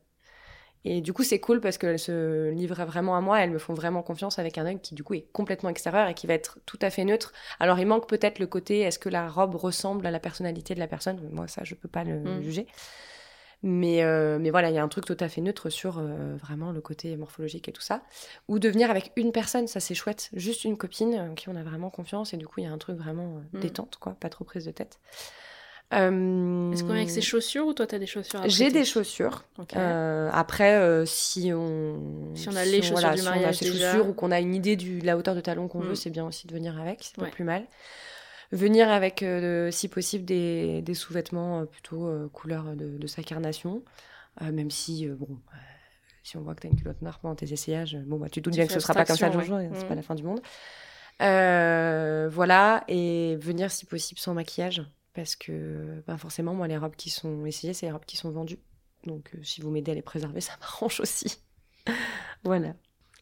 Et 0.88 1.02
du 1.02 1.14
coup, 1.14 1.24
c'est 1.24 1.40
cool 1.40 1.62
parce 1.62 1.80
qu'elles 1.80 2.00
se 2.00 2.52
livrent 2.52 2.86
vraiment 2.86 3.16
à 3.16 3.22
moi. 3.22 3.42
Elles 3.42 3.50
me 3.50 3.58
font 3.58 3.74
vraiment 3.74 4.04
confiance 4.04 4.38
avec 4.38 4.60
un 4.60 4.68
œil 4.68 4.80
qui, 4.80 4.94
du 4.94 5.04
coup, 5.04 5.16
est 5.16 5.26
complètement 5.34 5.70
extérieur 5.70 6.08
et 6.08 6.14
qui 6.14 6.28
va 6.28 6.36
être 6.36 6.60
tout 6.68 6.78
à 6.82 6.92
fait 6.92 7.06
neutre. 7.06 7.34
Alors, 7.60 7.80
il 7.80 7.88
manque 7.88 8.08
peut-être 8.08 8.38
le 8.38 8.46
côté 8.46 8.82
est-ce 8.82 9.00
que 9.00 9.10
la 9.10 9.28
robe 9.28 9.56
ressemble 9.56 10.06
à 10.06 10.12
la 10.12 10.20
personnalité 10.20 10.76
de 10.76 10.80
la 10.80 10.88
personne? 10.88 11.20
Moi, 11.32 11.48
ça, 11.48 11.64
je 11.64 11.74
peux 11.74 11.88
pas 11.88 12.04
le 12.04 12.20
mm. 12.20 12.42
juger. 12.44 12.68
Mais, 13.64 14.04
euh, 14.04 14.38
mais 14.40 14.52
voilà, 14.52 14.70
il 14.70 14.76
y 14.76 14.78
a 14.78 14.84
un 14.84 14.88
truc 14.88 15.06
tout 15.06 15.18
à 15.20 15.30
fait 15.30 15.42
neutre 15.42 15.70
sur 15.70 15.98
euh, 15.98 16.36
vraiment 16.36 16.72
le 16.72 16.82
côté 16.82 17.16
morphologique 17.18 17.68
et 17.68 17.72
tout 17.72 17.82
ça. 17.82 18.02
Ou 18.48 18.60
de 18.60 18.70
venir 18.70 18.90
avec 18.92 19.12
une 19.16 19.32
personne, 19.32 19.68
ça 19.68 19.80
c'est 19.80 19.96
chouette. 19.96 20.30
Juste 20.34 20.66
une 20.66 20.78
copine 20.78 21.16
en 21.16 21.34
qui 21.36 21.50
on 21.50 21.56
a 21.56 21.64
vraiment 21.64 21.90
confiance 21.90 22.34
et 22.34 22.38
du 22.38 22.48
coup 22.48 22.60
il 22.60 22.64
y 22.64 22.68
a 22.68 22.72
un 22.72 22.78
truc 22.78 22.98
vraiment 22.98 23.38
euh, 23.38 23.58
mm. 23.58 23.62
détente, 23.62 23.98
quoi, 24.00 24.16
pas 24.20 24.30
trop 24.30 24.44
prise 24.44 24.66
de 24.66 24.72
tête. 24.72 25.00
Est-ce 25.92 26.84
qu'on 26.84 26.94
est 26.94 26.98
avec 26.98 27.10
ses 27.12 27.22
chaussures 27.22 27.68
ou 27.68 27.74
toi 27.74 27.88
tu 27.88 27.96
as 27.96 28.00
des 28.00 28.08
chaussures 28.08 28.42
J'ai 28.48 28.70
des 28.70 28.84
chaussures. 28.84 29.46
après, 30.32 31.06
si 31.06 31.54
on 31.54 32.34
si 32.34 32.50
on 32.50 32.56
a 32.56 32.66
les 32.66 32.82
chaussures 32.82 33.14
du 33.14 33.22
mariage 33.22 33.56
si 33.56 33.66
on 33.66 33.68
a 33.68 33.92
chaussures 33.92 34.10
ou 34.10 34.14
qu'on 34.14 34.32
a 34.32 34.40
une 34.40 34.56
idée 34.56 34.76
de 34.76 35.06
la 35.06 35.16
hauteur 35.16 35.36
de 35.36 35.42
talon 35.42 35.68
qu'on 35.68 35.80
veut, 35.80 35.94
mm. 35.94 35.96
c'est 35.96 36.10
bien 36.10 36.26
aussi 36.26 36.48
de 36.48 36.54
venir 36.54 36.80
avec, 36.80 37.00
c'est 37.02 37.16
pas 37.16 37.30
plus 37.30 37.46
mal 37.46 37.66
venir 38.52 38.90
avec, 38.90 39.24
euh, 39.24 39.72
si 39.72 39.88
possible, 39.88 40.26
des, 40.26 40.82
des 40.82 40.94
sous-vêtements 40.94 41.62
euh, 41.62 41.66
plutôt 41.66 42.08
euh, 42.08 42.30
couleur 42.30 42.76
de, 42.76 43.08
sa 43.08 43.24
carnation, 43.24 43.84
même 44.42 44.70
si, 44.72 45.08
bon, 45.08 45.40
si 46.24 46.36
on 46.36 46.42
voit 46.42 46.56
que 46.56 46.62
tu 46.62 46.68
as 46.68 46.70
une 46.70 46.76
culotte 46.76 47.02
noire 47.02 47.20
pendant 47.20 47.36
tes 47.36 47.54
essayages, 47.54 47.98
bon, 48.06 48.18
bah, 48.18 48.28
tu 48.30 48.42
te 48.42 48.46
doutes 48.46 48.56
bien 48.56 48.68
que 48.68 48.74
ce 48.74 48.80
sera 48.80 48.94
pas 48.94 49.06
comme 49.06 49.16
ça 49.16 49.30
le 49.30 49.40
jour, 49.42 49.60
c'est 49.74 49.88
pas 49.88 49.94
mm. 49.94 49.98
la 49.98 50.02
fin 50.02 50.16
du 50.16 50.24
monde. 50.24 50.42
voilà, 51.20 52.84
et 52.88 53.38
venir 53.38 53.72
si 53.72 53.86
possible 53.86 54.20
sans 54.20 54.34
maquillage, 54.34 54.84
parce 55.14 55.36
que 55.36 56.04
ben, 56.08 56.18
forcément, 56.18 56.54
moi, 56.54 56.68
les 56.68 56.78
robes 56.78 56.96
qui 56.96 57.10
sont 57.10 57.46
essayées, 57.46 57.74
c'est 57.74 57.86
les 57.86 57.92
robes 57.94 58.06
qui 58.06 58.18
sont 58.18 58.32
vendues. 58.32 58.60
Donc, 59.06 59.32
si 59.44 59.62
vous 59.62 59.70
m'aidez 59.70 59.92
à 59.92 59.96
les 59.96 60.02
préserver, 60.02 60.42
ça 60.42 60.54
m'arrange 60.60 61.00
aussi. 61.00 61.38
voilà 62.44 62.74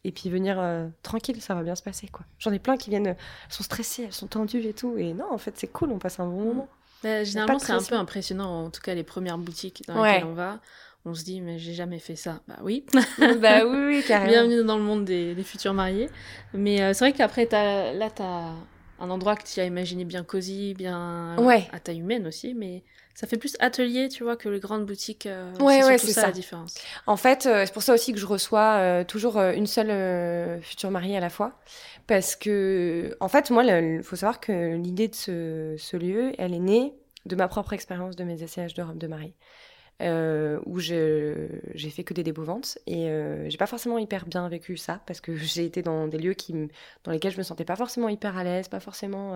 et 0.04 0.12
puis 0.12 0.30
venir 0.30 0.56
euh, 0.60 0.86
tranquille, 1.02 1.40
ça 1.40 1.54
va 1.54 1.62
bien 1.62 1.74
se 1.74 1.82
passer 1.82 2.08
quoi. 2.08 2.24
J'en 2.38 2.52
ai 2.52 2.58
plein 2.58 2.76
qui 2.76 2.90
viennent, 2.90 3.06
elles 3.06 3.16
sont 3.48 3.62
stressées, 3.62 4.04
elles 4.04 4.12
sont 4.12 4.26
tendues 4.26 4.64
et 4.66 4.74
tout, 4.74 4.96
et 4.98 5.14
non, 5.14 5.32
en 5.32 5.38
fait 5.38 5.54
c'est 5.56 5.66
cool, 5.66 5.90
on 5.90 5.98
passe 5.98 6.20
un 6.20 6.26
bon 6.26 6.44
moment. 6.44 6.68
Bah, 7.02 7.24
généralement 7.24 7.58
c'est 7.58 7.72
un 7.72 7.82
peu 7.82 7.96
impressionnant, 7.96 8.64
en 8.66 8.70
tout 8.70 8.80
cas 8.80 8.94
les 8.94 9.02
premières 9.02 9.38
boutiques 9.38 9.82
dans 9.86 10.02
lesquelles 10.02 10.24
on 10.24 10.34
va, 10.34 10.60
on 11.04 11.14
se 11.14 11.24
dit 11.24 11.40
mais 11.40 11.58
j'ai 11.58 11.74
jamais 11.74 11.98
fait 11.98 12.16
ça. 12.16 12.40
Bah 12.46 12.58
oui. 12.62 12.84
bah 13.40 13.64
oui, 13.66 13.86
oui, 13.86 14.04
carrément. 14.08 14.30
Bienvenue 14.30 14.64
dans 14.64 14.76
le 14.76 14.84
monde 14.84 15.04
des, 15.04 15.34
futurs 15.42 15.74
mariés. 15.74 16.08
Mais 16.52 16.82
euh, 16.82 16.92
c'est 16.92 17.04
vrai 17.04 17.12
qu'après 17.12 17.48
là 17.50 18.10
t'as 18.10 18.52
un 19.00 19.10
endroit 19.10 19.36
que 19.36 19.46
tu 19.46 19.60
as 19.60 19.64
imaginé 19.64 20.04
bien 20.04 20.22
cosy, 20.22 20.74
bien 20.74 21.36
à 21.72 21.80
taille 21.80 22.00
humaine 22.00 22.26
aussi, 22.26 22.54
mais 22.54 22.82
ça 23.14 23.28
fait 23.28 23.36
plus 23.36 23.56
atelier, 23.60 24.08
tu 24.08 24.24
vois, 24.24 24.36
que 24.36 24.48
les 24.48 24.58
grandes 24.58 24.86
boutiques. 24.86 25.26
Euh, 25.26 25.52
ouais, 25.60 25.84
ouais, 25.84 25.98
c'est 25.98 26.12
ça, 26.12 26.26
la 26.26 26.32
différence. 26.32 26.74
En 27.06 27.16
fait, 27.16 27.46
euh, 27.46 27.64
c'est 27.64 27.72
pour 27.72 27.82
ça 27.82 27.94
aussi 27.94 28.12
que 28.12 28.18
je 28.18 28.26
reçois 28.26 28.78
euh, 28.78 29.04
toujours 29.04 29.38
euh, 29.38 29.52
une 29.52 29.68
seule 29.68 30.60
future 30.62 30.90
mariée 30.90 31.16
à 31.16 31.20
la 31.20 31.30
fois. 31.30 31.58
Parce 32.08 32.34
que, 32.34 33.16
en 33.20 33.28
fait, 33.28 33.50
moi, 33.50 33.64
il 33.64 34.02
faut 34.02 34.16
savoir 34.16 34.40
que 34.40 34.74
l'idée 34.74 35.08
de 35.08 35.14
ce, 35.14 35.76
ce, 35.78 35.96
lieu, 35.96 36.32
elle 36.38 36.52
est 36.54 36.58
née 36.58 36.92
de 37.24 37.36
ma 37.36 37.46
propre 37.46 37.72
expérience 37.72 38.16
de 38.16 38.24
mes 38.24 38.42
essayages 38.42 38.74
de 38.74 38.82
robe 38.82 38.98
de 38.98 39.06
mariée. 39.06 39.36
où 40.66 40.80
j'ai 40.80 41.90
fait 41.90 42.04
que 42.04 42.14
des 42.14 42.24
débouvantes 42.24 42.78
et 42.86 43.08
j'ai 43.48 43.56
pas 43.56 43.66
forcément 43.66 43.96
hyper 43.96 44.26
bien 44.26 44.46
vécu 44.48 44.76
ça 44.76 45.00
parce 45.06 45.22
que 45.22 45.34
j'ai 45.36 45.64
été 45.64 45.80
dans 45.82 46.08
des 46.08 46.18
lieux 46.18 46.34
qui, 46.34 46.52
dans 47.04 47.12
lesquels 47.12 47.32
je 47.32 47.38
me 47.38 47.42
sentais 47.42 47.64
pas 47.64 47.76
forcément 47.76 48.08
hyper 48.08 48.36
à 48.36 48.44
l'aise, 48.44 48.68
pas 48.68 48.80
forcément 48.80 49.34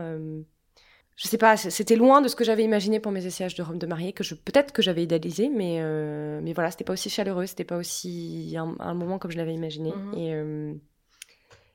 je 1.18 1.26
sais 1.26 1.37
pas, 1.37 1.57
c'était 1.57 1.96
loin 1.96 2.22
de 2.22 2.28
ce 2.28 2.37
que 2.37 2.44
j'avais 2.44 2.62
imaginé 2.62 3.00
pour 3.00 3.11
mes 3.11 3.26
essayages 3.26 3.57
de 3.57 3.62
robe 3.64 3.76
de 3.76 3.87
mariée, 3.87 4.12
que 4.12 4.22
je 4.22 4.37
peut-être 4.37 4.72
que 4.72 4.83
j'avais 4.83 5.02
idéalisé, 5.02 5.48
mais 5.48 5.78
euh, 5.81 6.38
mais 6.40 6.52
voilà, 6.52 6.70
c'était 6.70 6.85
pas 6.85 6.92
aussi 6.92 7.11
chaleureux, 7.11 7.46
c'était 7.46 7.64
pas 7.64 7.76
aussi 7.76 8.57
un, 8.57 8.94
moment 8.94 9.18
comme 9.18 9.33
je 9.33 9.37
l'avais 9.37 9.52
imaginé. 9.52 9.90
Mhm. 9.90 10.14
Et 10.16 10.35
euh, 10.35 10.74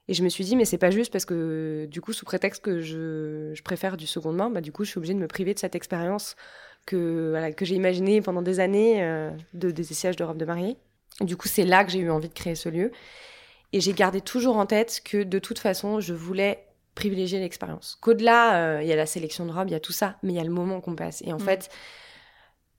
et 0.08 0.14
je 0.14 0.24
me 0.24 0.30
suis 0.30 0.46
dit, 0.46 0.56
mais 0.56 0.64
c'est 0.64 0.78
pas 0.78 0.92
juste 0.92 1.12
parce 1.12 1.26
que 1.26 1.88
du 1.92 2.00
coup, 2.00 2.14
sous 2.14 2.24
prétexte 2.24 2.64
que 2.64 2.80
je, 2.80 3.52
je 3.54 3.64
préfère 3.64 3.98
du 3.98 4.08
seconde 4.08 4.38
main, 4.38 4.50
bah 4.50 4.62
du 4.62 4.72
coup, 4.72 4.86
je 4.86 4.92
suis 4.92 4.98
obligée 4.98 5.14
de 5.14 5.20
me 5.20 5.28
priver 5.28 5.54
de 5.54 5.60
cette 5.60 5.76
expérience 5.76 6.38
que 6.86 7.32
voilà, 7.32 7.52
que 7.52 7.66
j'ai 7.66 7.76
imaginée 7.76 8.22
pendant 8.22 8.42
des 8.42 8.62
années 8.62 9.04
euh, 9.04 9.30
de 9.54 9.72
des 9.72 9.92
essayages 9.92 10.16
de 10.16 10.24
robe 10.24 10.38
de 10.38 10.46
mariée. 10.46 10.78
du 11.20 11.36
coup, 11.36 11.50
c'est 11.50 11.66
là 11.66 11.84
que 11.84 11.92
j'ai 11.92 12.00
eu 12.00 12.10
envie 12.10 12.30
de 12.30 12.34
créer 12.34 12.56
ce 12.56 12.70
lieu. 12.70 12.94
Et 13.74 13.82
j'ai 13.82 13.92
gardé 13.92 14.22
toujours 14.22 14.56
en 14.56 14.66
tête 14.66 15.02
que 15.04 15.24
de 15.24 15.40
toute 15.40 15.60
façon, 15.60 16.00
je 16.00 16.14
voulais 16.14 16.64
privilégier 16.96 17.40
l'expérience. 17.40 17.98
Qu'au-delà, 18.02 18.78
euh, 18.78 18.84
il 18.84 18.88
y 18.88 18.94
a 18.94 18.96
la 18.96 19.06
sélection 19.06 19.46
de 19.46 19.52
robes, 19.52 19.70
il 19.70 19.74
y 19.74 19.76
a 19.76 19.80
tout 19.80 19.92
ça, 19.92 20.18
mais 20.24 20.34
il 20.34 20.36
y 20.36 20.40
a 20.40 20.44
le 20.44 20.52
moment 20.52 20.82
qu'on 20.82 20.96
passe. 20.96 21.22
Et 21.26 21.34
en 21.34 21.38
mm. 21.38 21.42
fait, 21.42 21.70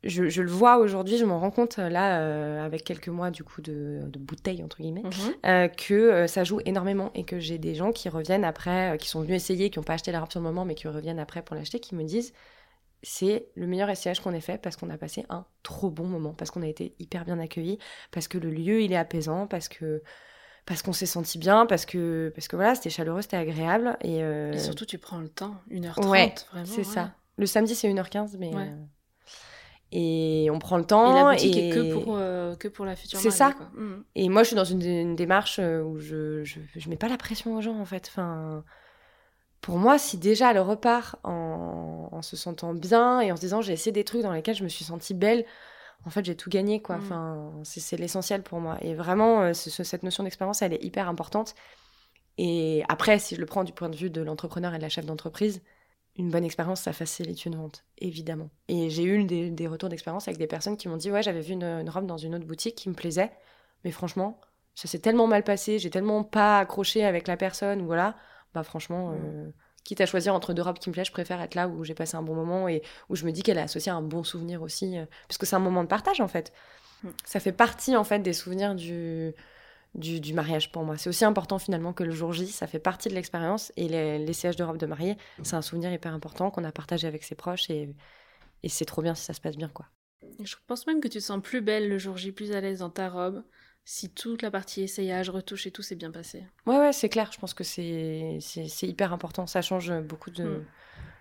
je, 0.02 0.28
je, 0.28 0.42
le 0.42 0.50
vois 0.50 0.78
aujourd'hui, 0.78 1.16
je 1.16 1.24
m'en 1.24 1.40
rends 1.40 1.50
compte 1.50 1.78
euh, 1.78 1.88
là, 1.88 2.20
euh, 2.20 2.64
avec 2.64 2.84
quelques 2.84 3.08
mois 3.08 3.30
du 3.30 3.42
coup 3.42 3.62
de, 3.62 4.02
de 4.06 4.18
bouteille, 4.18 4.62
entre 4.62 4.78
guillemets, 4.78 5.02
mm-hmm. 5.02 5.74
que 5.76 6.26
ça 6.26 6.44
joue 6.44 6.60
énormément 6.64 7.10
et 7.14 7.24
que 7.24 7.40
j'ai 7.40 7.58
des 7.58 7.74
gens 7.74 7.92
qui 7.92 8.08
reviennent 8.08 8.44
après, 8.44 8.96
qui 8.98 9.08
sont 9.08 9.20
venus 9.22 9.36
essayer, 9.36 9.70
qui 9.70 9.78
n'ont 9.78 9.84
pas 9.84 9.94
acheté 9.94 10.12
la 10.12 10.20
robe 10.20 10.30
sur 10.30 10.40
le 10.40 10.46
moment, 10.46 10.64
mais 10.64 10.74
qui 10.74 10.88
reviennent 10.88 11.20
après 11.20 11.42
pour 11.42 11.56
l'acheter, 11.56 11.80
qui 11.80 11.94
me 11.94 12.04
disent 12.04 12.32
c'est 13.04 13.48
le 13.54 13.66
meilleur 13.66 13.90
essayage 13.90 14.20
qu'on 14.20 14.32
ait 14.32 14.40
fait 14.40 14.60
parce 14.60 14.76
qu'on 14.76 14.90
a 14.90 14.96
passé 14.96 15.26
un 15.28 15.44
trop 15.62 15.90
bon 15.90 16.06
moment, 16.06 16.32
parce 16.32 16.50
qu'on 16.50 16.62
a 16.62 16.66
été 16.66 16.94
hyper 16.98 17.24
bien 17.24 17.38
accueillis, 17.38 17.78
parce 18.10 18.28
que 18.28 18.38
le 18.38 18.50
lieu 18.50 18.80
il 18.80 18.92
est 18.92 18.96
apaisant, 18.96 19.46
parce 19.46 19.68
que 19.68 20.02
parce 20.66 20.82
qu'on 20.82 20.92
s'est 20.92 21.06
senti 21.06 21.38
bien, 21.38 21.66
parce 21.66 21.84
que, 21.84 22.32
parce 22.34 22.48
que 22.48 22.56
voilà, 22.56 22.74
c'était 22.74 22.90
chaleureux, 22.90 23.22
c'était 23.22 23.36
agréable. 23.36 23.96
Et, 24.02 24.22
euh, 24.22 24.56
surtout, 24.58 24.86
tu 24.86 24.98
prends 24.98 25.18
le 25.18 25.28
temps, 25.28 25.56
1h30, 25.70 26.08
ouais, 26.08 26.34
vraiment. 26.50 26.66
C'est 26.66 26.84
ça. 26.84 27.12
Le 27.36 27.46
samedi, 27.46 27.74
c'est 27.74 27.88
1h15, 27.88 28.36
mais. 28.38 28.52
Euh, 28.54 28.74
et 29.92 30.48
on 30.50 30.58
prend 30.58 30.78
le 30.78 30.84
temps. 30.84 31.12
Et 31.12 31.22
la 31.22 31.30
boutique 31.30 31.56
est 31.56 31.70
que 31.70 31.92
pour, 31.92 32.16
euh, 32.16 32.56
que 32.56 32.68
pour 32.68 32.84
la 32.84 32.96
future 32.96 33.18
C'est 33.18 33.30
ça. 33.30 33.50
Mm. 33.74 33.94
Et 34.14 34.28
moi, 34.28 34.42
je 34.42 34.48
suis 34.48 34.56
dans 34.56 34.64
une, 34.64 35.14
démarche 35.14 35.58
où 35.58 35.98
je, 35.98 36.42
je, 36.44 36.60
je, 36.74 36.88
mets 36.88 36.96
pas 36.96 37.08
la 37.08 37.18
pression 37.18 37.54
aux 37.56 37.60
gens, 37.60 37.78
en 37.78 37.84
fait. 37.84 38.08
Enfin, 38.08 38.64
pour 39.60 39.78
moi, 39.78 39.98
si 39.98 40.16
déjà 40.16 40.50
elle 40.50 40.58
repart 40.58 41.16
en, 41.24 42.08
en 42.10 42.22
se 42.22 42.36
sentant 42.36 42.74
bien 42.74 43.20
et 43.20 43.32
en 43.32 43.36
se 43.36 43.40
disant 43.40 43.60
j'ai 43.60 43.72
essayé 43.72 43.92
des 43.92 44.04
trucs 44.04 44.22
dans 44.22 44.32
lesquels 44.32 44.56
je 44.56 44.64
me 44.64 44.68
suis 44.68 44.84
sentie 44.84 45.14
belle, 45.14 45.44
en 46.06 46.10
fait, 46.10 46.24
j'ai 46.24 46.36
tout 46.36 46.50
gagné, 46.50 46.82
quoi. 46.82 46.96
Mm. 46.96 47.02
Enfin, 47.02 47.52
c'est 47.64 47.96
l'essentiel 47.96 48.42
pour 48.42 48.60
moi. 48.60 48.76
Et 48.82 48.94
vraiment, 48.94 49.42
euh, 49.42 49.52
cette 49.54 50.02
notion 50.02 50.24
d'expérience, 50.24 50.62
elle 50.62 50.74
est 50.74 50.84
hyper 50.84 51.08
importante. 51.08 51.54
Et 52.36 52.82
après, 52.88 53.18
si 53.18 53.36
je 53.36 53.40
le 53.40 53.46
prends 53.46 53.64
du 53.64 53.72
point 53.72 53.88
de 53.88 53.96
vue 53.96 54.10
de 54.10 54.20
l'entrepreneur 54.20 54.74
et 54.74 54.78
de 54.78 54.82
la 54.82 54.88
chef 54.88 55.06
d'entreprise, 55.06 55.62
une 56.16 56.30
bonne 56.30 56.44
expérience, 56.44 56.82
ça 56.82 56.92
facilite 56.92 57.44
une 57.44 57.56
vente, 57.56 57.84
évidemment. 57.98 58.50
Et 58.68 58.90
j'ai 58.90 59.04
eu 59.04 59.24
des, 59.24 59.66
retours 59.66 59.88
d'expérience 59.88 60.28
avec 60.28 60.38
des 60.38 60.46
personnes 60.46 60.76
qui 60.76 60.88
m'ont 60.88 60.96
dit 60.96 61.10
Ouais, 61.10 61.22
j'avais 61.22 61.40
vu 61.40 61.52
une, 61.52 61.88
robe 61.88 62.06
dans 62.06 62.16
une 62.16 62.34
autre 62.34 62.46
boutique 62.46 62.76
qui 62.76 62.88
me 62.88 62.94
plaisait, 62.94 63.32
mais 63.84 63.90
franchement, 63.90 64.40
ça 64.74 64.88
s'est 64.88 65.00
tellement 65.00 65.26
mal 65.26 65.42
passé, 65.42 65.78
j'ai 65.78 65.90
tellement 65.90 66.22
pas 66.22 66.60
accroché 66.60 67.04
avec 67.04 67.26
la 67.26 67.36
personne, 67.36 67.84
voilà, 67.84 68.16
bah 68.52 68.62
franchement, 68.62 69.10
mm. 69.10 69.14
euh, 69.24 69.50
quitte 69.84 70.00
à 70.00 70.06
choisir 70.06 70.34
entre 70.34 70.54
deux 70.54 70.62
robes 70.62 70.78
qui 70.78 70.88
me 70.88 70.94
plaisent, 70.94 71.06
je 71.06 71.12
préfère 71.12 71.40
être 71.40 71.54
là 71.54 71.68
où 71.68 71.84
j'ai 71.84 71.94
passé 71.94 72.16
un 72.16 72.22
bon 72.22 72.34
moment 72.34 72.68
et 72.68 72.82
où 73.10 73.16
je 73.16 73.24
me 73.24 73.32
dis 73.32 73.42
qu'elle 73.42 73.58
est 73.58 73.62
associée 73.62 73.92
à 73.92 73.94
un 73.94 74.02
bon 74.02 74.24
souvenir 74.24 74.62
aussi, 74.62 74.98
euh, 74.98 75.04
puisque 75.28 75.46
c'est 75.46 75.56
un 75.56 75.60
moment 75.60 75.82
de 75.82 75.88
partage 75.88 76.20
en 76.20 76.28
fait. 76.28 76.52
Mm. 77.02 77.08
Ça 77.24 77.40
fait 77.40 77.52
partie 77.52 77.96
en 77.96 78.04
fait 78.04 78.20
des 78.20 78.32
souvenirs 78.32 78.74
du, 78.74 79.34
du, 79.94 80.34
mariage 80.34 80.72
pour 80.72 80.84
moi. 80.84 80.96
C'est 80.96 81.08
aussi 81.08 81.24
important 81.24 81.58
finalement 81.58 81.92
que 81.92 82.02
le 82.02 82.12
jour 82.12 82.32
J, 82.32 82.46
ça 82.48 82.66
fait 82.66 82.78
partie 82.78 83.08
de 83.08 83.14
l'expérience 83.14 83.72
et 83.76 83.88
l'essayage 84.18 84.56
de 84.56 84.64
robe 84.64 84.78
de 84.78 84.86
mariée, 84.86 85.16
c'est 85.42 85.56
un 85.56 85.62
souvenir 85.62 85.92
hyper 85.92 86.14
important 86.14 86.50
qu'on 86.50 86.64
a 86.64 86.72
partagé 86.72 87.06
avec 87.06 87.22
ses 87.22 87.34
proches 87.34 87.70
et, 87.70 87.94
et 88.62 88.68
c'est 88.68 88.86
trop 88.86 89.02
bien 89.02 89.14
si 89.14 89.24
ça 89.24 89.34
se 89.34 89.40
passe 89.40 89.56
bien 89.56 89.68
quoi. 89.68 89.86
Je 90.42 90.56
pense 90.66 90.86
même 90.86 91.00
que 91.00 91.08
tu 91.08 91.18
te 91.18 91.22
sens 91.22 91.40
plus 91.42 91.60
belle 91.60 91.88
le 91.88 91.98
jour 91.98 92.16
J, 92.16 92.32
plus 92.32 92.52
à 92.52 92.60
l'aise 92.60 92.78
dans 92.78 92.90
ta 92.90 93.10
robe, 93.10 93.44
si 93.84 94.10
toute 94.10 94.42
la 94.42 94.50
partie 94.50 94.82
essayage, 94.82 95.30
retouche 95.30 95.66
et 95.66 95.70
tout 95.70 95.82
s'est 95.82 95.94
bien 95.94 96.10
passé. 96.10 96.44
Ouais, 96.66 96.78
ouais, 96.78 96.92
c'est 96.92 97.08
clair. 97.08 97.30
Je 97.32 97.38
pense 97.38 97.54
que 97.54 97.64
c'est 97.64 98.38
hyper 98.82 99.12
important. 99.12 99.46
Ça 99.46 99.62
change 99.62 99.92
beaucoup 100.00 100.30
de, 100.30 100.44
mm. 100.44 100.64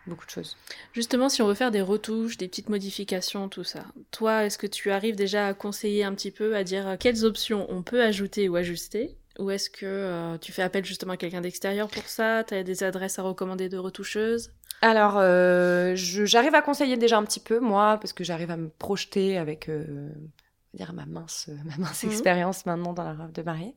beaucoup 0.08 0.26
de 0.26 0.32
choses. 0.32 0.58
Justement, 0.94 1.30
si 1.30 1.42
on 1.42 1.48
veut 1.48 1.56
faire 1.56 1.72
des 1.72 1.82
retouches, 1.82 2.38
des 2.38 2.48
petites 2.48 2.70
modifications, 2.70 3.50
tout 3.50 3.64
ça, 3.64 3.86
toi, 4.12 4.46
est-ce 4.46 4.58
que 4.58 4.68
tu 4.68 4.92
arrives 4.92 5.16
déjà 5.16 5.48
à 5.48 5.54
conseiller 5.54 6.04
un 6.04 6.14
petit 6.14 6.32
peu, 6.32 6.56
à 6.56 6.64
dire 6.64 6.98
quelles 7.00 7.26
options 7.26 7.68
on 7.70 7.84
peut 7.84 8.02
ajouter 8.02 8.48
ou 8.48 8.56
ajuster? 8.56 9.18
Ou 9.40 9.50
est-ce 9.50 9.70
que 9.70 9.86
euh, 9.86 10.38
tu 10.38 10.52
fais 10.52 10.62
appel 10.62 10.86
justement 10.86 11.14
à 11.14 11.18
quelqu'un 11.18 11.42
d'extérieur 11.42 11.88
pour 11.88 12.04
ça? 12.04 12.44
Tu 12.44 12.54
as 12.54 12.64
des 12.64 12.84
adresses 12.84 13.18
à 13.18 13.24
recommander 13.24 13.68
de 13.68 13.78
retoucheuses? 13.78 14.52
Alors, 14.82 15.18
euh, 15.18 15.94
j'arrive 15.96 16.54
à 16.56 16.62
conseiller 16.62 16.98
déjà 16.98 17.18
un 17.18 17.24
petit 17.24 17.40
peu, 17.40 17.60
moi, 17.60 17.98
parce 18.00 18.14
que 18.14 18.24
j'arrive 18.24 18.52
à 18.52 18.58
me 18.58 18.70
projeter 18.70 19.38
avec 19.38 19.70
euh, 19.70 20.10
dire 20.74 20.94
ma 20.94 21.06
mince, 21.06 21.50
ma 21.66 21.78
mince 21.78 22.04
mmh. 22.04 22.08
expérience 22.08 22.66
maintenant 22.66 22.94
dans 22.94 23.04
la 23.04 23.14
robe 23.14 23.32
de 23.32 23.42
mariée. 23.42 23.76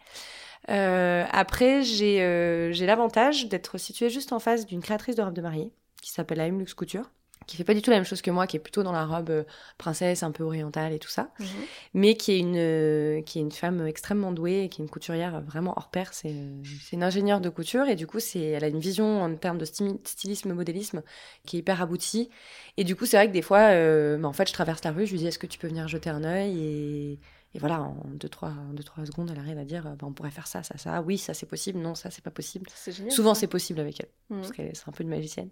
Euh, 0.68 1.24
après, 1.30 1.82
j'ai 1.82 2.22
euh, 2.22 2.72
j'ai 2.72 2.86
l'avantage 2.86 3.48
d'être 3.48 3.78
située 3.78 4.10
juste 4.10 4.32
en 4.32 4.38
face 4.38 4.66
d'une 4.66 4.80
créatrice 4.80 5.16
de 5.16 5.22
robe 5.22 5.34
de 5.34 5.42
mariée 5.42 5.72
qui 6.02 6.10
s'appelle 6.10 6.40
Aim 6.40 6.58
Lux 6.58 6.74
Couture 6.74 7.10
qui 7.46 7.56
fait 7.56 7.64
pas 7.64 7.74
du 7.74 7.82
tout 7.82 7.90
la 7.90 7.96
même 7.96 8.04
chose 8.04 8.22
que 8.22 8.30
moi, 8.30 8.46
qui 8.46 8.56
est 8.56 8.60
plutôt 8.60 8.82
dans 8.82 8.92
la 8.92 9.06
robe 9.06 9.30
euh, 9.30 9.44
princesse, 9.78 10.22
un 10.22 10.32
peu 10.32 10.42
orientale 10.42 10.92
et 10.92 10.98
tout 10.98 11.08
ça, 11.08 11.30
mhm. 11.38 11.46
mais 11.94 12.16
qui 12.16 12.32
est 12.32 12.38
une 12.38 12.56
euh, 12.56 13.22
qui 13.22 13.38
est 13.38 13.42
une 13.42 13.52
femme 13.52 13.86
extrêmement 13.86 14.32
douée, 14.32 14.68
qui 14.68 14.82
est 14.82 14.84
une 14.84 14.90
couturière 14.90 15.40
vraiment 15.42 15.74
hors 15.76 15.88
pair. 15.88 16.12
C'est 16.12 16.32
euh, 16.32 16.62
une 16.92 17.02
ingénieure 17.02 17.40
de 17.40 17.48
couture 17.48 17.86
et 17.88 17.96
du 17.96 18.06
coup 18.06 18.20
c'est 18.20 18.40
elle 18.40 18.64
a 18.64 18.68
une 18.68 18.80
vision 18.80 19.22
en 19.22 19.34
termes 19.36 19.58
de 19.58 19.64
stylisme, 19.64 20.52
modélisme 20.52 21.02
qui 21.44 21.56
est 21.56 21.60
hyper 21.60 21.80
aboutie. 21.80 22.30
Et 22.76 22.84
du 22.84 22.96
coup 22.96 23.06
c'est 23.06 23.16
vrai 23.16 23.28
que 23.28 23.32
des 23.32 23.42
fois, 23.42 23.70
bah, 24.18 24.28
en 24.28 24.32
fait 24.32 24.48
je 24.48 24.52
traverse 24.52 24.82
la 24.84 24.92
rue, 24.92 25.06
je 25.06 25.12
lui 25.12 25.18
dis 25.18 25.26
est-ce 25.26 25.38
que 25.38 25.46
tu 25.46 25.58
peux 25.58 25.68
venir 25.68 25.88
jeter 25.88 26.10
un 26.10 26.24
œil 26.24 26.58
et 26.58 27.18
et 27.56 27.58
voilà, 27.58 27.80
en 27.80 27.96
2-3 28.18 28.50
deux, 28.74 28.82
trois, 28.82 29.06
secondes, 29.06 29.30
elle 29.32 29.38
arrive 29.38 29.56
à 29.56 29.64
dire 29.64 29.84
bah, 29.84 30.06
on 30.06 30.12
pourrait 30.12 30.30
faire 30.30 30.46
ça, 30.46 30.62
ça, 30.62 30.76
ça. 30.76 31.00
Oui, 31.00 31.16
ça 31.16 31.32
c'est 31.32 31.46
possible. 31.46 31.78
Non, 31.78 31.94
ça 31.94 32.10
c'est 32.10 32.22
pas 32.22 32.30
possible. 32.30 32.68
Souvent 33.08 33.32
c'est 33.32 33.46
possible 33.46 33.80
avec 33.80 33.98
elle, 34.00 34.10
mmh. 34.28 34.40
parce 34.40 34.52
qu'elle 34.52 34.76
c'est 34.76 34.86
un 34.86 34.92
peu 34.92 35.02
une 35.02 35.08
magicienne. 35.08 35.48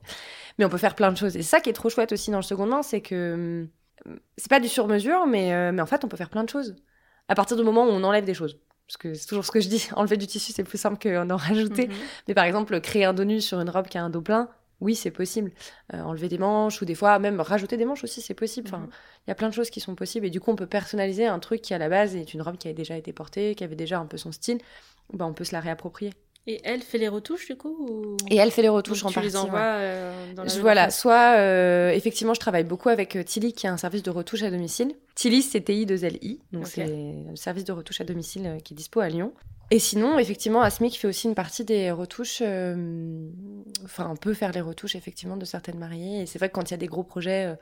Mais 0.59 0.67
on 0.67 0.69
peut 0.69 0.77
faire 0.77 0.95
plein 0.95 1.11
de 1.11 1.17
choses. 1.17 1.35
Et 1.35 1.43
ça 1.43 1.61
qui 1.61 1.71
est 1.71 1.73
trop 1.73 1.89
chouette 1.89 2.13
aussi 2.13 2.31
dans 2.31 2.37
le 2.37 2.43
second 2.43 2.67
main, 2.67 2.83
c'est 2.83 3.01
que 3.01 3.67
hum, 4.05 4.19
c'est 4.37 4.51
pas 4.51 4.61
du 4.61 4.69
sur-mesure, 4.69 5.27
mais, 5.27 5.55
euh, 5.55 5.73
mais 5.73 5.81
en 5.81 5.87
fait 5.87 6.05
on 6.05 6.09
peut 6.09 6.19
faire 6.19 6.29
plein 6.29 6.45
de 6.45 6.51
choses. 6.51 6.77
À 7.29 7.35
partir 7.35 7.57
du 7.57 7.63
moment 7.63 7.87
où 7.87 7.91
on 7.91 8.05
enlève 8.05 8.27
des 8.27 8.35
choses. 8.35 8.61
Parce 8.87 8.99
que 8.99 9.15
c'est 9.15 9.27
toujours 9.27 9.47
ce 9.47 9.51
que 9.51 9.61
je 9.61 9.69
dis, 9.71 9.89
enlever 9.97 10.19
du 10.19 10.27
tissu 10.27 10.53
c'est 10.53 10.63
plus 10.63 10.77
simple 10.77 10.99
qu'en 11.03 11.37
rajouter. 11.37 11.89
Mmh. 11.89 11.93
Mais 12.29 12.35
par 12.35 12.45
exemple, 12.45 12.79
créer 12.83 13.07
un 13.07 13.15
dos 13.15 13.25
nu 13.25 13.41
sur 13.41 13.61
une 13.61 13.71
robe 13.71 13.87
qui 13.87 13.97
a 13.97 14.05
un 14.05 14.11
dos 14.11 14.21
plein, 14.21 14.51
oui, 14.85 14.95
c'est 14.95 15.11
possible. 15.11 15.51
Euh, 15.95 16.01
enlever 16.03 16.29
des 16.29 16.39
manches 16.39 16.81
ou 16.83 16.85
des 16.85 16.95
fois 16.95 17.19
même 17.19 17.41
rajouter 17.41 17.77
des 17.77 17.87
manches 17.87 18.05
aussi, 18.05 18.21
c'est 18.21 18.35
possible. 18.35 18.69
Enfin, 18.69 18.79
mhm. 18.79 18.91
il 19.27 19.31
y 19.31 19.33
a 19.33 19.35
plein 19.35 19.49
de 19.49 19.55
choses 19.55 19.71
qui 19.71 19.81
sont 19.81 19.95
possibles 19.95 20.27
et 20.27 20.31
du 20.31 20.41
coup, 20.41 20.51
on 20.51 20.57
peut 20.57 20.67
personnaliser 20.67 21.27
un 21.27 21.39
truc 21.39 21.63
qui 21.63 21.73
à 21.73 21.79
la 21.79 21.89
base 21.89 22.15
est 22.15 22.35
une 22.35 22.43
robe 22.43 22.59
qui 22.59 22.69
avait 22.69 22.75
déjà 22.75 22.97
été 22.97 23.13
portée, 23.13 23.55
qui 23.55 23.65
avait 23.65 23.77
déjà 23.77 23.99
un 23.99 24.07
peu 24.07 24.19
son 24.19 24.31
style. 24.31 24.59
Ben, 25.13 25.25
on 25.25 25.33
peut 25.33 25.45
se 25.45 25.53
la 25.53 25.61
réapproprier. 25.61 26.13
Et 26.47 26.61
elle 26.63 26.83
fait 26.83 26.99
les 26.99 27.09
retouches 27.09 27.47
du 27.47 27.57
coup 27.57 28.19
Et 28.29 28.37
elle 28.37 28.51
fait 28.51 28.61
les 28.61 28.69
retouches 28.69 29.03
en 29.03 29.09
tu 29.09 29.15
partie. 29.15 29.31
les 29.31 29.37
envoies 29.37 29.61
euh, 29.61 30.35
dans 30.35 30.45
la 30.45 30.59
Voilà, 30.61 30.91
soit 30.91 31.39
euh, 31.39 31.89
effectivement 31.89 32.35
je 32.35 32.41
travaille 32.41 32.65
beaucoup 32.65 32.91
avec 32.91 33.17
Tilly 33.25 33.55
qui 33.55 33.67
a 33.67 33.73
un 33.73 33.79
service 33.79 34.03
de 34.03 34.11
retouche 34.11 34.43
à 34.43 34.51
domicile. 34.51 34.95
Tilly 35.15 35.41
c'est 35.41 35.67
TI2LI, 35.67 36.41
donc 36.53 36.67
c'est 36.67 36.83
un 36.83 37.35
service 37.37 37.65
de 37.65 37.73
retouche 37.73 38.03
à 38.03 38.05
domicile 38.05 38.59
qui 38.63 38.75
est 38.75 38.77
dispo 38.77 39.01
à 39.01 39.09
Lyon. 39.09 39.33
Et 39.71 39.79
sinon, 39.79 40.19
effectivement, 40.19 40.63
Asmic 40.63 40.99
fait 40.99 41.09
aussi 41.09 41.27
une 41.27 41.35
partie 41.35 41.65
des 41.65 41.91
retouches. 41.91 42.43
Euh, 42.43 43.29
enfin, 43.85 44.09
on 44.11 44.17
peut 44.17 44.35
faire 44.35 44.53
les 44.53 44.61
retouches, 44.61 44.95
effectivement, 44.95 45.37
de 45.37 45.45
certaines 45.45 45.79
mariées. 45.79 46.23
Et 46.23 46.27
c'est 46.27 46.39
vrai 46.39 46.49
que 46.49 46.55
quand 46.55 46.71
il 46.71 46.73
y 46.73 46.75
a 46.75 46.79
des 46.79 46.87
gros 46.87 47.03
projets, 47.03 47.47
euh, 47.47 47.55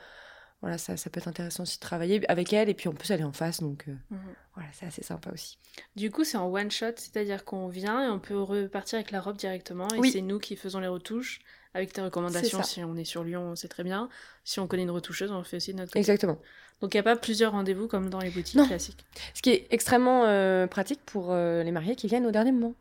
voilà, 0.60 0.78
ça, 0.78 0.96
ça, 0.96 1.10
peut 1.10 1.18
être 1.18 1.28
intéressant 1.28 1.62
aussi 1.62 1.76
de 1.76 1.80
travailler 1.80 2.28
avec 2.28 2.52
elle. 2.52 2.68
Et 2.68 2.74
puis, 2.74 2.88
on 2.88 2.92
peut 2.92 3.12
aller 3.12 3.24
en 3.24 3.32
face. 3.32 3.60
Donc, 3.60 3.84
euh, 3.88 3.92
mhm. 4.10 4.34
voilà, 4.54 4.68
c'est 4.72 4.86
assez 4.86 5.02
sympa 5.02 5.30
aussi. 5.32 5.58
Du 5.96 6.10
coup, 6.10 6.24
c'est 6.24 6.36
en 6.36 6.52
one 6.52 6.70
shot, 6.70 6.96
c'est-à-dire 6.96 7.44
qu'on 7.44 7.68
vient 7.68 8.04
et 8.06 8.10
on 8.10 8.18
peut 8.18 8.40
repartir 8.40 8.96
avec 8.96 9.10
la 9.10 9.20
robe 9.20 9.36
directement. 9.36 9.88
Et 9.88 10.10
c'est 10.10 10.22
nous 10.22 10.38
qui 10.38 10.56
faisons 10.56 10.80
les 10.80 10.88
retouches 10.88 11.40
avec 11.74 11.92
tes 11.92 12.02
recommandations. 12.02 12.62
Si 12.62 12.84
on 12.84 12.96
est 12.96 13.04
sur 13.04 13.24
Lyon, 13.24 13.56
c'est 13.56 13.68
très 13.68 13.84
bien. 13.84 14.08
Si 14.44 14.60
on 14.60 14.66
connaît 14.66 14.82
une 14.82 14.90
retoucheuse, 14.90 15.30
on 15.30 15.42
fait 15.42 15.56
aussi 15.56 15.72
notre 15.72 15.90
côté. 15.90 16.00
Exactement. 16.00 16.38
Donc 16.80 16.94
il 16.94 16.96
n'y 16.96 17.00
a 17.00 17.04
pas 17.04 17.16
plusieurs 17.16 17.52
rendez-vous 17.52 17.86
comme 17.86 18.10
dans 18.10 18.20
les 18.20 18.30
boutiques 18.30 18.66
classiques. 18.66 19.04
Ce 19.34 19.42
qui 19.42 19.50
est 19.50 19.66
extrêmement 19.70 20.24
euh, 20.24 20.66
pratique 20.66 21.00
pour 21.06 21.28
euh, 21.30 21.62
les 21.62 21.70
mariés 21.70 21.96
qui 21.96 22.08
viennent 22.08 22.26
au 22.26 22.30
dernier 22.30 22.52
moment. 22.52 22.74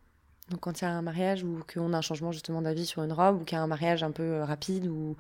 Donc 0.50 0.62
quand 0.62 0.82
il 0.82 0.86
y 0.86 0.88
a 0.88 0.92
un 0.92 1.02
mariage 1.02 1.44
ou 1.44 1.60
qu'on 1.72 1.94
a 1.94 1.98
un 1.98 2.02
changement 2.02 2.32
justement 2.32 2.62
d'avis 2.62 2.86
sur 2.86 3.04
une 3.04 3.14
robe 3.14 3.42
ou 3.42 3.46
qu'il 3.46 3.58
y 3.58 3.60
a 3.60 3.64
un 3.64 3.68
mariage 3.68 4.04
un 4.04 4.12
peu 4.12 4.24
euh, 4.24 4.46
rapide 4.46 4.88
ou... 4.88 5.16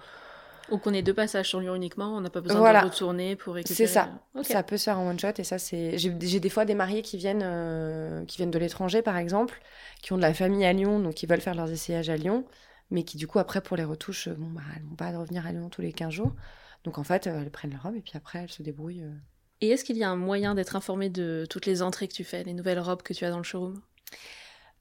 Ou 0.70 0.78
qu'on 0.78 0.94
ait 0.94 1.02
deux 1.02 1.14
passages 1.14 1.50
sur 1.50 1.60
Lyon 1.60 1.76
uniquement, 1.76 2.16
on 2.16 2.22
n'a 2.22 2.30
pas 2.30 2.40
besoin 2.40 2.82
de 2.82 2.86
retourner 2.86 3.36
pour 3.36 3.56
récupérer. 3.56 3.76
C'est 3.76 3.94
ça. 3.94 4.10
Ça 4.42 4.64
peut 4.64 4.78
se 4.78 4.86
faire 4.86 5.00
en 5.00 5.10
one 5.10 5.20
shot 5.20 5.34
et 5.38 5.44
ça 5.44 5.58
c'est. 5.58 5.98
J'ai 5.98 6.40
des 6.40 6.50
fois 6.50 6.64
des 6.64 6.76
mariés 6.76 7.02
qui 7.02 7.18
viennent, 7.18 8.26
qui 8.26 8.38
viennent 8.38 8.52
de 8.52 8.60
l'étranger 8.60 9.02
par 9.02 9.18
exemple, 9.18 9.60
qui 10.02 10.14
ont 10.14 10.18
de 10.18 10.22
la 10.22 10.34
famille 10.34 10.64
à 10.64 10.72
Lyon, 10.72 11.00
donc 11.00 11.16
qui 11.16 11.26
veulent 11.26 11.42
faire 11.42 11.56
leurs 11.56 11.70
essayages 11.72 12.10
à 12.10 12.16
Lyon 12.16 12.46
mais 12.92 13.04
qui 13.04 13.18
du 13.18 13.26
coup 13.26 13.40
après 13.40 13.62
pour 13.62 13.78
les 13.78 13.84
retouches, 13.84 14.30
bon 14.30 14.50
bah 14.52 14.62
elles 14.76 14.84
vont 14.84 14.96
pas 14.96 15.18
revenir 15.18 15.48
à 15.48 15.52
Lyon 15.52 15.70
tous 15.70 15.82
les 15.82 15.94
15 15.94 16.14
jours. 16.14 16.34
Donc 16.84 16.98
en 16.98 17.04
fait, 17.04 17.28
elles 17.28 17.52
prennent 17.52 17.72
leur 17.72 17.84
robe 17.84 17.96
et 17.96 18.02
puis 18.02 18.13
après 18.15 18.39
elles 18.39 18.52
se 18.52 18.63
débrouillent. 18.63 19.04
Euh. 19.04 19.13
Et 19.62 19.70
est-ce 19.70 19.84
qu'il 19.84 19.98
y 19.98 20.04
a 20.04 20.10
un 20.10 20.15
moyen 20.15 20.56
d'être 20.56 20.76
informé 20.76 21.10
de 21.10 21.46
toutes 21.50 21.67
les 21.67 21.82
entrées 21.82 22.08
que 22.08 22.13
tu 22.13 22.24
fais, 22.24 22.44
les 22.44 22.54
nouvelles 22.54 22.80
robes 22.80 23.04
que 23.04 23.13
tu 23.13 23.26
as 23.26 23.30
dans 23.30 23.38
le 23.38 23.44
showroom? 23.44 23.82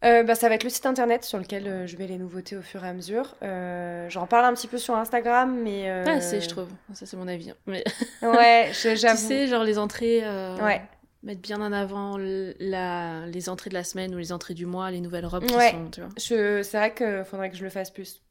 Euh, 0.03 0.23
bah, 0.23 0.35
ça 0.35 0.49
va 0.49 0.55
être 0.55 0.65
le 0.65 0.71
site 0.71 0.87
internet 0.87 1.25
sur 1.25 1.39
lequel 1.39 1.69
euh, 1.69 1.87
je 1.87 1.99
mets 1.99 2.07
les 2.07 2.17
nouveautés 2.17 2.57
au 2.57 2.63
fur 2.63 2.83
et 2.83 2.89
à 2.89 2.95
mesure. 2.95 3.37
J'en 3.43 4.27
parle 4.27 4.47
un 4.47 4.55
petit 4.55 4.69
peu 4.69 4.79
sur 4.79 4.95
Instagram, 4.95 5.61
mais. 5.63 6.03
Pas 6.05 6.13
assez, 6.13 6.41
je 6.41 6.49
trouve. 6.49 6.69
Ça, 6.95 7.05
c'est 7.05 7.19
mon 7.19 7.29
avis. 7.29 7.51
Hein. 7.51 7.57
Mais... 7.67 7.85
ouais, 8.23 8.71
j'avoue. 8.97 9.21
tu 9.21 9.29
sais, 9.29 9.47
genre 9.47 9.65
les 9.65 9.79
entrées. 9.79 10.21
Ouais 10.61 10.83
mettre 11.23 11.41
bien 11.41 11.61
en 11.61 11.73
avant 11.73 12.17
la, 12.19 13.27
les 13.27 13.49
entrées 13.49 13.71
de 13.71 13.75
la 13.75 13.85
semaine 13.85 14.15
ou 14.15 14.19
les 14.19 14.33
entrées 14.33 14.55
du 14.55 14.67
mois, 14.67 14.91
les 14.91 15.01
nouvelles 15.01 15.27
robes 15.27 15.45
qui 15.45 15.53
sont, 15.53 15.91
tu 15.91 16.01
vois. 16.01 16.11
C'est 16.17 16.77
vrai 16.77 16.95
qu'il 16.95 17.25
faudrait 17.25 17.51
que 17.51 17.57
je 17.57 17.65
le 17.65 17.71
fasse 17.71 17.91
plus. 17.91 18.23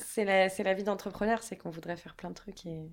C'est 0.00 0.24
la, 0.24 0.48
la, 0.48 0.74
vie 0.74 0.84
d'entrepreneur, 0.84 1.42
c'est 1.42 1.56
qu'on 1.56 1.70
voudrait 1.70 1.96
faire 1.96 2.14
plein 2.14 2.30
de 2.30 2.34
trucs 2.34 2.66
et, 2.66 2.90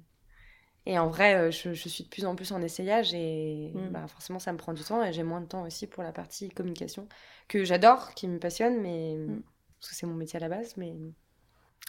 et 0.86 1.00
en 1.00 1.08
vrai, 1.08 1.36
euh, 1.36 1.52
je, 1.52 1.74
je, 1.74 1.90
suis 1.90 2.04
de 2.04 2.10
plus 2.10 2.26
en 2.26 2.36
plus 2.36 2.52
en 2.52 2.62
essayage 2.62 3.14
et 3.14 3.72
mm. 3.74 3.90
bah, 3.90 4.08
forcément 4.08 4.40
ça 4.40 4.52
me 4.52 4.58
prend 4.58 4.74
du 4.74 4.84
temps 4.84 5.04
et 5.04 5.14
j'ai 5.14 5.24
moins 5.24 5.42
de 5.42 5.48
temps 5.48 5.64
aussi 5.64 5.88
pour 5.88 6.04
la 6.04 6.12
partie 6.12 6.50
communication 6.50 7.08
que 7.48 7.64
j'adore, 7.64 8.14
qui 8.14 8.28
me 8.28 8.40
passionne, 8.40 8.82
mais 8.82 9.16
mm. 9.16 9.42
parce 9.80 9.92
que 9.92 9.96
c'est 9.96 10.06
mon 10.06 10.16
métier 10.16 10.38
à 10.38 10.40
la 10.40 10.50
base, 10.50 10.76
mais, 10.78 10.94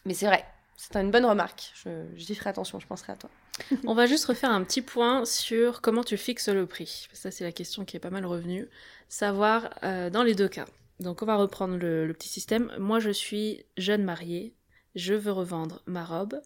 mais 0.05 0.15
c'est 0.15 0.27
vrai, 0.27 0.45
c'est 0.77 0.97
une 0.97 1.11
bonne 1.11 1.25
remarque. 1.25 1.73
J'y 2.15 2.35
ferai 2.35 2.51
attention, 2.51 2.81
je 2.81 2.87
penserai 2.87 3.13
à 3.13 3.17
toi. 3.17 3.31
On 3.87 3.95
va 3.95 4.07
juste 4.07 4.25
refaire 4.25 4.51
un 4.51 4.65
petit 4.65 4.83
point 4.83 5.25
sur 5.25 5.81
comment 5.81 6.03
tu 6.03 6.17
fixes 6.17 6.49
le 6.49 6.67
prix. 6.67 7.09
Ça, 7.13 7.31
c'est 7.31 7.45
la 7.45 7.53
question 7.53 7.85
qui 7.85 7.97
est 7.97 8.01
pas 8.01 8.11
mal 8.11 8.27
revenue. 8.27 8.69
Savoir 9.09 9.71
euh, 9.85 10.11
dans 10.11 10.23
les 10.23 10.35
deux 10.35 10.49
cas. 10.49 10.67
Donc, 11.01 11.23
on 11.23 11.27
va 11.27 11.37
reprendre 11.37 11.77
le, 11.77 12.13
petit 12.13 12.29
système. 12.29 12.73
Moi, 12.79 12.99
je 12.99 13.11
suis 13.11 13.65
jeune 13.77 14.03
mariée. 14.03 14.55
Je 14.95 15.15
veux 15.15 15.33
revendre 15.33 15.83
ma 15.87 16.05
robe. 16.05 16.41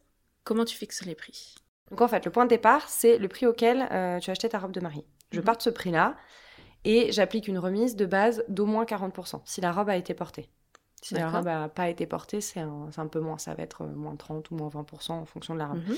Comment 0.44 0.64
tu 0.64 0.76
fixes 0.76 1.04
les 1.04 1.14
prix? 1.14 1.54
Donc, 1.90 2.00
en 2.00 2.08
fait, 2.08 2.24
le 2.24 2.30
point 2.30 2.44
de 2.44 2.50
départ, 2.50 2.88
c'est 2.88 3.18
le 3.18 3.28
prix 3.28 3.46
auquel 3.46 3.88
euh, 3.90 4.18
tu 4.18 4.30
as 4.30 4.32
acheté 4.32 4.48
ta 4.48 4.58
robe 4.58 4.72
de 4.72 4.80
mariée. 4.80 5.06
Je 5.32 5.40
mhm. 5.40 5.44
pars 5.44 5.56
de 5.56 5.62
ce 5.62 5.70
prix-là 5.70 6.16
et 6.84 7.12
j'applique 7.12 7.48
une 7.48 7.58
remise 7.58 7.96
de 7.96 8.06
base 8.06 8.44
d'au 8.48 8.66
moins 8.66 8.84
40% 8.84 9.42
si 9.44 9.60
la 9.60 9.72
robe 9.72 9.88
a 9.88 9.96
été 9.96 10.14
portée. 10.14 10.48
Si 11.02 11.14
la 11.14 11.30
robe 11.30 11.44
n'a 11.44 11.68
pas 11.68 11.88
été 11.88 12.06
portée, 12.06 12.40
c'est 12.40 12.60
un, 12.60 13.06
peu 13.10 13.20
moins. 13.20 13.38
Ça 13.38 13.54
va 13.54 13.62
être 13.62 13.82
euh, 13.82 13.94
moins 13.94 14.16
30 14.16 14.50
ou 14.50 14.56
moins 14.56 14.68
20% 14.68 15.12
en 15.12 15.24
fonction 15.26 15.54
de 15.54 15.58
la 15.60 15.68
robe. 15.68 15.86
Mhm. 15.86 15.96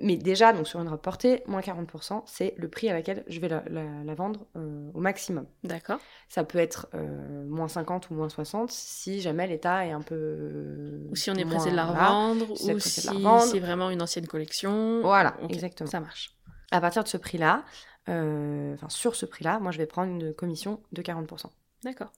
Mais 0.00 0.16
déjà, 0.16 0.52
donc 0.52 0.66
sur 0.66 0.80
une 0.80 0.88
robe 0.88 1.00
portée, 1.00 1.42
moins 1.46 1.60
40%, 1.60 2.22
c'est 2.26 2.54
le 2.56 2.68
prix 2.68 2.88
à 2.88 2.92
laquelle 2.92 3.24
je 3.28 3.38
vais 3.38 3.48
la, 3.48 4.14
vendre 4.14 4.46
euh, 4.56 4.90
au 4.92 5.00
maximum. 5.00 5.46
D'accord. 5.62 5.98
Ça 6.28 6.42
peut 6.42 6.58
être 6.58 6.88
euh, 6.94 7.44
moins 7.46 7.68
50 7.68 8.10
ou 8.10 8.14
moins 8.14 8.28
60 8.28 8.70
si 8.72 9.20
jamais 9.20 9.46
l'état 9.46 9.86
est 9.86 9.92
un 9.92 10.02
peu. 10.02 11.06
Ou 11.10 11.16
si 11.16 11.30
on 11.30 11.34
est 11.34 11.44
pressé 11.44 11.70
de 11.70 11.76
la 11.76 11.86
revendre, 11.86 12.50
ou 12.50 12.78
si 12.80 13.12
c'est 13.46 13.60
vraiment 13.60 13.90
une 13.90 14.02
ancienne 14.02 14.26
collection. 14.26 15.00
Voilà, 15.02 15.36
exactement. 15.48 15.88
Ça 15.88 16.00
marche. 16.00 16.34
À 16.72 16.80
partir 16.80 17.04
de 17.04 17.08
ce 17.08 17.16
prix-là, 17.16 17.62
enfin 18.08 18.88
sur 18.88 19.14
ce 19.14 19.26
prix-là, 19.26 19.60
moi 19.60 19.70
je 19.70 19.78
vais 19.78 19.86
prendre 19.86 20.10
une 20.10 20.34
commission 20.34 20.80
de 20.92 21.02
40%. 21.02 21.46
D'accord. 21.84 22.10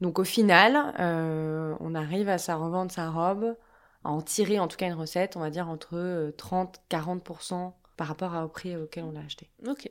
Donc 0.00 0.18
au 0.18 0.24
final, 0.24 0.94
euh, 0.98 1.74
on 1.80 1.94
arrive 1.94 2.28
à 2.28 2.38
sa 2.38 2.56
revendre 2.56 2.90
sa 2.90 3.10
robe 3.10 3.56
en 4.04 4.22
tirer 4.22 4.58
en 4.58 4.68
tout 4.68 4.76
cas 4.76 4.86
une 4.86 4.94
recette, 4.94 5.36
on 5.36 5.40
va 5.40 5.50
dire 5.50 5.68
entre 5.68 6.32
30-40% 6.36 7.72
par 7.96 8.08
rapport 8.08 8.34
au 8.42 8.48
prix 8.48 8.76
auquel 8.76 9.04
on 9.04 9.12
l'a 9.12 9.20
acheté. 9.20 9.50
Ok. 9.66 9.90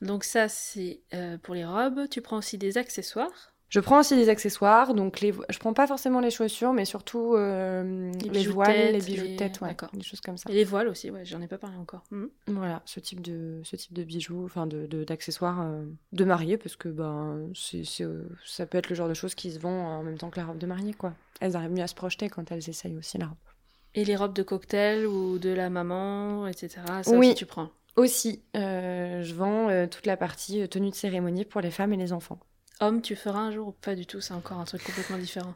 Donc 0.00 0.24
ça, 0.24 0.48
c'est 0.48 1.02
pour 1.42 1.54
les 1.54 1.64
robes. 1.64 2.08
Tu 2.08 2.20
prends 2.20 2.38
aussi 2.38 2.58
des 2.58 2.76
accessoires 2.78 3.54
je 3.68 3.80
prends 3.80 3.98
aussi 3.98 4.14
des 4.14 4.28
accessoires, 4.28 4.94
donc 4.94 5.20
les... 5.20 5.34
je 5.48 5.58
prends 5.58 5.72
pas 5.72 5.88
forcément 5.88 6.20
les 6.20 6.30
chaussures, 6.30 6.72
mais 6.72 6.84
surtout 6.84 7.34
euh, 7.34 8.12
les, 8.30 8.46
voiles, 8.46 8.92
les 8.92 9.00
bijoux 9.00 9.26
de 9.26 9.36
tête, 9.36 9.60
ouais, 9.60 9.76
des 9.92 10.04
choses 10.04 10.20
comme 10.20 10.36
ça. 10.36 10.48
Et 10.50 10.54
les 10.54 10.64
voiles 10.64 10.86
aussi, 10.86 11.10
ouais, 11.10 11.24
j'en 11.24 11.40
ai 11.40 11.48
pas 11.48 11.58
parlé 11.58 11.76
encore. 11.76 12.04
Hmm. 12.12 12.26
Voilà, 12.46 12.82
ce 12.84 13.00
type 13.00 13.20
de, 13.20 13.60
ce 13.64 13.74
type 13.74 13.92
de 13.92 14.04
bijoux, 14.04 14.44
enfin 14.44 14.68
de, 14.68 14.86
d'accessoires 15.04 15.62
euh, 15.62 15.84
de, 16.12 16.24
mariée, 16.24 16.58
parce 16.58 16.76
que 16.76 16.88
ben, 16.88 17.48
c'est, 17.54 17.82
euh, 18.02 18.22
ça 18.44 18.66
peut 18.66 18.78
être 18.78 18.88
le 18.88 18.94
genre 18.94 19.08
de 19.08 19.14
choses 19.14 19.34
qui 19.34 19.50
se 19.50 19.58
vont 19.58 19.84
en 19.84 20.04
même 20.04 20.16
temps 20.16 20.30
que 20.30 20.38
la 20.38 20.46
robe 20.46 20.58
de 20.58 20.66
mariée, 20.66 20.94
quoi. 20.94 21.14
Elles 21.40 21.56
arrivent 21.56 21.72
mieux 21.72 21.82
à 21.82 21.88
se 21.88 21.94
projeter 21.94 22.28
quand 22.28 22.52
elles 22.52 22.68
essayent 22.68 22.96
aussi 22.96 23.18
la 23.18 23.26
robe. 23.26 23.36
Et 23.94 24.04
les 24.04 24.14
robes 24.14 24.34
de 24.34 24.44
cocktail 24.44 25.06
ou 25.06 25.38
de 25.38 25.50
la 25.50 25.70
maman, 25.70 26.46
etc. 26.46 26.82
Ça 27.02 27.10
oui. 27.10 27.28
aussi 27.28 27.34
tu 27.34 27.46
prends 27.46 27.70
Aussi, 27.96 28.42
je 28.54 29.34
vends 29.34 29.88
toute 29.88 30.06
la 30.06 30.16
partie 30.16 30.68
tenue 30.68 30.90
de 30.90 30.94
cérémonie 30.94 31.44
pour 31.44 31.60
les 31.60 31.72
femmes 31.72 31.92
et 31.92 31.96
les 31.96 32.12
enfants. 32.12 32.38
Homme, 32.80 33.00
tu 33.00 33.16
feras 33.16 33.38
un 33.38 33.50
jour 33.52 33.68
ou 33.68 33.72
pas 33.72 33.94
du 33.94 34.06
tout 34.06 34.20
C'est 34.20 34.34
encore 34.34 34.58
un 34.58 34.64
truc 34.64 34.84
complètement 34.84 35.18
différent. 35.18 35.54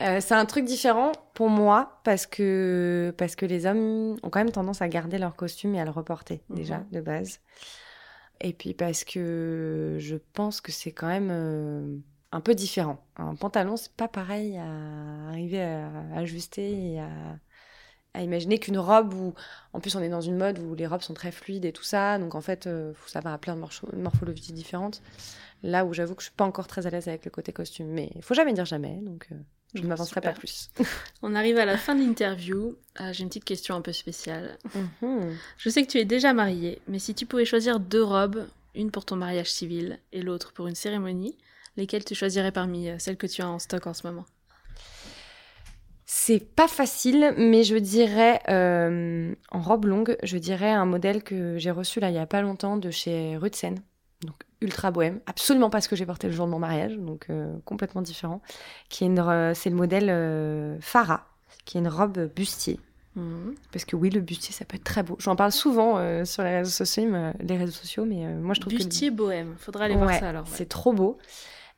Euh, 0.00 0.20
c'est 0.20 0.34
un 0.34 0.44
truc 0.44 0.64
différent 0.64 1.12
pour 1.34 1.48
moi 1.48 2.00
parce 2.04 2.26
que, 2.26 3.14
parce 3.16 3.34
que 3.34 3.46
les 3.46 3.64
hommes 3.64 4.16
ont 4.22 4.30
quand 4.30 4.40
même 4.40 4.50
tendance 4.50 4.82
à 4.82 4.88
garder 4.88 5.16
leur 5.18 5.36
costume 5.36 5.74
et 5.74 5.80
à 5.80 5.84
le 5.84 5.90
reporter 5.90 6.40
mhm. 6.50 6.56
déjà 6.56 6.84
de 6.92 7.00
base. 7.00 7.40
Et 8.40 8.52
puis 8.52 8.74
parce 8.74 9.04
que 9.04 9.96
je 9.98 10.16
pense 10.34 10.60
que 10.60 10.70
c'est 10.70 10.92
quand 10.92 11.06
même 11.06 11.30
euh, 11.30 11.96
un 12.32 12.40
peu 12.40 12.54
différent. 12.54 13.02
Un 13.16 13.34
pantalon, 13.34 13.76
c'est 13.76 13.92
pas 13.92 14.08
pareil 14.08 14.58
à 14.58 15.28
arriver 15.28 15.62
à, 15.62 15.88
ajuster 16.16 16.92
et 16.92 17.00
à, 17.00 17.08
à 18.16 18.22
imaginer 18.22 18.58
qu'une 18.58 18.78
robe 18.78 19.12
où, 19.12 19.34
en 19.74 19.80
plus, 19.80 19.94
on 19.94 20.00
est 20.00 20.08
dans 20.08 20.22
une 20.22 20.36
mode 20.36 20.58
où 20.58 20.74
les 20.74 20.86
robes 20.86 21.02
sont 21.02 21.14
très 21.14 21.30
fluides 21.30 21.66
et 21.66 21.72
tout 21.72 21.82
ça, 21.82 22.18
donc 22.18 22.34
en 22.34 22.40
fait, 22.40 22.66
euh, 22.66 22.92
faut 22.94 23.08
savoir 23.08 23.34
à 23.34 23.38
plein 23.38 23.54
de 23.54 23.60
morphologies 23.96 24.52
différentes. 24.52 25.02
Là 25.62 25.84
où 25.84 25.92
j'avoue 25.92 26.14
que 26.14 26.22
je 26.22 26.28
suis 26.28 26.36
pas 26.36 26.44
encore 26.44 26.66
très 26.66 26.86
à 26.86 26.90
l'aise 26.90 27.08
avec 27.08 27.24
le 27.24 27.30
côté 27.30 27.52
costume, 27.52 27.88
mais 27.88 28.10
il 28.14 28.22
faut 28.22 28.34
jamais 28.34 28.54
dire 28.54 28.64
jamais, 28.64 28.98
donc 29.02 29.28
euh, 29.32 29.36
je 29.74 29.82
ne 29.82 29.86
m'avancerai 29.86 30.22
pas 30.22 30.32
plus. 30.32 30.70
On 31.22 31.34
arrive 31.34 31.58
à 31.58 31.66
la 31.66 31.76
fin 31.76 31.94
de 31.94 32.00
l'interview. 32.00 32.76
Ah, 32.96 33.12
j'ai 33.12 33.22
une 33.22 33.28
petite 33.28 33.44
question 33.44 33.74
un 33.74 33.82
peu 33.82 33.92
spéciale. 33.92 34.58
Mhm. 34.74 35.36
Je 35.58 35.68
sais 35.68 35.84
que 35.84 35.90
tu 35.90 35.98
es 35.98 36.06
déjà 36.06 36.32
mariée, 36.32 36.80
mais 36.88 36.98
si 36.98 37.14
tu 37.14 37.26
pouvais 37.26 37.44
choisir 37.44 37.80
deux 37.80 38.02
robes, 38.02 38.46
une 38.74 38.90
pour 38.90 39.04
ton 39.04 39.16
mariage 39.16 39.50
civil 39.50 39.98
et 40.12 40.22
l'autre 40.22 40.52
pour 40.52 40.68
une 40.68 40.74
cérémonie, 40.74 41.36
lesquelles 41.76 42.04
tu 42.04 42.14
choisirais 42.14 42.52
parmi 42.52 42.88
euh, 42.88 42.98
celles 42.98 43.18
que 43.18 43.26
tu 43.26 43.42
as 43.42 43.48
en 43.48 43.58
stock 43.58 43.86
en 43.86 43.94
ce 43.94 44.06
moment? 44.06 44.24
C'est 46.06 46.38
pas 46.38 46.68
facile, 46.68 47.34
mais 47.36 47.64
je 47.64 47.76
dirais 47.76 48.40
euh, 48.48 49.34
en 49.50 49.60
robe 49.60 49.86
longue, 49.86 50.16
je 50.22 50.38
dirais 50.38 50.70
un 50.70 50.86
modèle 50.86 51.22
que 51.22 51.58
j'ai 51.58 51.72
reçu 51.72 51.98
là 51.98 52.10
il 52.10 52.14
y 52.14 52.18
a 52.18 52.26
pas 52.26 52.42
longtemps 52.42 52.76
de 52.76 52.90
chez 52.90 53.36
Rudsen 53.36 53.76
donc 54.22 54.36
ultra 54.60 54.90
bohème, 54.90 55.20
absolument 55.26 55.70
pas 55.70 55.80
ce 55.80 55.88
que 55.88 55.96
j'ai 55.96 56.06
porté 56.06 56.26
le 56.26 56.32
jour 56.32 56.46
de 56.46 56.50
mon 56.50 56.58
mariage, 56.58 56.96
donc 56.96 57.26
euh, 57.28 57.54
complètement 57.64 58.02
différent. 58.02 58.40
Qui 58.88 59.04
est 59.04 59.08
une, 59.08 59.52
c'est 59.54 59.70
le 59.70 59.76
modèle 59.76 60.08
euh, 60.08 60.76
Farah, 60.80 61.26
qui 61.64 61.76
est 61.76 61.80
une 61.80 61.88
robe 61.88 62.30
bustier. 62.34 62.80
Mhm. 63.14 63.54
Parce 63.72 63.84
que 63.84 63.96
oui, 63.96 64.10
le 64.10 64.20
bustier, 64.20 64.54
ça 64.54 64.64
peut 64.64 64.76
être 64.76 64.84
très 64.84 65.02
beau. 65.02 65.16
J'en 65.18 65.36
parle 65.36 65.52
souvent 65.52 65.98
euh, 65.98 66.24
sur 66.24 66.42
les 66.42 66.58
réseaux 66.58 66.70
sociaux, 66.70 67.04
mais, 67.10 67.32
les 67.40 67.56
réseaux 67.56 67.72
sociaux, 67.72 68.04
mais 68.06 68.26
moi 68.34 68.54
je 68.54 68.60
trouve 68.60 68.74
bustier 68.74 69.10
bohème. 69.10 69.54
Faudra 69.58 69.84
aller 69.84 69.96
voir 69.96 70.12
ça 70.18 70.30
alors. 70.30 70.46
C'est 70.48 70.68
trop 70.68 70.92
beau. 70.92 71.18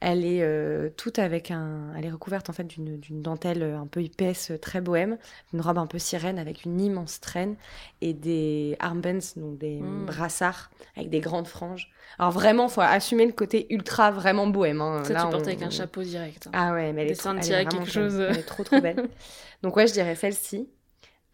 Elle 0.01 0.24
est 0.24 0.42
euh, 0.42 0.90
toute 0.96 1.18
avec 1.18 1.51
un. 1.51 1.92
Elle 1.96 2.05
est 2.05 2.11
recouverte 2.11 2.49
en 2.49 2.53
fait 2.53 2.64
d'une 2.64 3.01
dentelle 3.22 3.62
un 3.62 3.86
peu 3.86 4.03
épaisse, 4.03 4.53
très 4.62 4.80
bohème, 4.80 5.18
une 5.53 5.61
robe 5.61 5.78
un 5.78 5.86
peu 5.86 5.99
sirène 5.99 6.38
avec 6.38 6.64
une 6.64 6.80
immense 6.80 7.20
traîne 7.20 7.57
et 8.01 8.14
des 8.14 8.76
armbands, 8.78 9.34
donc 9.36 9.59
des 9.59 9.80
mmh. 9.80 10.07
brassards 10.07 10.70
avec 10.96 11.11
des 11.11 11.20
grandes 11.20 11.49
franges. 11.49 11.90
Alors 12.18 12.32
vraiment, 12.32 12.68
faut 12.68 12.80
assumer 12.80 13.26
le 13.26 13.32
côté 13.32 13.66
ultra 13.70 14.11
vraiment 14.11 14.46
bohème. 14.46 14.80
Hein. 14.80 15.03
Ça, 15.05 15.14
tu 15.14 15.30
portes 15.30 15.46
avec 15.46 15.62
un 15.62 15.70
chapeau 15.70 16.03
direct. 16.03 16.46
Hein. 16.46 16.51
Ah 16.53 16.72
ouais, 16.72 16.92
mais 16.92 17.03
elle 17.03 17.12
est, 17.12 17.14
trop, 17.14 17.34
quelque 17.34 17.90
chose. 17.90 18.20
Elle 18.20 18.38
est 18.38 18.42
trop 18.42 18.64
trop 18.64 18.80
belle. 18.80 19.09
donc 19.62 19.76
ouais, 19.76 19.86
je 19.86 19.92
dirais 19.92 20.14
celle-ci. 20.14 20.68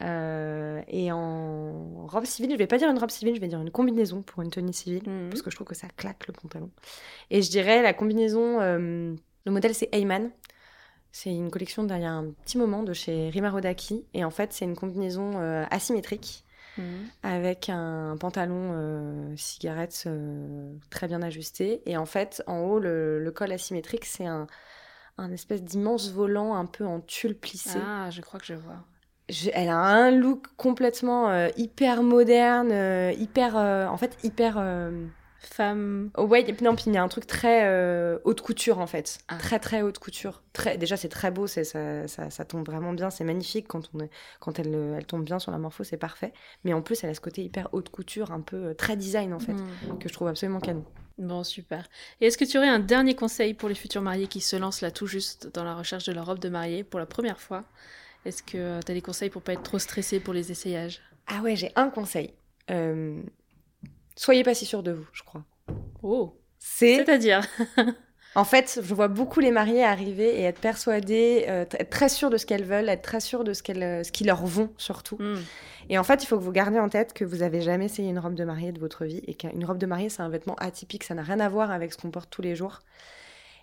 Euh, 0.03 0.83
et 0.89 1.13
en 1.13 2.07
robe 2.07 2.25
civile, 2.25 2.53
je 2.53 2.57
vais 2.57 2.67
pas 2.67 2.79
dire 2.79 2.91
une 2.91 2.99
robe 2.99 3.11
civile, 3.11 3.35
je 3.35 3.41
vais 3.41 3.49
dire 3.49 3.61
une 3.61 3.71
combinaison 3.71 4.23
pour 4.23 4.43
une 4.43 4.51
tenue 4.51 4.73
civile, 4.73 5.09
mhm. 5.09 5.31
parce 5.31 5.43
que 5.43 5.51
je 5.51 5.57
trouve 5.57 5.69
que 5.69 5.75
ça 5.75 5.89
claque 5.97 6.27
le 6.27 6.33
pantalon. 6.33 6.71
Et 7.31 7.43
je 7.43 7.51
dirais 7.51 7.83
la 7.83 7.95
combinaison, 7.95 8.61
euh, 8.61 9.15
le 9.45 9.53
modèle 9.53 9.75
c'est 9.75 9.89
Heyman. 9.93 10.31
C'est 11.13 11.33
une 11.33 11.51
collection 11.51 11.85
d'il 11.85 12.01
y 12.01 12.05
a 12.05 12.11
un 12.11 12.33
petit 12.45 12.59
moment 12.59 12.83
de 12.83 12.93
chez 12.93 13.29
Rimarodaki. 13.29 14.05
Et 14.15 14.25
en 14.25 14.31
fait, 14.31 14.53
c'est 14.53 14.65
une 14.65 14.75
combinaison 14.75 15.35
euh, 15.37 15.65
asymétrique 15.71 16.45
mhm. 16.77 17.07
avec 17.23 17.69
un 17.69 18.17
pantalon 18.19 19.33
cigarette 19.37 20.09
très 20.91 21.07
bien 21.07 21.23
ajusté. 21.23 21.83
Et 21.87 21.97
en 21.97 22.05
fait, 22.05 22.43
en 22.49 22.63
haut, 22.63 22.81
le, 22.81 23.33
col 23.33 23.53
asymétrique, 23.53 24.07
c'est 24.07 24.27
un, 24.27 24.49
un 25.17 25.31
espèce 25.31 25.63
d'immense 25.63 26.11
volant 26.11 26.57
un 26.57 26.67
peu 26.67 26.85
en 26.85 27.01
tulle 27.01 27.39
plissé. 27.39 27.79
Ah, 27.81 28.11
je 28.11 28.21
crois 28.21 28.41
que 28.41 28.47
je 28.47 28.55
vois 28.55 28.85
elle 29.29 29.69
a 29.69 29.79
un 29.79 30.11
look 30.11 30.47
complètement 30.57 31.31
euh, 31.31 31.49
hyper 31.57 32.03
moderne, 32.03 32.71
euh, 32.73 33.13
hyper, 33.13 33.57
euh, 33.57 33.87
en 33.87 33.97
fait, 33.97 34.17
hyper 34.23 34.63
femme. 35.39 36.11
Oh, 36.17 36.25
ouais, 36.25 36.45
non, 36.63 36.75
puis 36.75 36.85
il 36.87 36.95
y 36.95 36.97
a 36.97 37.03
un 37.03 37.09
truc 37.09 37.27
très 37.27 37.69
haute 38.25 38.41
couture 38.41 38.79
en 38.79 38.87
fait, 38.87 39.19
ah. 39.29 39.37
très 39.37 39.59
très 39.59 39.83
haute 39.83 39.99
couture. 39.99 40.43
Très, 40.53 40.79
déjà 40.79 40.97
c'est 40.97 41.09
très 41.09 41.31
beau, 41.31 41.47
ça, 41.47 41.65
ça, 41.65 42.31
ça, 42.31 42.45
tombe 42.45 42.65
vraiment 42.67 42.93
bien, 42.93 43.11
c'est 43.11 43.25
magnifique 43.25 43.69
quand 43.69 43.91
on 43.95 44.01
est, 44.01 44.11
quand 44.41 44.59
elle, 44.59 44.75
elle 44.97 45.07
tombe 45.07 45.25
bien 45.25 45.39
sur 45.39 45.53
la 45.53 45.59
morpho, 45.59 45.85
c'est 45.85 45.99
parfait. 45.99 46.33
Mais 46.65 46.73
en 46.73 46.81
plus, 46.81 47.05
elle 47.05 47.11
a 47.11 47.15
ce 47.15 47.21
côté 47.21 47.45
hyper 47.45 47.69
haute 47.73 47.91
couture, 47.91 48.33
un 48.33 48.41
peu 48.41 48.75
très 48.75 48.97
design 48.97 49.35
en 49.35 49.39
fait, 49.39 49.53
mmh. 49.53 49.99
que 50.01 50.09
je 50.09 50.15
trouve 50.15 50.29
absolument 50.29 50.61
canon. 50.61 50.85
Bon, 51.19 51.45
super. 51.45 51.87
Et 52.21 52.27
est-ce 52.27 52.39
que 52.39 52.45
tu 52.45 52.59
aurais 52.59 52.69
un 52.69 52.81
dernier 52.81 53.15
conseil 53.15 53.55
pour 53.55 53.69
les 53.69 53.75
futurs 53.75 54.03
mariés 54.03 54.27
qui 54.27 54.41
se 54.41 54.57
lancent 54.57 54.81
là 54.81 54.91
tout 54.91 55.07
juste 55.07 55.55
dans 55.55 55.63
la 55.63 55.75
recherche 55.75 56.05
de 56.05 56.13
leur 56.13 56.27
robe 56.27 56.41
de 56.41 56.49
mariée 56.49 56.83
pour 56.83 56.99
la 56.99 57.07
première 57.07 57.41
fois? 57.41 57.65
Est-ce 58.25 58.43
que 58.43 58.57
euh, 58.57 58.81
tu 58.85 58.91
as 58.91 58.95
des 58.95 59.03
conseils 59.03 59.31
pour 59.31 59.43
pas 59.43 59.53
être 59.53 59.63
trop 59.63 59.79
stressé 59.79 60.21
pour 60.21 60.33
les 60.33 60.51
essayages? 60.51 61.01
Ah 61.27 61.43
ouais, 61.43 61.57
j'ai 61.57 61.73
un 61.77 61.91
conseil. 61.91 62.33
Euh, 62.71 63.21
soyez 64.17 64.43
pas 64.43 64.55
si 64.55 64.65
sûr 64.65 64.83
de 64.83 64.93
vous, 64.93 65.07
je 65.13 65.23
crois. 65.23 65.45
Oh 66.03 66.41
C'est... 66.59 67.09
à 67.09 67.19
dire 67.19 67.43
En 68.37 68.45
fait, 68.45 68.81
je 68.83 68.95
vois 68.95 69.07
beaucoup 69.07 69.39
les 69.39 69.53
mariés 69.53 69.85
arriver 69.85 70.41
et 70.41 70.43
être 70.43 70.61
persuadés, 70.61 71.45
euh, 71.49 71.65
être 71.79 71.91
très 71.91 72.09
sûrs 72.09 72.31
de 72.31 72.37
ce 72.37 72.47
qu'elles 72.47 72.65
veulent, 72.65 72.89
être 72.89 73.03
très 73.03 73.21
sûrs 73.21 73.45
de 73.45 73.53
ce, 73.53 73.63
qu'elles, 73.63 74.05
ce 74.05 74.11
qui 74.11 74.25
leur 74.25 74.45
vont 74.45 74.73
surtout. 74.77 75.17
Hmm. 75.21 75.39
Et 75.89 75.99
en 75.99 76.03
fait, 76.03 76.25
il 76.25 76.27
faut 76.27 76.37
que 76.37 76.43
vous 76.43 76.51
gardiez 76.51 76.81
en 76.81 76.89
tête 76.89 77.13
que 77.13 77.25
vous 77.25 77.45
avez 77.45 77.61
jamais 77.61 77.85
essayé 77.85 78.09
une 78.09 78.19
robe 78.19 78.35
de 78.35 78.43
mariée 78.43 78.73
de 78.73 78.81
votre 78.81 79.05
vie 79.05 79.23
et 79.29 79.35
qu'une 79.35 79.65
robe 79.65 79.79
de 79.79 79.87
mariée, 79.87 80.09
c'est 80.09 80.23
un 80.23 80.31
vêtement 80.31 80.57
atypique, 80.57 81.05
ça 81.05 81.15
n'a 81.15 81.23
rien 81.23 81.39
à 81.39 81.49
voir 81.49 81.71
avec 81.71 81.93
ce 81.93 81.99
qu'on 81.99 82.11
porte 82.11 82.29
tous 82.29 82.43
les 82.43 82.57
jours. 82.57 82.81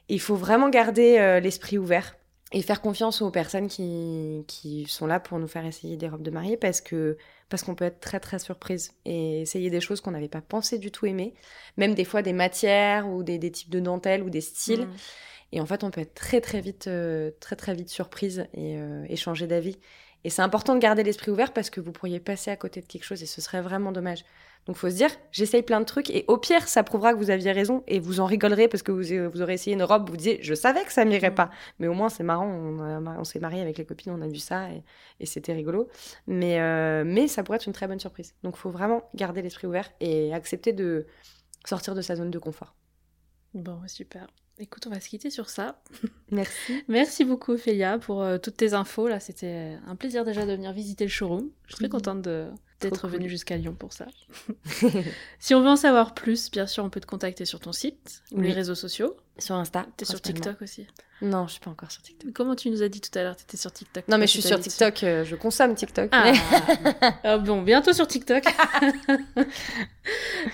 il 0.07 0.21
faut 0.21 0.35
vraiment 0.35 0.69
garder 0.69 1.39
l'esprit 1.41 1.77
ouvert 1.77 2.15
et 2.53 2.61
faire 2.61 2.81
confiance 2.81 3.21
aux 3.21 3.31
personnes 3.31 3.67
qui, 3.67 4.43
qui 4.47 4.85
sont 4.87 5.07
là 5.07 5.19
pour 5.19 5.39
nous 5.39 5.47
faire 5.47 5.65
essayer 5.65 5.95
des 5.95 6.09
robes 6.09 6.21
de 6.21 6.31
mariée 6.31 6.57
parce 6.57 6.81
que 6.81 7.17
parce 7.49 7.63
qu'on 7.63 7.75
peut 7.75 7.85
être 7.85 7.99
très 7.99 8.19
très 8.19 8.39
surprise 8.39 8.93
et 9.05 9.41
essayer 9.41 9.69
des 9.69 9.81
choses 9.81 10.01
qu'on 10.01 10.11
n'avait 10.11 10.29
pas 10.29 10.41
pensé 10.41 10.77
du 10.77 10.91
tout 10.91 11.05
aimer, 11.05 11.33
même 11.77 11.93
des 11.95 12.05
fois 12.05 12.21
des 12.21 12.33
matières 12.33 13.09
ou 13.09 13.23
des, 13.23 13.37
des 13.37 13.51
types 13.51 13.69
de 13.69 13.79
dentelles 13.79 14.23
ou 14.23 14.29
des 14.29 14.41
styles. 14.41 14.85
Mm. 14.85 14.93
Et 15.53 15.61
en 15.61 15.65
fait, 15.65 15.83
on 15.83 15.91
peut 15.91 16.01
être 16.01 16.13
très 16.13 16.39
très 16.39 16.61
vite 16.61 16.87
euh, 16.87 17.31
très 17.39 17.55
très 17.55 17.73
vite 17.73 17.89
surprise 17.89 18.47
et, 18.53 18.77
euh, 18.77 19.05
et 19.09 19.15
changer 19.15 19.47
d'avis. 19.47 19.77
Et 20.23 20.29
c'est 20.29 20.41
important 20.41 20.75
de 20.75 20.79
garder 20.79 21.03
l'esprit 21.03 21.31
ouvert 21.31 21.51
parce 21.53 21.69
que 21.69 21.81
vous 21.81 21.91
pourriez 21.91 22.19
passer 22.19 22.51
à 22.51 22.55
côté 22.55 22.81
de 22.81 22.85
quelque 22.85 23.03
chose 23.03 23.23
et 23.23 23.25
ce 23.25 23.41
serait 23.41 23.61
vraiment 23.61 23.91
dommage. 23.91 24.23
Donc 24.67 24.75
faut 24.75 24.89
se 24.89 24.95
dire, 24.95 25.09
j'essaye 25.31 25.63
plein 25.63 25.79
de 25.79 25.85
trucs 25.85 26.09
et 26.11 26.23
au 26.27 26.37
pire, 26.37 26.67
ça 26.67 26.83
prouvera 26.83 27.13
que 27.13 27.17
vous 27.17 27.31
aviez 27.31 27.51
raison 27.51 27.83
et 27.87 27.99
vous 27.99 28.19
en 28.19 28.25
rigolerez 28.25 28.67
parce 28.67 28.83
que 28.83 28.91
vous, 28.91 29.31
vous 29.31 29.41
aurez 29.41 29.53
essayé 29.53 29.75
une 29.75 29.83
robe, 29.83 30.09
vous 30.09 30.17
disiez, 30.17 30.39
je 30.41 30.53
savais 30.53 30.83
que 30.83 30.93
ça 30.93 31.03
m'irait 31.03 31.33
pas. 31.33 31.49
Mais 31.79 31.87
au 31.87 31.93
moins, 31.93 32.09
c'est 32.09 32.23
marrant, 32.23 32.47
on, 32.47 33.23
s'est 33.23 33.39
marié 33.39 33.61
avec 33.61 33.77
les 33.77 33.85
copines, 33.85 34.11
on 34.11 34.21
a 34.21 34.27
vu 34.27 34.37
ça 34.37 34.67
et, 35.19 35.25
c'était 35.25 35.53
rigolo. 35.53 35.87
Mais, 36.27 36.61
euh, 36.61 37.03
mais 37.05 37.27
ça 37.27 37.43
pourrait 37.43 37.57
être 37.57 37.65
une 37.65 37.73
très 37.73 37.87
bonne 37.87 37.99
surprise. 37.99 38.35
Donc 38.43 38.55
faut 38.55 38.69
vraiment 38.69 39.03
garder 39.15 39.41
l'esprit 39.41 39.67
ouvert 39.67 39.89
et 39.99 40.33
accepter 40.33 40.73
de 40.73 41.07
sortir 41.65 41.95
de 41.95 42.01
sa 42.01 42.15
zone 42.15 42.31
de 42.31 42.39
confort. 42.39 42.75
Bon, 43.53 43.79
super. 43.87 44.27
Écoute, 44.61 44.85
on 44.85 44.91
va 44.91 44.99
se 44.99 45.09
quitter 45.09 45.31
sur 45.31 45.49
ça. 45.49 45.81
Merci. 46.31 46.83
Merci 46.87 47.25
beaucoup, 47.25 47.53
Ophélia, 47.53 47.97
pour 47.97 48.21
euh, 48.21 48.37
toutes 48.37 48.57
tes 48.57 48.75
infos. 48.75 49.07
Là, 49.07 49.19
c'était 49.19 49.75
un 49.87 49.95
plaisir 49.95 50.23
déjà 50.23 50.45
de 50.45 50.51
venir 50.51 50.71
visiter 50.71 51.03
le 51.03 51.09
showroom. 51.09 51.49
Je 51.65 51.73
suis 51.73 51.79
très 51.79 51.89
contente 51.89 52.21
d'être 52.21 53.07
venue 53.07 53.27
jusqu'à 53.27 53.57
Lyon 53.57 53.73
pour 53.73 53.91
ça. 53.91 54.05
si 55.39 55.55
on 55.55 55.61
veut 55.61 55.69
en 55.69 55.75
savoir 55.75 56.13
plus, 56.13 56.51
bien 56.51 56.67
sûr, 56.67 56.83
on 56.83 56.91
peut 56.91 56.99
te 56.99 57.07
contacter 57.07 57.45
sur 57.45 57.59
ton 57.59 57.71
site 57.71 58.21
ou 58.31 58.39
les 58.39 58.53
réseaux 58.53 58.75
sociaux. 58.75 59.17
Sur 59.39 59.55
Insta. 59.55 59.87
T'es 59.97 60.05
sur 60.05 60.21
TikTok 60.21 60.61
aussi 60.61 60.85
Non, 61.23 61.47
je 61.47 61.53
suis 61.53 61.59
pas 61.59 61.71
encore 61.71 61.89
sur 61.89 62.03
TikTok. 62.03 62.31
comment 62.31 62.55
tu 62.55 62.69
nous 62.69 62.83
as 62.83 62.89
dit 62.89 63.01
tout 63.01 63.17
à 63.17 63.23
l'heure 63.23 63.35
T'étais 63.35 63.57
sur 63.57 63.71
TikTok 63.71 64.07
Non, 64.09 64.19
mais 64.19 64.27
je 64.27 64.33
suis 64.33 64.43
sur 64.43 64.59
TikTok. 64.59 65.03
Euh, 65.03 65.25
je 65.25 65.35
consomme 65.35 65.73
TikTok. 65.73 66.09
Ah. 66.11 66.33
ah. 67.23 67.37
bon, 67.39 67.63
bientôt 67.63 67.93
sur 67.93 68.07
TikTok. 68.07 68.43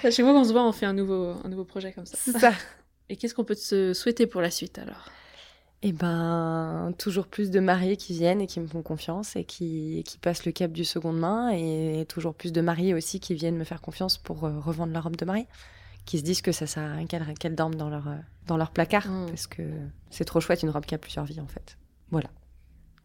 Chez 0.10 0.24
moi, 0.24 0.32
on 0.32 0.46
se 0.46 0.54
voit, 0.54 0.66
on 0.66 0.72
fait 0.72 0.86
un 0.86 0.94
nouveau, 0.94 1.36
un 1.44 1.50
nouveau 1.50 1.66
projet 1.66 1.92
comme 1.92 2.06
ça. 2.06 2.18
C'est 2.18 2.40
ça. 2.40 2.54
Et 3.10 3.16
qu'est-ce 3.16 3.34
qu'on 3.34 3.44
peut 3.44 3.56
te 3.56 3.94
souhaiter 3.94 4.28
pour 4.28 4.42
la 4.42 4.52
suite 4.52 4.80
alors? 4.80 5.10
Eh 5.84 5.92
ben, 5.92 6.92
toujours 6.98 7.28
plus 7.28 7.52
de 7.52 7.60
mariés 7.60 7.98
qui 7.98 8.14
viennent 8.14 8.42
et 8.42 8.48
qui 8.48 8.60
me 8.60 8.68
font 8.68 8.82
confiance 8.82 9.36
et 9.36 9.44
qui, 9.44 10.04
qui 10.08 10.18
passent 10.18 10.46
le 10.46 10.52
cap 10.52 10.72
du 10.72 10.84
seconde 10.84 11.20
main 11.20 11.50
et 11.52 12.06
toujours 12.10 12.34
plus 12.34 12.52
de 12.52 12.62
mariés 12.62 12.96
aussi 12.96 13.20
qui 13.20 13.36
viennent 13.36 13.58
me 13.58 13.64
faire 13.64 13.80
confiance 13.80 14.18
pour 14.18 14.44
euh, 14.44 14.60
revendre 14.60 14.92
leur 14.92 15.04
robe 15.04 15.16
de 15.16 15.26
mariée, 15.26 15.46
qui 16.06 16.18
se 16.18 16.24
disent 16.24 16.42
que 16.42 16.52
ça 16.52 16.66
sert 16.66 16.84
à 16.84 16.96
rien 16.96 17.06
qu'elles 17.06 17.56
dorment 17.56 17.76
dans 17.76 17.90
leur, 17.90 18.08
euh, 18.08 18.16
dans 18.48 18.58
leur 18.58 18.72
placard 18.72 19.08
mmh. 19.08 19.28
parce 19.28 19.46
que 19.46 19.62
c'est 20.10 20.26
trop 20.26 20.40
chouette 20.40 20.64
une 20.64 20.72
robe 20.72 20.86
qui 20.86 20.96
a 20.96 20.98
plusieurs 20.98 21.26
vies 21.26 21.40
en 21.40 21.48
fait. 21.48 21.78
Voilà. 22.10 22.30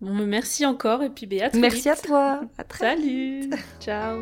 Bon, 0.01 0.15
merci 0.27 0.65
encore 0.65 1.03
et 1.03 1.11
puis 1.11 1.27
Béat. 1.27 1.51
Merci 1.55 1.91
à 1.91 1.97
toi. 1.97 2.41
À 2.57 2.65
très 2.65 2.97
Salut. 2.97 3.51
Ciao. 3.81 4.19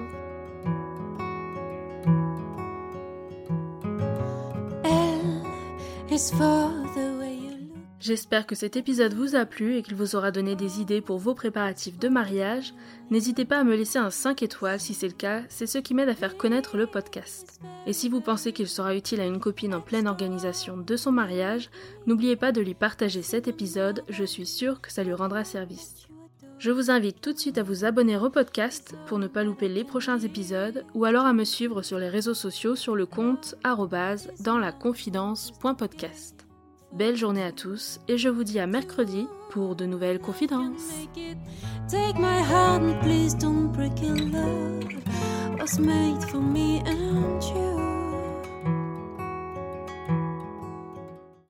J'espère 8.01 8.47
que 8.47 8.57
cet 8.57 8.77
épisode 8.77 9.15
vous 9.15 9.37
a 9.37 9.45
plu 9.45 9.77
et 9.77 9.83
qu'il 9.83 9.95
vous 9.95 10.17
aura 10.17 10.33
donné 10.33 10.57
des 10.57 10.81
idées 10.81 11.01
pour 11.01 11.19
vos 11.19 11.35
préparatifs 11.35 12.01
de 12.01 12.09
mariage. 12.09 12.75
N'hésitez 13.11 13.45
pas 13.45 13.61
à 13.61 13.65
me 13.65 13.77
laisser 13.77 14.01
un 14.01 14.11
5 14.11 14.43
étoiles 14.43 14.81
si 14.81 14.93
c'est 14.93 15.07
le 15.07 15.13
cas, 15.13 15.43
c'est 15.49 15.69
ce 15.69 15.79
qui 15.79 15.95
m'aide 15.95 16.09
à 16.09 16.17
faire 16.17 16.37
connaître 16.37 16.77
le 16.77 16.89
podcast. 16.89 17.61
Et 17.87 17.93
si 17.93 18.09
vous 18.09 18.21
pensez 18.21 18.53
qu'il 18.53 18.69
sera 18.69 18.97
utile 18.97 19.21
à 19.21 19.27
une 19.27 19.39
copine 19.39 19.73
en 19.73 19.81
pleine 19.81 20.09
organisation 20.09 20.77
de 20.79 20.97
son 20.97 21.13
mariage, 21.13 21.71
n'oubliez 22.09 22.35
pas 22.35 22.51
de 22.51 22.61
lui 22.61 22.75
partager 22.75 23.23
cet 23.23 23.47
épisode, 23.47 24.03
je 24.09 24.25
suis 24.25 24.47
sûre 24.47 24.81
que 24.81 24.91
ça 24.91 25.05
lui 25.05 25.15
rendra 25.15 25.45
service. 25.45 26.10
Je 26.61 26.71
vous 26.71 26.91
invite 26.91 27.23
tout 27.23 27.33
de 27.33 27.39
suite 27.39 27.57
à 27.57 27.63
vous 27.63 27.87
abonner 27.87 28.19
au 28.19 28.29
podcast 28.29 28.95
pour 29.07 29.19
ne 29.19 29.29
pas 29.29 29.45
louper 29.45 29.67
les 29.67 29.83
prochains 29.83 30.19
épisodes 30.19 30.85
ou 30.95 31.07
alors 31.07 31.25
à 31.25 31.33
me 31.33 31.45
suivre 31.45 31.81
sur 31.81 31.99
les 31.99 32.11
réseaux 32.11 32.35
sociaux 32.35 32.77
sur 32.77 32.95
le 32.95 33.07
compte 33.07 33.55
dans 34.41 34.59
la. 34.59 34.71
Belle 36.93 37.17
journée 37.17 37.45
à 37.45 37.53
tous 37.53 37.99
et 38.09 38.19
je 38.19 38.29
vous 38.29 38.45
dis 38.45 38.61
à 38.61 38.67
mercredi 38.67 39.27
pour 39.49 39.75
de 39.75 39.87
nouvelles 39.87 40.21
confidences. 40.21 40.91